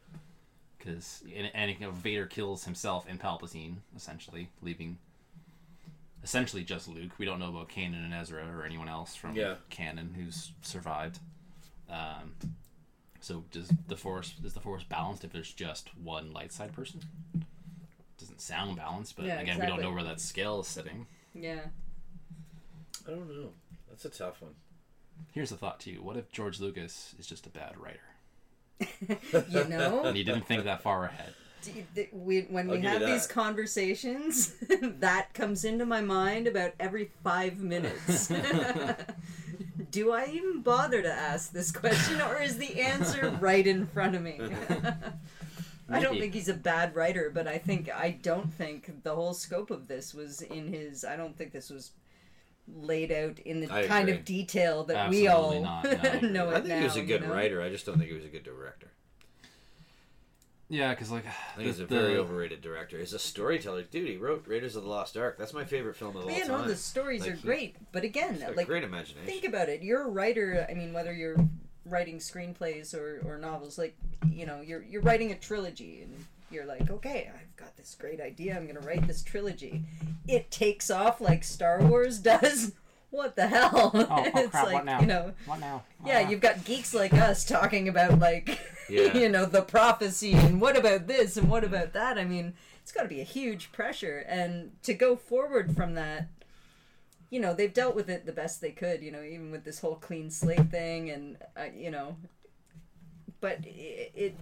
Because 0.78 1.24
and 1.36 1.72
you 1.72 1.80
know, 1.80 1.92
Vader 1.92 2.28
kills 2.28 2.64
himself 2.64 3.06
and 3.10 3.20
Palpatine, 3.20 3.78
essentially, 3.96 4.50
leaving 4.62 4.98
essentially 6.26 6.64
just 6.64 6.88
Luke. 6.90 7.12
We 7.20 7.26
don't 7.26 7.40
know 7.40 7.50
about 7.50 7.70
Kanan 7.70 8.04
and 8.04 8.14
Ezra 8.14 8.44
or 8.52 8.66
anyone 8.66 8.90
else 8.90 9.16
from 9.16 9.36
Yeah. 9.36 9.56
canon 9.70 10.14
who's 10.16 10.52
survived. 10.64 11.20
Um, 11.88 12.34
so 13.22 13.46
does 13.52 13.72
the 13.88 13.96
force 13.96 14.34
is 14.44 14.54
the 14.54 14.60
force 14.60 14.84
balanced 14.84 15.24
if 15.24 15.32
there's 15.32 15.54
just 15.54 15.96
one 15.96 16.34
light 16.34 16.52
side 16.52 16.74
person? 16.74 17.02
Doesn't 18.18 18.42
sound 18.42 18.76
balanced, 18.76 19.16
but 19.16 19.26
Yeah, 19.26 19.40
again, 19.40 19.60
we 19.60 19.68
don't 19.68 19.82
know 19.82 19.92
where 19.92 20.04
that 20.04 20.20
scale 20.20 20.60
is 20.62 20.68
sitting. 20.68 21.06
yeah 21.34 21.62
I 23.08 23.12
don't 23.12 23.30
know. 23.30 23.52
That's 23.88 24.04
a 24.06 24.10
tough 24.10 24.42
one. 24.42 24.56
Here's 25.32 25.52
a 25.52 25.58
thought 25.58 25.80
to 25.82 25.92
you: 25.92 26.02
What 26.02 26.18
if 26.18 26.32
George 26.32 26.60
Lucas 26.60 27.14
is 27.20 27.28
just 27.28 27.46
a 27.46 27.50
bad 27.52 27.76
writer? 27.78 28.00
you 29.50 29.64
know 29.66 30.04
and 30.04 30.18
he 30.18 30.24
didn't 30.24 30.48
think 30.48 30.64
that 30.64 30.82
far 30.82 31.06
ahead. 31.06 31.34
D- 31.62 31.86
th- 31.96 32.10
we, 32.12 32.42
when 32.42 32.70
I'll 32.70 32.76
we 32.78 32.82
have 32.84 33.02
these 33.02 33.28
conversations, 33.28 34.54
that 34.82 35.34
comes 35.34 35.66
into 35.66 35.86
my 35.86 36.02
mind 36.02 36.48
about 36.48 36.74
every 36.80 37.12
five 37.24 37.60
minutes. 37.60 38.28
Do 39.92 40.12
I 40.12 40.28
even 40.28 40.62
bother 40.62 41.02
to 41.02 41.12
ask 41.12 41.52
this 41.52 41.72
question, 41.72 42.22
or 42.22 42.42
is 42.42 42.58
the 42.58 42.82
answer 42.82 43.30
right 43.40 43.66
in 43.66 43.88
front 43.88 44.16
of 44.16 44.22
me? 44.22 44.40
I 45.90 46.00
don't 46.02 46.20
think 46.20 46.34
he's 46.34 46.50
a 46.50 46.54
bad 46.54 46.96
writer, 46.96 47.32
but 47.34 47.48
I 47.48 47.58
think 47.58 47.90
I 47.90 48.12
don't 48.12 48.54
think 48.54 49.04
the 49.04 49.16
whole 49.16 49.34
scope 49.34 49.72
of 49.72 49.88
this 49.88 50.14
was 50.14 50.42
in 50.42 50.68
his. 50.68 51.06
I 51.06 51.16
don't 51.16 51.38
think 51.38 51.52
this 51.52 51.70
was 51.70 51.92
laid 52.68 53.12
out 53.12 53.40
in 53.40 53.62
the 53.62 53.72
I 53.72 53.86
kind 53.88 54.10
agree. 54.10 54.20
of 54.20 54.26
detail 54.26 54.84
that 54.86 55.10
we 55.10 55.28
all 55.28 55.62
not, 55.62 55.84
no, 56.22 56.30
know 56.30 56.50
I 56.50 56.56
think 56.56 56.68
now. 56.68 56.80
he 56.80 56.84
was 56.86 56.96
a 56.96 57.04
good 57.04 57.22
you 57.22 57.28
know? 57.28 57.34
writer. 57.34 57.62
I 57.62 57.70
just 57.70 57.86
don't 57.86 57.98
think 57.98 58.10
he 58.10 58.16
was 58.16 58.26
a 58.26 58.30
good 58.30 58.44
director. 58.44 58.92
Yeah, 60.68 60.90
because 60.92 61.12
like 61.12 61.26
I 61.28 61.56
think 61.56 61.68
he's 61.68 61.80
a 61.80 61.86
the- 61.86 61.96
very 61.96 62.14
the- 62.16 62.20
overrated 62.20 62.62
director. 62.62 62.98
He's 62.98 63.14
a 63.14 63.20
storyteller, 63.20 63.84
dude. 63.84 64.10
He 64.10 64.18
wrote 64.18 64.46
Raiders 64.48 64.76
of 64.76 64.84
the 64.84 64.90
Lost 64.90 65.16
Ark. 65.16 65.38
That's 65.38 65.54
my 65.54 65.64
favorite 65.64 65.96
film 65.96 66.16
of 66.16 66.24
all 66.24 66.28
But 66.28 66.38
yeah, 66.38 66.46
time. 66.48 66.62
no, 66.64 66.68
the 66.68 66.76
stories 66.76 67.22
Like, 67.22 67.34
are 67.34 67.38
great, 67.38 67.76
but 67.92 68.04
again, 68.04 68.34
He's 68.34 68.42
got 68.44 68.56
like 68.56 68.66
great 68.68 68.84
imagination. 68.84 69.26
think 69.28 69.46
about 69.46 69.70
it 69.70 69.84
you're 69.84 70.02
a 70.04 70.10
writer 70.10 70.66
i 70.70 70.74
mean 70.74 70.92
whether 70.94 71.14
you're 71.14 71.38
writing 71.86 72.18
screenplays 72.18 72.96
or, 72.96 73.22
or 73.26 73.38
novels 73.38 73.78
like 73.78 73.96
you 74.32 74.46
know 74.48 74.60
you're 74.62 74.82
you're 74.84 75.04
writing 75.04 75.32
a 75.32 75.36
trilogy 75.38 76.02
and 76.02 76.26
you're 76.50 76.66
like 76.66 76.90
okay 76.90 77.30
i've 77.36 77.56
got 77.58 77.76
this 77.78 77.96
great 78.00 78.20
idea 78.20 78.56
i'm 78.58 78.64
going 78.64 78.76
to 78.80 78.88
write 78.88 79.06
this 79.06 79.22
trilogy 79.22 79.84
it 80.28 80.50
takes 80.50 80.90
off 80.90 81.22
like 81.22 81.44
star 81.44 81.80
wars 81.84 82.18
does 82.34 82.72
what 83.16 83.36
the 83.36 83.48
hell 83.48 83.70
Oh, 83.74 84.08
oh 84.10 84.24
it's 84.36 84.50
crap! 84.52 84.66
like 84.66 84.74
what 84.74 84.86
now? 84.86 85.00
you 85.02 85.08
know 85.08 85.34
What 85.46 85.60
now? 85.60 85.84
yeah 86.06 86.24
Ah. 86.26 86.30
you've 86.30 86.42
got 86.42 86.64
geeks 86.66 86.94
like 86.94 87.14
us 87.14 87.46
talking 87.46 87.88
about 87.88 88.20
like 88.20 88.60
Yeah. 88.90 89.18
you 89.18 89.30
know 89.30 89.46
the 89.46 89.64
prophecy 89.64 90.34
and 90.34 90.62
what 90.62 90.78
about 90.78 91.08
this 91.08 91.38
and 91.38 91.50
what 91.50 91.64
about 91.64 91.94
that 91.94 92.20
i 92.20 92.24
mean 92.24 92.54
it's 92.84 92.92
got 92.92 93.02
to 93.02 93.08
be 93.10 93.20
a 93.20 93.24
huge 93.24 93.72
pressure 93.72 94.24
and 94.28 94.74
to 94.84 94.94
go 94.94 95.16
forward 95.16 95.76
from 95.76 95.96
that 95.96 96.28
you 97.32 97.40
know 97.40 97.56
they've 97.56 97.74
dealt 97.74 97.96
with 97.96 98.08
it 98.10 98.28
the 98.28 98.32
best 98.32 98.62
they 98.62 98.70
could 98.70 99.02
you 99.02 99.12
know 99.12 99.24
even 99.24 99.50
with 99.50 99.64
this 99.64 99.80
whole 99.80 99.96
clean 99.96 100.30
slate 100.30 100.70
thing 100.70 101.10
and 101.10 101.38
uh, 101.58 101.64
you 101.76 101.90
know 101.90 102.16
but 103.42 103.60
it, 103.66 104.12
it 104.14 104.36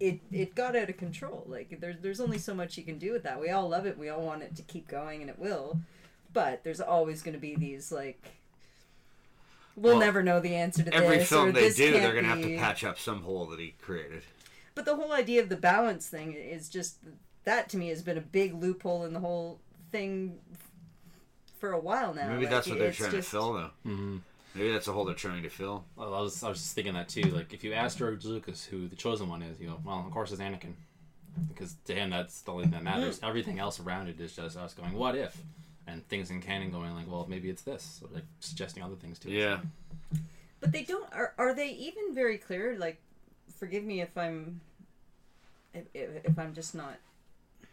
it 0.00 0.20
it 0.32 0.54
got 0.54 0.74
out 0.74 0.88
of 0.88 0.96
control 0.96 1.44
like 1.46 1.78
there's 1.80 1.96
there's 2.00 2.20
only 2.20 2.38
so 2.38 2.54
much 2.54 2.76
you 2.78 2.84
can 2.84 2.98
do 2.98 3.12
with 3.12 3.22
that 3.22 3.38
we 3.38 3.50
all 3.50 3.68
love 3.68 3.84
it 3.86 3.98
we 3.98 4.08
all 4.08 4.22
want 4.22 4.42
it 4.42 4.56
to 4.56 4.62
keep 4.62 4.88
going 4.88 5.20
and 5.20 5.28
it 5.30 5.38
will 5.38 5.78
but 6.34 6.62
there's 6.64 6.80
always 6.82 7.22
going 7.22 7.32
to 7.34 7.40
be 7.40 7.54
these 7.56 7.90
like 7.90 8.22
we'll 9.76 9.94
Well, 9.94 10.00
never 10.00 10.22
know 10.22 10.40
the 10.40 10.54
answer 10.54 10.82
to 10.82 10.90
this. 10.90 11.00
Every 11.00 11.18
this 11.18 11.28
film 11.28 11.48
or 11.48 11.52
they 11.52 11.60
this 11.62 11.76
do, 11.76 11.92
they're 11.92 12.14
gonna 12.14 12.28
have 12.28 12.42
to 12.42 12.56
patch 12.58 12.84
up 12.84 12.98
some 12.98 13.22
hole 13.22 13.46
that 13.46 13.58
he 13.58 13.74
created. 13.80 14.22
but 14.74 14.84
the 14.84 14.94
whole 14.96 15.12
idea 15.12 15.42
of 15.42 15.48
the 15.48 15.56
balance 15.56 16.06
thing 16.08 16.34
is 16.34 16.68
just 16.68 16.98
that 17.44 17.68
to 17.70 17.76
me 17.76 17.88
has 17.88 18.02
been 18.02 18.18
a 18.18 18.22
big 18.22 18.54
loophole 18.54 19.04
in 19.04 19.12
the 19.14 19.20
whole 19.20 19.58
thing 19.90 20.38
for 21.58 21.72
a 21.72 21.78
while 21.78 22.12
now. 22.14 22.28
Maybe 22.28 22.42
Like, 22.42 22.50
that's 22.50 22.68
what 22.68 22.78
they're 22.78 22.92
trying 22.92 23.10
just- 23.12 23.30
to 23.30 23.36
fill, 23.36 23.52
though. 23.54 23.70
Mhm. 23.86 24.20
Maybe 24.54 24.70
that's 24.72 24.86
a 24.86 24.92
hole 24.92 25.04
they're 25.04 25.14
trying 25.16 25.42
to 25.42 25.48
fill. 25.48 25.84
Well, 25.96 26.14
I 26.14 26.20
was 26.20 26.42
I 26.44 26.48
was 26.48 26.58
just 26.58 26.74
thinking 26.74 26.94
that 26.94 27.08
too. 27.08 27.22
Like, 27.22 27.52
if 27.52 27.64
you 27.64 27.72
ask 27.72 27.98
George 27.98 28.24
Lucas 28.24 28.64
who 28.64 28.86
the 28.86 28.94
chosen 28.96 29.28
one 29.28 29.42
is, 29.42 29.58
you 29.60 29.68
go, 29.68 29.80
well, 29.84 30.04
of 30.06 30.12
course 30.12 30.30
it's 30.30 30.40
Anakin, 30.40 30.74
because 31.48 31.74
to 31.86 31.94
him 31.94 32.10
that's 32.10 32.42
the 32.42 32.52
only 32.52 32.64
thing 32.64 32.72
that 32.72 32.82
matters. 32.84 33.18
Everything 33.22 33.58
else 33.58 33.80
around 33.80 34.06
it 34.08 34.20
is 34.20 34.34
just 34.36 34.56
us 34.56 34.72
going, 34.74 34.92
what 34.92 35.16
if, 35.16 35.36
and 35.86 36.06
things 36.08 36.30
in 36.30 36.40
canon 36.40 36.70
going 36.70 36.94
like, 36.94 37.10
well, 37.10 37.26
maybe 37.28 37.50
it's 37.50 37.62
this, 37.62 38.00
or 38.02 38.08
like 38.12 38.24
suggesting 38.40 38.82
other 38.82 38.96
things 38.96 39.18
to 39.20 39.28
us. 39.28 39.34
Yeah. 39.34 39.60
But 40.60 40.72
they 40.72 40.82
don't. 40.82 41.12
Are, 41.12 41.34
are 41.36 41.54
they 41.54 41.68
even 41.68 42.14
very 42.14 42.38
clear? 42.38 42.76
Like, 42.78 42.98
forgive 43.56 43.84
me 43.84 44.00
if 44.00 44.16
I'm 44.16 44.60
if, 45.74 45.84
if, 45.92 46.24
if 46.24 46.38
I'm 46.38 46.54
just 46.54 46.74
not 46.74 46.96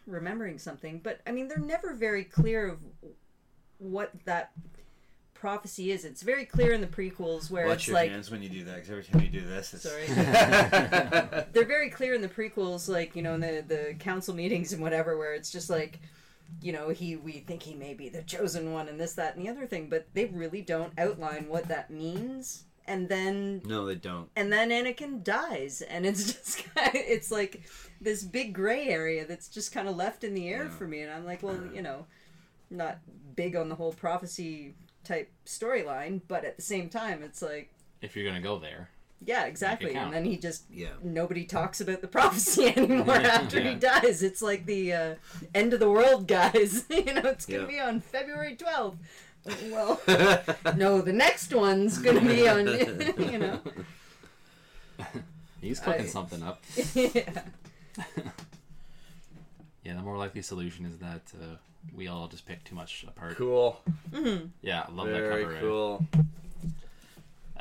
remembering 0.06 0.58
something. 0.58 1.00
But 1.02 1.20
I 1.26 1.32
mean, 1.32 1.48
they're 1.48 1.58
never 1.58 1.94
very 1.94 2.24
clear 2.24 2.68
of 2.68 2.78
what 3.78 4.10
that 4.24 4.52
prophecy 5.42 5.90
is. 5.90 6.04
It's 6.04 6.22
very 6.22 6.44
clear 6.44 6.72
in 6.72 6.80
the 6.80 6.86
prequels 6.86 7.50
where 7.50 7.66
Watch 7.66 7.78
it's 7.78 7.86
your 7.88 7.96
like 7.96 8.10
hands 8.10 8.30
when 8.30 8.42
you 8.42 8.48
do 8.48 8.64
that, 8.64 8.76
because 8.76 8.90
every 8.90 9.02
time 9.02 9.22
you 9.22 9.28
do 9.28 9.46
this, 9.46 9.74
it's 9.74 9.82
Sorry. 9.82 10.06
they're 11.52 11.64
very 11.64 11.90
clear 11.90 12.14
in 12.14 12.20
the 12.20 12.28
prequels, 12.28 12.88
like 12.88 13.16
you 13.16 13.22
know, 13.22 13.34
in 13.34 13.40
the 13.40 13.64
the 13.66 13.94
council 13.98 14.34
meetings 14.34 14.72
and 14.72 14.80
whatever, 14.80 15.16
where 15.16 15.34
it's 15.34 15.50
just 15.50 15.68
like, 15.68 15.98
you 16.60 16.72
know, 16.72 16.90
he 16.90 17.16
we 17.16 17.32
think 17.40 17.62
he 17.62 17.74
may 17.74 17.94
be 17.94 18.08
the 18.08 18.22
chosen 18.22 18.72
one 18.72 18.88
and 18.88 19.00
this, 19.00 19.14
that, 19.14 19.36
and 19.36 19.44
the 19.44 19.50
other 19.50 19.66
thing, 19.66 19.88
but 19.88 20.06
they 20.14 20.26
really 20.26 20.62
don't 20.62 20.92
outline 20.98 21.48
what 21.48 21.68
that 21.68 21.90
means. 21.90 22.64
And 22.86 23.08
then 23.08 23.62
no, 23.64 23.86
they 23.86 23.94
don't. 23.94 24.28
and 24.34 24.52
then 24.52 24.70
Anakin 24.70 25.22
dies, 25.22 25.82
and 25.82 26.04
it's 26.04 26.24
just 26.32 26.64
it's 26.76 27.30
like 27.30 27.62
this 28.00 28.22
big 28.24 28.52
gray 28.52 28.88
area 28.88 29.24
that's 29.24 29.48
just 29.48 29.72
kind 29.72 29.86
of 29.88 29.94
left 29.96 30.24
in 30.24 30.34
the 30.34 30.48
air 30.48 30.64
Yeah. 30.64 30.70
for 30.70 30.86
me, 30.88 31.00
and 31.02 31.12
I'm 31.12 31.24
like, 31.24 31.42
well, 31.44 31.58
you 31.72 31.80
know, 31.82 32.06
not 32.70 32.98
big 33.36 33.54
on 33.54 33.68
the 33.68 33.76
whole 33.76 33.92
prophecy 33.92 34.74
type 35.04 35.30
storyline, 35.46 36.20
but 36.26 36.44
at 36.44 36.56
the 36.56 36.62
same 36.62 36.88
time, 36.88 37.22
it's 37.22 37.40
like. 37.42 37.70
If 38.00 38.16
you're 38.16 38.26
gonna 38.26 38.40
go 38.42 38.58
there, 38.58 38.90
Yeah, 39.24 39.44
exactly. 39.44 39.94
And 39.94 40.12
then 40.12 40.24
he 40.24 40.36
just 40.36 40.64
Yeah. 40.70 40.88
nobody 41.02 41.44
talks 41.44 41.80
about 41.80 42.00
the 42.00 42.08
prophecy 42.08 42.66
anymore 42.76 43.16
Yeah, 43.20 43.28
after 43.40 43.60
he 43.60 43.74
dies. 43.74 44.22
It's 44.22 44.42
like 44.42 44.66
the 44.66 44.92
uh, 44.92 45.14
end 45.54 45.72
of 45.72 45.80
the 45.80 45.90
world, 45.90 46.26
guys. 46.26 46.84
you 46.90 47.04
know, 47.14 47.22
it's 47.30 47.46
gonna 47.46 47.62
Yeah. 47.62 47.66
be 47.68 47.80
on 47.80 48.00
February 48.00 48.56
twelfth. 48.56 48.98
Well, 49.70 50.00
no, 50.76 51.00
the 51.00 51.12
next 51.12 51.52
one's 51.54 51.98
gonna 51.98 52.20
be 52.20 52.48
on. 52.48 52.66
you 52.66 53.38
know, 53.38 53.60
he's 55.60 55.80
cooking 55.80 56.02
I- 56.06 56.08
something 56.08 56.42
up. 56.42 56.62
yeah. 56.94 57.42
Yeah, 59.84 59.94
the 59.94 60.02
more 60.02 60.16
likely 60.16 60.42
solution 60.42 60.86
is 60.86 60.98
that 60.98 61.22
uh, 61.40 61.56
we 61.92 62.06
all 62.06 62.28
just 62.28 62.46
pick 62.46 62.62
too 62.62 62.76
much 62.76 63.04
apart. 63.08 63.36
Cool. 63.36 63.80
Yeah, 64.62 64.84
I 64.88 64.92
love 64.92 65.08
that 65.08 65.12
Very 65.14 65.42
cover. 65.42 65.54
art. 65.54 65.60
cool. 65.62 66.06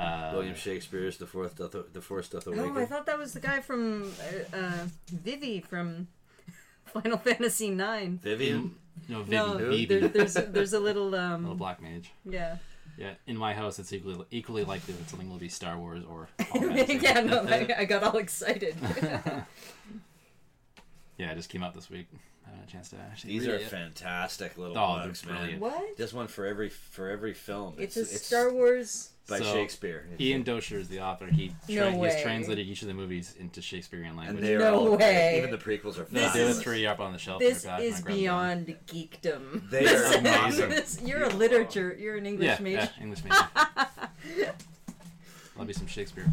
Uh, 0.02 0.32
William 0.34 0.56
Shakespeare's 0.56 1.18
The 1.18 1.28
Fourth 1.28 1.58
Doth, 1.58 1.76
the 1.94 2.02
Force 2.02 2.30
Doth 2.30 2.48
Oh, 2.48 2.52
Awaken. 2.54 2.78
I 2.78 2.86
thought 2.86 3.06
that 3.06 3.18
was 3.20 3.34
the 3.34 3.40
guy 3.40 3.60
from 3.62 4.12
uh, 4.54 4.58
uh, 4.58 4.86
Vivi 5.12 5.62
from 5.62 6.08
Final 6.86 7.18
Fantasy 7.18 7.70
Nine. 7.70 8.20
Vivian? 8.22 8.76
No, 9.08 9.20
Vivi, 9.24 9.32
No, 9.36 9.58
Vivi, 9.58 9.86
there, 9.86 10.08
there's 10.08 10.34
there's 10.34 10.74
a 10.74 10.80
little 10.80 11.10
little 11.10 11.20
um 11.48 11.58
black 11.58 11.82
mage. 11.82 12.12
yeah. 12.26 12.58
Yeah, 12.98 13.14
in 13.26 13.38
my 13.38 13.54
house, 13.54 13.80
it's 13.80 13.94
equally 13.94 14.26
equally 14.32 14.64
likely 14.66 14.94
that 14.94 15.10
something 15.10 15.30
will 15.30 15.38
be 15.38 15.48
Star 15.50 15.78
Wars 15.78 16.04
or. 16.08 16.28
Yeah, 16.56 17.22
no, 17.22 17.46
I, 17.48 17.68
I 17.80 17.86
got 17.86 18.04
all 18.04 18.18
excited. 18.18 18.76
yeah, 21.18 21.32
it 21.32 21.36
just 21.36 21.50
came 21.50 21.64
out 21.64 21.74
this 21.74 21.90
week. 21.90 22.08
I 22.52 22.56
haven't 22.56 22.60
had 22.60 22.68
a 22.68 22.72
chance 22.72 22.90
to 22.90 22.98
actually. 22.98 23.34
These 23.34 23.48
read 23.48 23.54
are 23.54 23.56
it 23.58 23.62
yet. 23.62 23.70
fantastic 23.72 24.58
little 24.58 24.78
Oh, 24.78 25.04
books, 25.06 25.26
man. 25.26 25.60
what? 25.60 25.98
Just 25.98 26.14
one 26.14 26.28
for 26.28 26.46
every 26.46 26.70
for 26.70 27.10
every 27.10 27.34
film. 27.34 27.76
It's, 27.78 27.96
a 27.96 28.06
Star 28.06 28.52
Wars. 28.52 29.10
by 29.30 29.40
So, 29.40 29.46
Shakespeare. 29.54 30.04
It's- 30.14 30.20
Ian 30.20 30.44
Doescher 30.44 30.78
is 30.78 30.90
the 30.90 31.00
author. 31.00 31.28
He 31.28 31.54
No 31.70 31.92
he's 32.04 32.22
translated 32.22 32.68
each 32.68 32.82
of 32.82 32.90
the 32.90 32.94
movies 32.94 33.36
into 33.40 33.62
Shakespearean 33.62 34.10
and 34.10 34.18
language. 34.18 34.42
they're 34.44 34.60
No 34.60 34.80
all 34.80 34.98
way. 34.98 35.38
Even 35.38 35.52
the 35.52 35.58
prequels 35.58 35.98
are 35.98 36.08
No, 36.12 36.20
This 36.20 36.34
the 36.34 36.44
other 36.44 36.54
three 36.56 36.86
are 36.86 36.92
up 36.94 37.00
on 37.00 37.14
the 37.14 37.20
shelf. 37.20 37.40
This 37.40 37.64
They're 37.64 37.80
is 37.80 37.96
My 37.96 38.02
grandma. 38.02 38.18
beyond 38.20 38.78
geekdom. 38.88 39.70
They 39.70 39.86
are 39.88 40.04
is- 40.04 40.16
amazing. 40.16 40.70
this- 40.70 41.02
You're 41.06 41.24
a 41.24 41.30
literature. 41.30 41.96
You're 41.98 42.18
an 42.18 42.26
English 42.26 42.48
Yeah, 42.48 42.58
major. 42.60 42.90
yeah, 42.98 43.02
English 43.04 43.24
major. 43.24 43.48
Love 45.58 45.68
me 45.68 45.74
some 45.74 45.88
Shakespeare. 45.88 46.26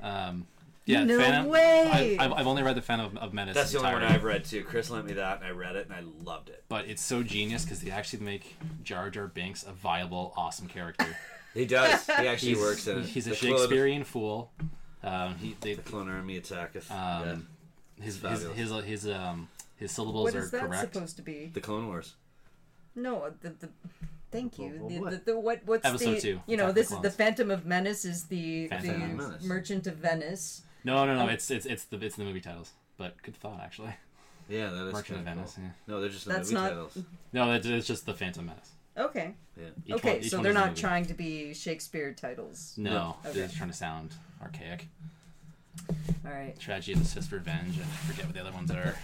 Um, 0.00 0.46
yeah, 0.88 1.04
No 1.04 1.18
Phantom, 1.18 1.46
way! 1.50 2.16
I, 2.18 2.24
I've, 2.24 2.32
I've 2.32 2.46
only 2.46 2.62
read 2.62 2.76
the 2.76 2.82
Phantom 2.82 3.06
of, 3.06 3.16
of 3.22 3.32
Menace. 3.34 3.54
That's 3.54 3.72
the 3.72 3.78
only 3.78 3.92
one 3.92 4.02
I've 4.02 4.24
read 4.24 4.44
too. 4.44 4.64
Chris 4.64 4.90
lent 4.90 5.06
me 5.06 5.12
that, 5.14 5.38
and 5.38 5.46
I 5.46 5.50
read 5.50 5.76
it, 5.76 5.86
and 5.86 5.94
I 5.94 6.02
loved 6.24 6.48
it. 6.48 6.64
But 6.68 6.86
it's 6.88 7.02
so 7.02 7.22
genius 7.22 7.64
because 7.64 7.80
they 7.80 7.90
actually 7.90 8.24
make 8.24 8.56
Jar 8.82 9.10
Jar 9.10 9.26
Binks 9.28 9.62
a 9.64 9.72
viable, 9.72 10.32
awesome 10.36 10.66
character. 10.68 11.06
He 11.54 11.64
does. 11.64 12.06
He 12.06 12.12
actually 12.28 12.50
he's, 12.50 12.60
works 12.60 12.86
in 12.86 12.98
it. 13.00 13.06
He's 13.06 13.26
a 13.26 13.30
The 13.30 13.36
clone- 13.36 13.52
Shakespearean 13.58 14.04
fool. 14.04 14.52
Um, 15.02 15.34
he, 15.36 15.56
they, 15.60 15.74
The 15.74 15.82
clone 15.82 16.08
army 16.08 16.36
attacketh. 16.36 16.88
um, 16.92 16.96
yeah. 17.98 18.04
his, 18.04 18.14
his, 18.14 18.16
fabulous. 18.18 18.56
his, 18.56 18.84
his, 18.84 19.08
um, 19.08 19.48
his 19.76 19.90
syllables 19.90 20.24
What 20.24 20.34
are 20.36 20.40
is 20.44 20.50
that 20.52 20.60
correct. 20.66 20.92
supposed 20.94 21.16
to 21.16 21.22
be? 21.22 21.50
The 21.52 21.60
Clone 21.60 21.86
Wars. 21.88 22.14
No, 22.94 23.32
the 23.40 23.48
the. 23.50 23.68
Thank 24.30 24.58
you. 24.58 24.76
Well, 24.78 24.88
the, 24.90 24.98
what? 25.00 25.10
The, 25.10 25.32
the, 25.32 25.40
what 25.40 25.60
what's 25.64 25.86
Episode 25.86 26.16
the 26.16 26.20
two, 26.20 26.40
you 26.46 26.56
know 26.58 26.70
this 26.70 26.90
the 26.90 26.96
is 26.96 27.02
the 27.02 27.10
Phantom 27.10 27.50
of 27.50 27.64
Menace 27.64 28.04
is 28.04 28.24
the 28.24 28.68
Phantom 28.68 28.98
the 29.00 29.04
of 29.06 29.30
Menace. 29.30 29.42
Merchant 29.44 29.86
of 29.86 29.94
Venice. 29.96 30.62
No, 30.84 31.04
no, 31.04 31.14
no. 31.14 31.22
Um, 31.22 31.28
it's 31.30 31.50
it's 31.50 31.66
it's 31.66 31.84
the 31.84 31.96
it's 32.04 32.16
the 32.16 32.24
movie 32.24 32.40
titles. 32.40 32.70
But 32.96 33.20
good 33.22 33.36
thought, 33.36 33.60
actually. 33.62 33.94
Yeah, 34.48 34.70
that 34.70 34.86
is 34.86 34.92
Merchant 34.94 35.18
of 35.20 35.24
kinda 35.26 35.34
Venice. 35.34 35.54
cool. 35.54 35.64
Yeah. 35.64 35.70
No, 35.86 36.00
they're 36.00 36.08
just 36.08 36.24
the 36.24 36.32
That's 36.32 36.50
movie 36.50 36.62
not- 36.62 36.68
titles. 36.70 36.98
No, 37.32 37.52
it's, 37.52 37.66
it's 37.66 37.86
just 37.86 38.06
the 38.06 38.14
Phantom 38.14 38.46
Menace. 38.46 38.70
Okay. 38.96 39.34
Yeah. 39.56 39.64
Each 39.86 39.94
okay, 39.96 40.12
one- 40.14 40.22
so 40.24 40.42
they're 40.42 40.52
not 40.52 40.70
movie. 40.70 40.80
trying 40.80 41.04
to 41.06 41.14
be 41.14 41.52
Shakespeare 41.54 42.12
titles. 42.12 42.74
No, 42.76 43.16
Okay. 43.24 43.34
they're 43.34 43.44
just 43.46 43.56
trying 43.58 43.70
to 43.70 43.76
sound 43.76 44.14
archaic. 44.42 44.88
All 46.24 46.32
right. 46.32 46.58
Tragedy 46.58 46.94
of 46.94 46.98
the 47.00 47.04
Sister 47.04 47.36
Revenge, 47.36 47.76
and 47.76 47.84
I 47.84 47.96
forget 48.10 48.24
what 48.24 48.34
the 48.34 48.40
other 48.40 48.50
ones 48.52 48.70
are. 48.70 48.96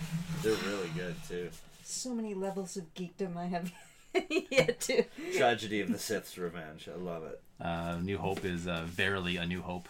They're 0.42 0.54
really 0.66 0.88
good 0.96 1.14
too. 1.28 1.50
So 1.84 2.14
many 2.14 2.34
levels 2.34 2.76
of 2.76 2.92
geekdom 2.94 3.36
I 3.36 3.46
have 3.46 3.70
yet 4.50 4.80
to. 4.80 5.04
Tragedy 5.36 5.80
of 5.82 5.92
the 5.92 5.98
Sith's 5.98 6.36
Revenge. 6.38 6.88
I 6.92 6.96
love 6.98 7.22
it. 7.24 7.40
Uh, 7.60 7.98
New 8.02 8.18
Hope 8.18 8.44
is 8.44 8.66
uh, 8.66 8.82
verily 8.86 9.36
a 9.36 9.46
New 9.46 9.60
Hope. 9.62 9.88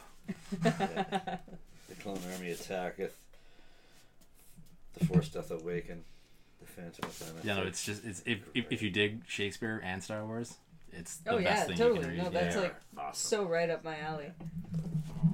The 1.89 1.95
Clone 1.97 2.21
Army 2.33 2.51
attacketh. 2.51 3.17
The 4.99 5.07
Force 5.07 5.29
doth 5.29 5.51
awaken. 5.51 6.05
The 6.61 6.67
Phantom 6.67 7.05
of 7.09 7.21
Menace. 7.21 7.45
Yeah, 7.45 7.57
no, 7.57 7.63
it's 7.65 7.85
just 7.85 8.05
it's 8.05 8.23
if, 8.27 8.39
if 8.55 8.67
if 8.71 8.83
you 8.83 8.91
dig 8.91 9.23
Shakespeare 9.27 9.81
and 9.85 10.03
Star 10.03 10.25
Wars, 10.25 10.55
it's 10.93 11.17
the 11.19 11.33
Oh, 11.33 11.37
best 11.43 11.45
yeah, 11.47 11.65
thing 11.65 11.77
totally. 11.77 11.99
you 11.99 12.05
can 12.07 12.11
read. 12.15 12.23
No, 12.25 12.31
that's 12.31 12.57
yeah. 12.57 12.63
like- 12.63 12.75
awesome. 12.97 13.29
So 13.29 13.45
right 13.45 13.69
up 13.71 13.85
my 13.85 13.99
alley. 13.99 14.31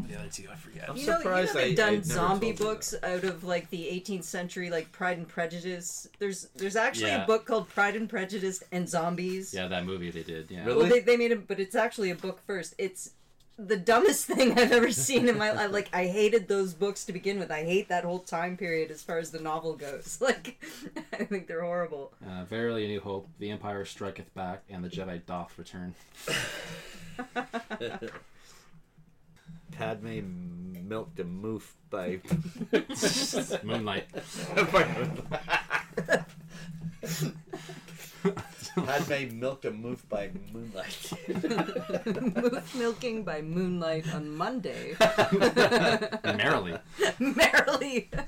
the 0.08 0.18
other 0.18 0.28
two 0.28 0.48
I 0.50 0.56
forget. 0.56 0.88
I'm 0.90 0.96
You 0.96 1.06
know, 1.06 1.12
you 1.12 1.18
surprised 1.18 1.52
haven't 1.54 1.70
I- 1.70 1.74
done 1.74 1.94
I 1.98 2.00
zombie 2.00 2.52
books 2.52 2.94
out 3.02 3.22
of 3.24 3.44
like 3.44 3.70
the 3.70 3.84
18th 3.86 4.24
century, 4.24 4.70
like 4.70 4.90
Pride 4.92 5.18
and 5.18 5.28
Prejudice. 5.28 6.08
There's 6.18 6.48
there's 6.56 6.74
actually 6.76 7.08
Yeah. 7.10 7.22
a 7.24 7.26
book 7.26 7.44
called 7.46 7.68
Pride 7.68 7.94
and 7.96 8.08
Prejudice 8.08 8.62
and 8.72 8.88
Zombies. 8.88 9.52
Yeah, 9.54 9.68
that 9.68 9.84
movie 9.84 10.10
they 10.10 10.22
did. 10.24 10.50
Yeah. 10.50 10.64
Really? 10.64 10.78
Well, 10.78 10.88
they, 10.88 11.00
they 11.00 11.16
made 11.18 11.30
it, 11.32 11.46
but 11.46 11.60
it's 11.60 11.74
actually 11.76 12.10
a 12.10 12.16
book 12.16 12.40
first. 12.46 12.74
It's 12.78 13.10
the 13.66 13.76
dumbest 13.76 14.24
thing 14.26 14.58
I've 14.58 14.72
ever 14.72 14.90
seen 14.90 15.28
in 15.28 15.38
my 15.38 15.52
life. 15.52 15.72
Like, 15.72 15.88
I 15.92 16.06
hated 16.06 16.48
those 16.48 16.74
books 16.74 17.04
to 17.06 17.12
begin 17.12 17.38
with. 17.38 17.50
I 17.50 17.64
hate 17.64 17.88
that 17.88 18.04
whole 18.04 18.18
time 18.20 18.56
period 18.56 18.90
as 18.90 19.02
far 19.02 19.18
as 19.18 19.30
the 19.30 19.40
novel 19.40 19.74
goes. 19.74 20.18
Like, 20.30 20.62
I 21.12 21.24
think 21.24 21.48
they're 21.48 21.62
horrible. 21.62 22.12
Uh, 22.24 22.44
verily 22.44 22.84
a 22.84 22.88
New 22.88 23.00
Hope. 23.00 23.26
The 23.38 23.50
Empire 23.50 23.84
striketh 23.84 24.32
back, 24.34 24.62
and 24.68 24.84
the 24.84 24.88
Jedi 24.88 25.24
doth 25.26 25.58
return. 25.58 25.94
Padme 29.72 30.20
milked 30.88 31.18
a 31.18 31.24
moof 31.24 31.62
by. 31.88 32.20
Moonlight. 33.64 34.06
Padme 38.98 39.38
milked 39.38 39.64
a 39.64 39.70
moof 39.70 40.00
by 40.08 40.30
moonlight. 40.52 40.88
Moof 41.28 42.74
milking 42.74 43.22
by 43.22 43.40
moonlight 43.40 44.12
on 44.12 44.36
Monday. 44.36 44.96
Merrily. 46.24 46.76
Merrily. 47.20 48.10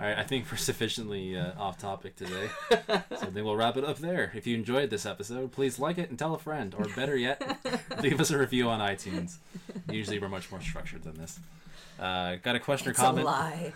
All 0.00 0.04
right, 0.04 0.18
I 0.18 0.22
think 0.22 0.46
we're 0.50 0.56
sufficiently 0.58 1.36
uh, 1.36 1.52
off 1.58 1.78
topic 1.78 2.16
today. 2.16 2.48
So 3.18 3.26
then 3.26 3.44
we'll 3.44 3.56
wrap 3.56 3.76
it 3.76 3.84
up 3.84 3.98
there. 3.98 4.30
If 4.34 4.46
you 4.46 4.56
enjoyed 4.56 4.90
this 4.90 5.04
episode, 5.06 5.50
please 5.52 5.78
like 5.78 5.98
it 5.98 6.08
and 6.10 6.18
tell 6.18 6.34
a 6.34 6.38
friend, 6.38 6.74
or 6.76 6.84
better 6.96 7.16
yet, 7.16 7.42
leave 8.00 8.20
us 8.20 8.30
a 8.30 8.38
review 8.38 8.68
on 8.68 8.78
iTunes. 8.80 9.38
Usually, 9.90 10.18
we're 10.20 10.28
much 10.28 10.50
more 10.52 10.60
structured 10.60 11.02
than 11.02 11.14
this. 11.14 11.38
Uh, 11.98 12.36
got 12.36 12.54
a 12.54 12.60
question 12.60 12.90
It's 12.90 13.00
or 13.00 13.02
a 13.02 13.06
comment? 13.06 13.26
lie. 13.26 13.72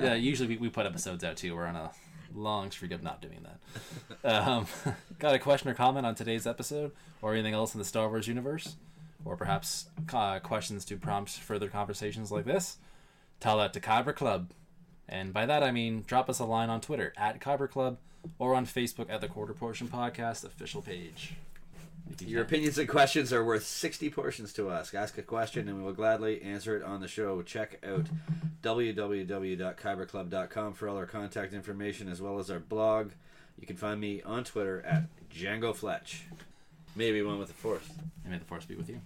Yeah, 0.00 0.14
usually 0.14 0.48
we, 0.50 0.56
we 0.58 0.68
put 0.68 0.84
episodes 0.84 1.24
out 1.24 1.36
too. 1.38 1.54
We're 1.56 1.66
on 1.66 1.76
a 1.76 1.90
long 2.34 2.70
streak 2.70 2.92
of 2.92 3.02
not 3.02 3.20
doing 3.20 3.44
that. 3.44 3.58
Um, 4.24 4.66
got 5.18 5.34
a 5.34 5.38
question 5.40 5.68
or 5.68 5.74
comment 5.74 6.06
on 6.06 6.14
today's 6.14 6.46
episode, 6.46 6.92
or 7.20 7.32
anything 7.32 7.54
else 7.54 7.74
in 7.74 7.80
the 7.80 7.84
Star 7.84 8.08
Wars 8.08 8.28
universe, 8.28 8.76
or 9.24 9.36
perhaps 9.36 9.86
uh, 10.12 10.38
questions 10.38 10.84
to 10.84 10.96
prompt 10.96 11.30
further 11.30 11.68
conversations 11.68 12.30
like 12.30 12.44
this? 12.44 12.76
Tell 13.40 13.58
that 13.58 13.72
to 13.72 13.80
Kyber 13.80 14.14
Club, 14.14 14.50
and 15.08 15.32
by 15.32 15.44
that 15.46 15.64
I 15.64 15.72
mean 15.72 16.04
drop 16.06 16.30
us 16.30 16.38
a 16.38 16.44
line 16.44 16.70
on 16.70 16.80
Twitter 16.80 17.12
at 17.16 17.40
Kyber 17.40 17.68
Club, 17.68 17.98
or 18.38 18.54
on 18.54 18.64
Facebook 18.64 19.10
at 19.10 19.20
the 19.20 19.28
Quarter 19.28 19.54
Portion 19.54 19.88
Podcast 19.88 20.44
official 20.44 20.82
page. 20.82 21.34
You 22.20 22.26
Your 22.26 22.42
opinions 22.42 22.76
and 22.78 22.88
questions 22.88 23.32
are 23.32 23.44
worth 23.44 23.64
60 23.64 24.10
portions 24.10 24.52
to 24.54 24.68
us. 24.68 24.92
Ask 24.94 25.18
a 25.18 25.22
question 25.22 25.68
and 25.68 25.78
we 25.78 25.84
will 25.84 25.92
gladly 25.92 26.42
answer 26.42 26.76
it 26.76 26.82
on 26.82 27.00
the 27.00 27.06
show. 27.08 27.42
Check 27.42 27.80
out 27.86 28.06
www.kyberclub.com 28.62 30.72
for 30.74 30.88
all 30.88 30.96
our 30.96 31.06
contact 31.06 31.52
information 31.52 32.08
as 32.08 32.22
well 32.22 32.38
as 32.38 32.50
our 32.50 32.60
blog. 32.60 33.10
You 33.58 33.66
can 33.66 33.76
find 33.76 34.00
me 34.00 34.22
on 34.22 34.44
Twitter 34.44 34.82
at 34.82 35.04
Django 35.30 35.74
Fletch. 35.74 36.24
Maybe 36.94 37.22
one 37.22 37.38
with 37.38 37.48
the 37.48 37.54
force. 37.54 37.88
And 38.24 38.32
may 38.32 38.38
the 38.38 38.44
force 38.44 38.64
be 38.64 38.74
with 38.74 38.88
you. 38.88 39.00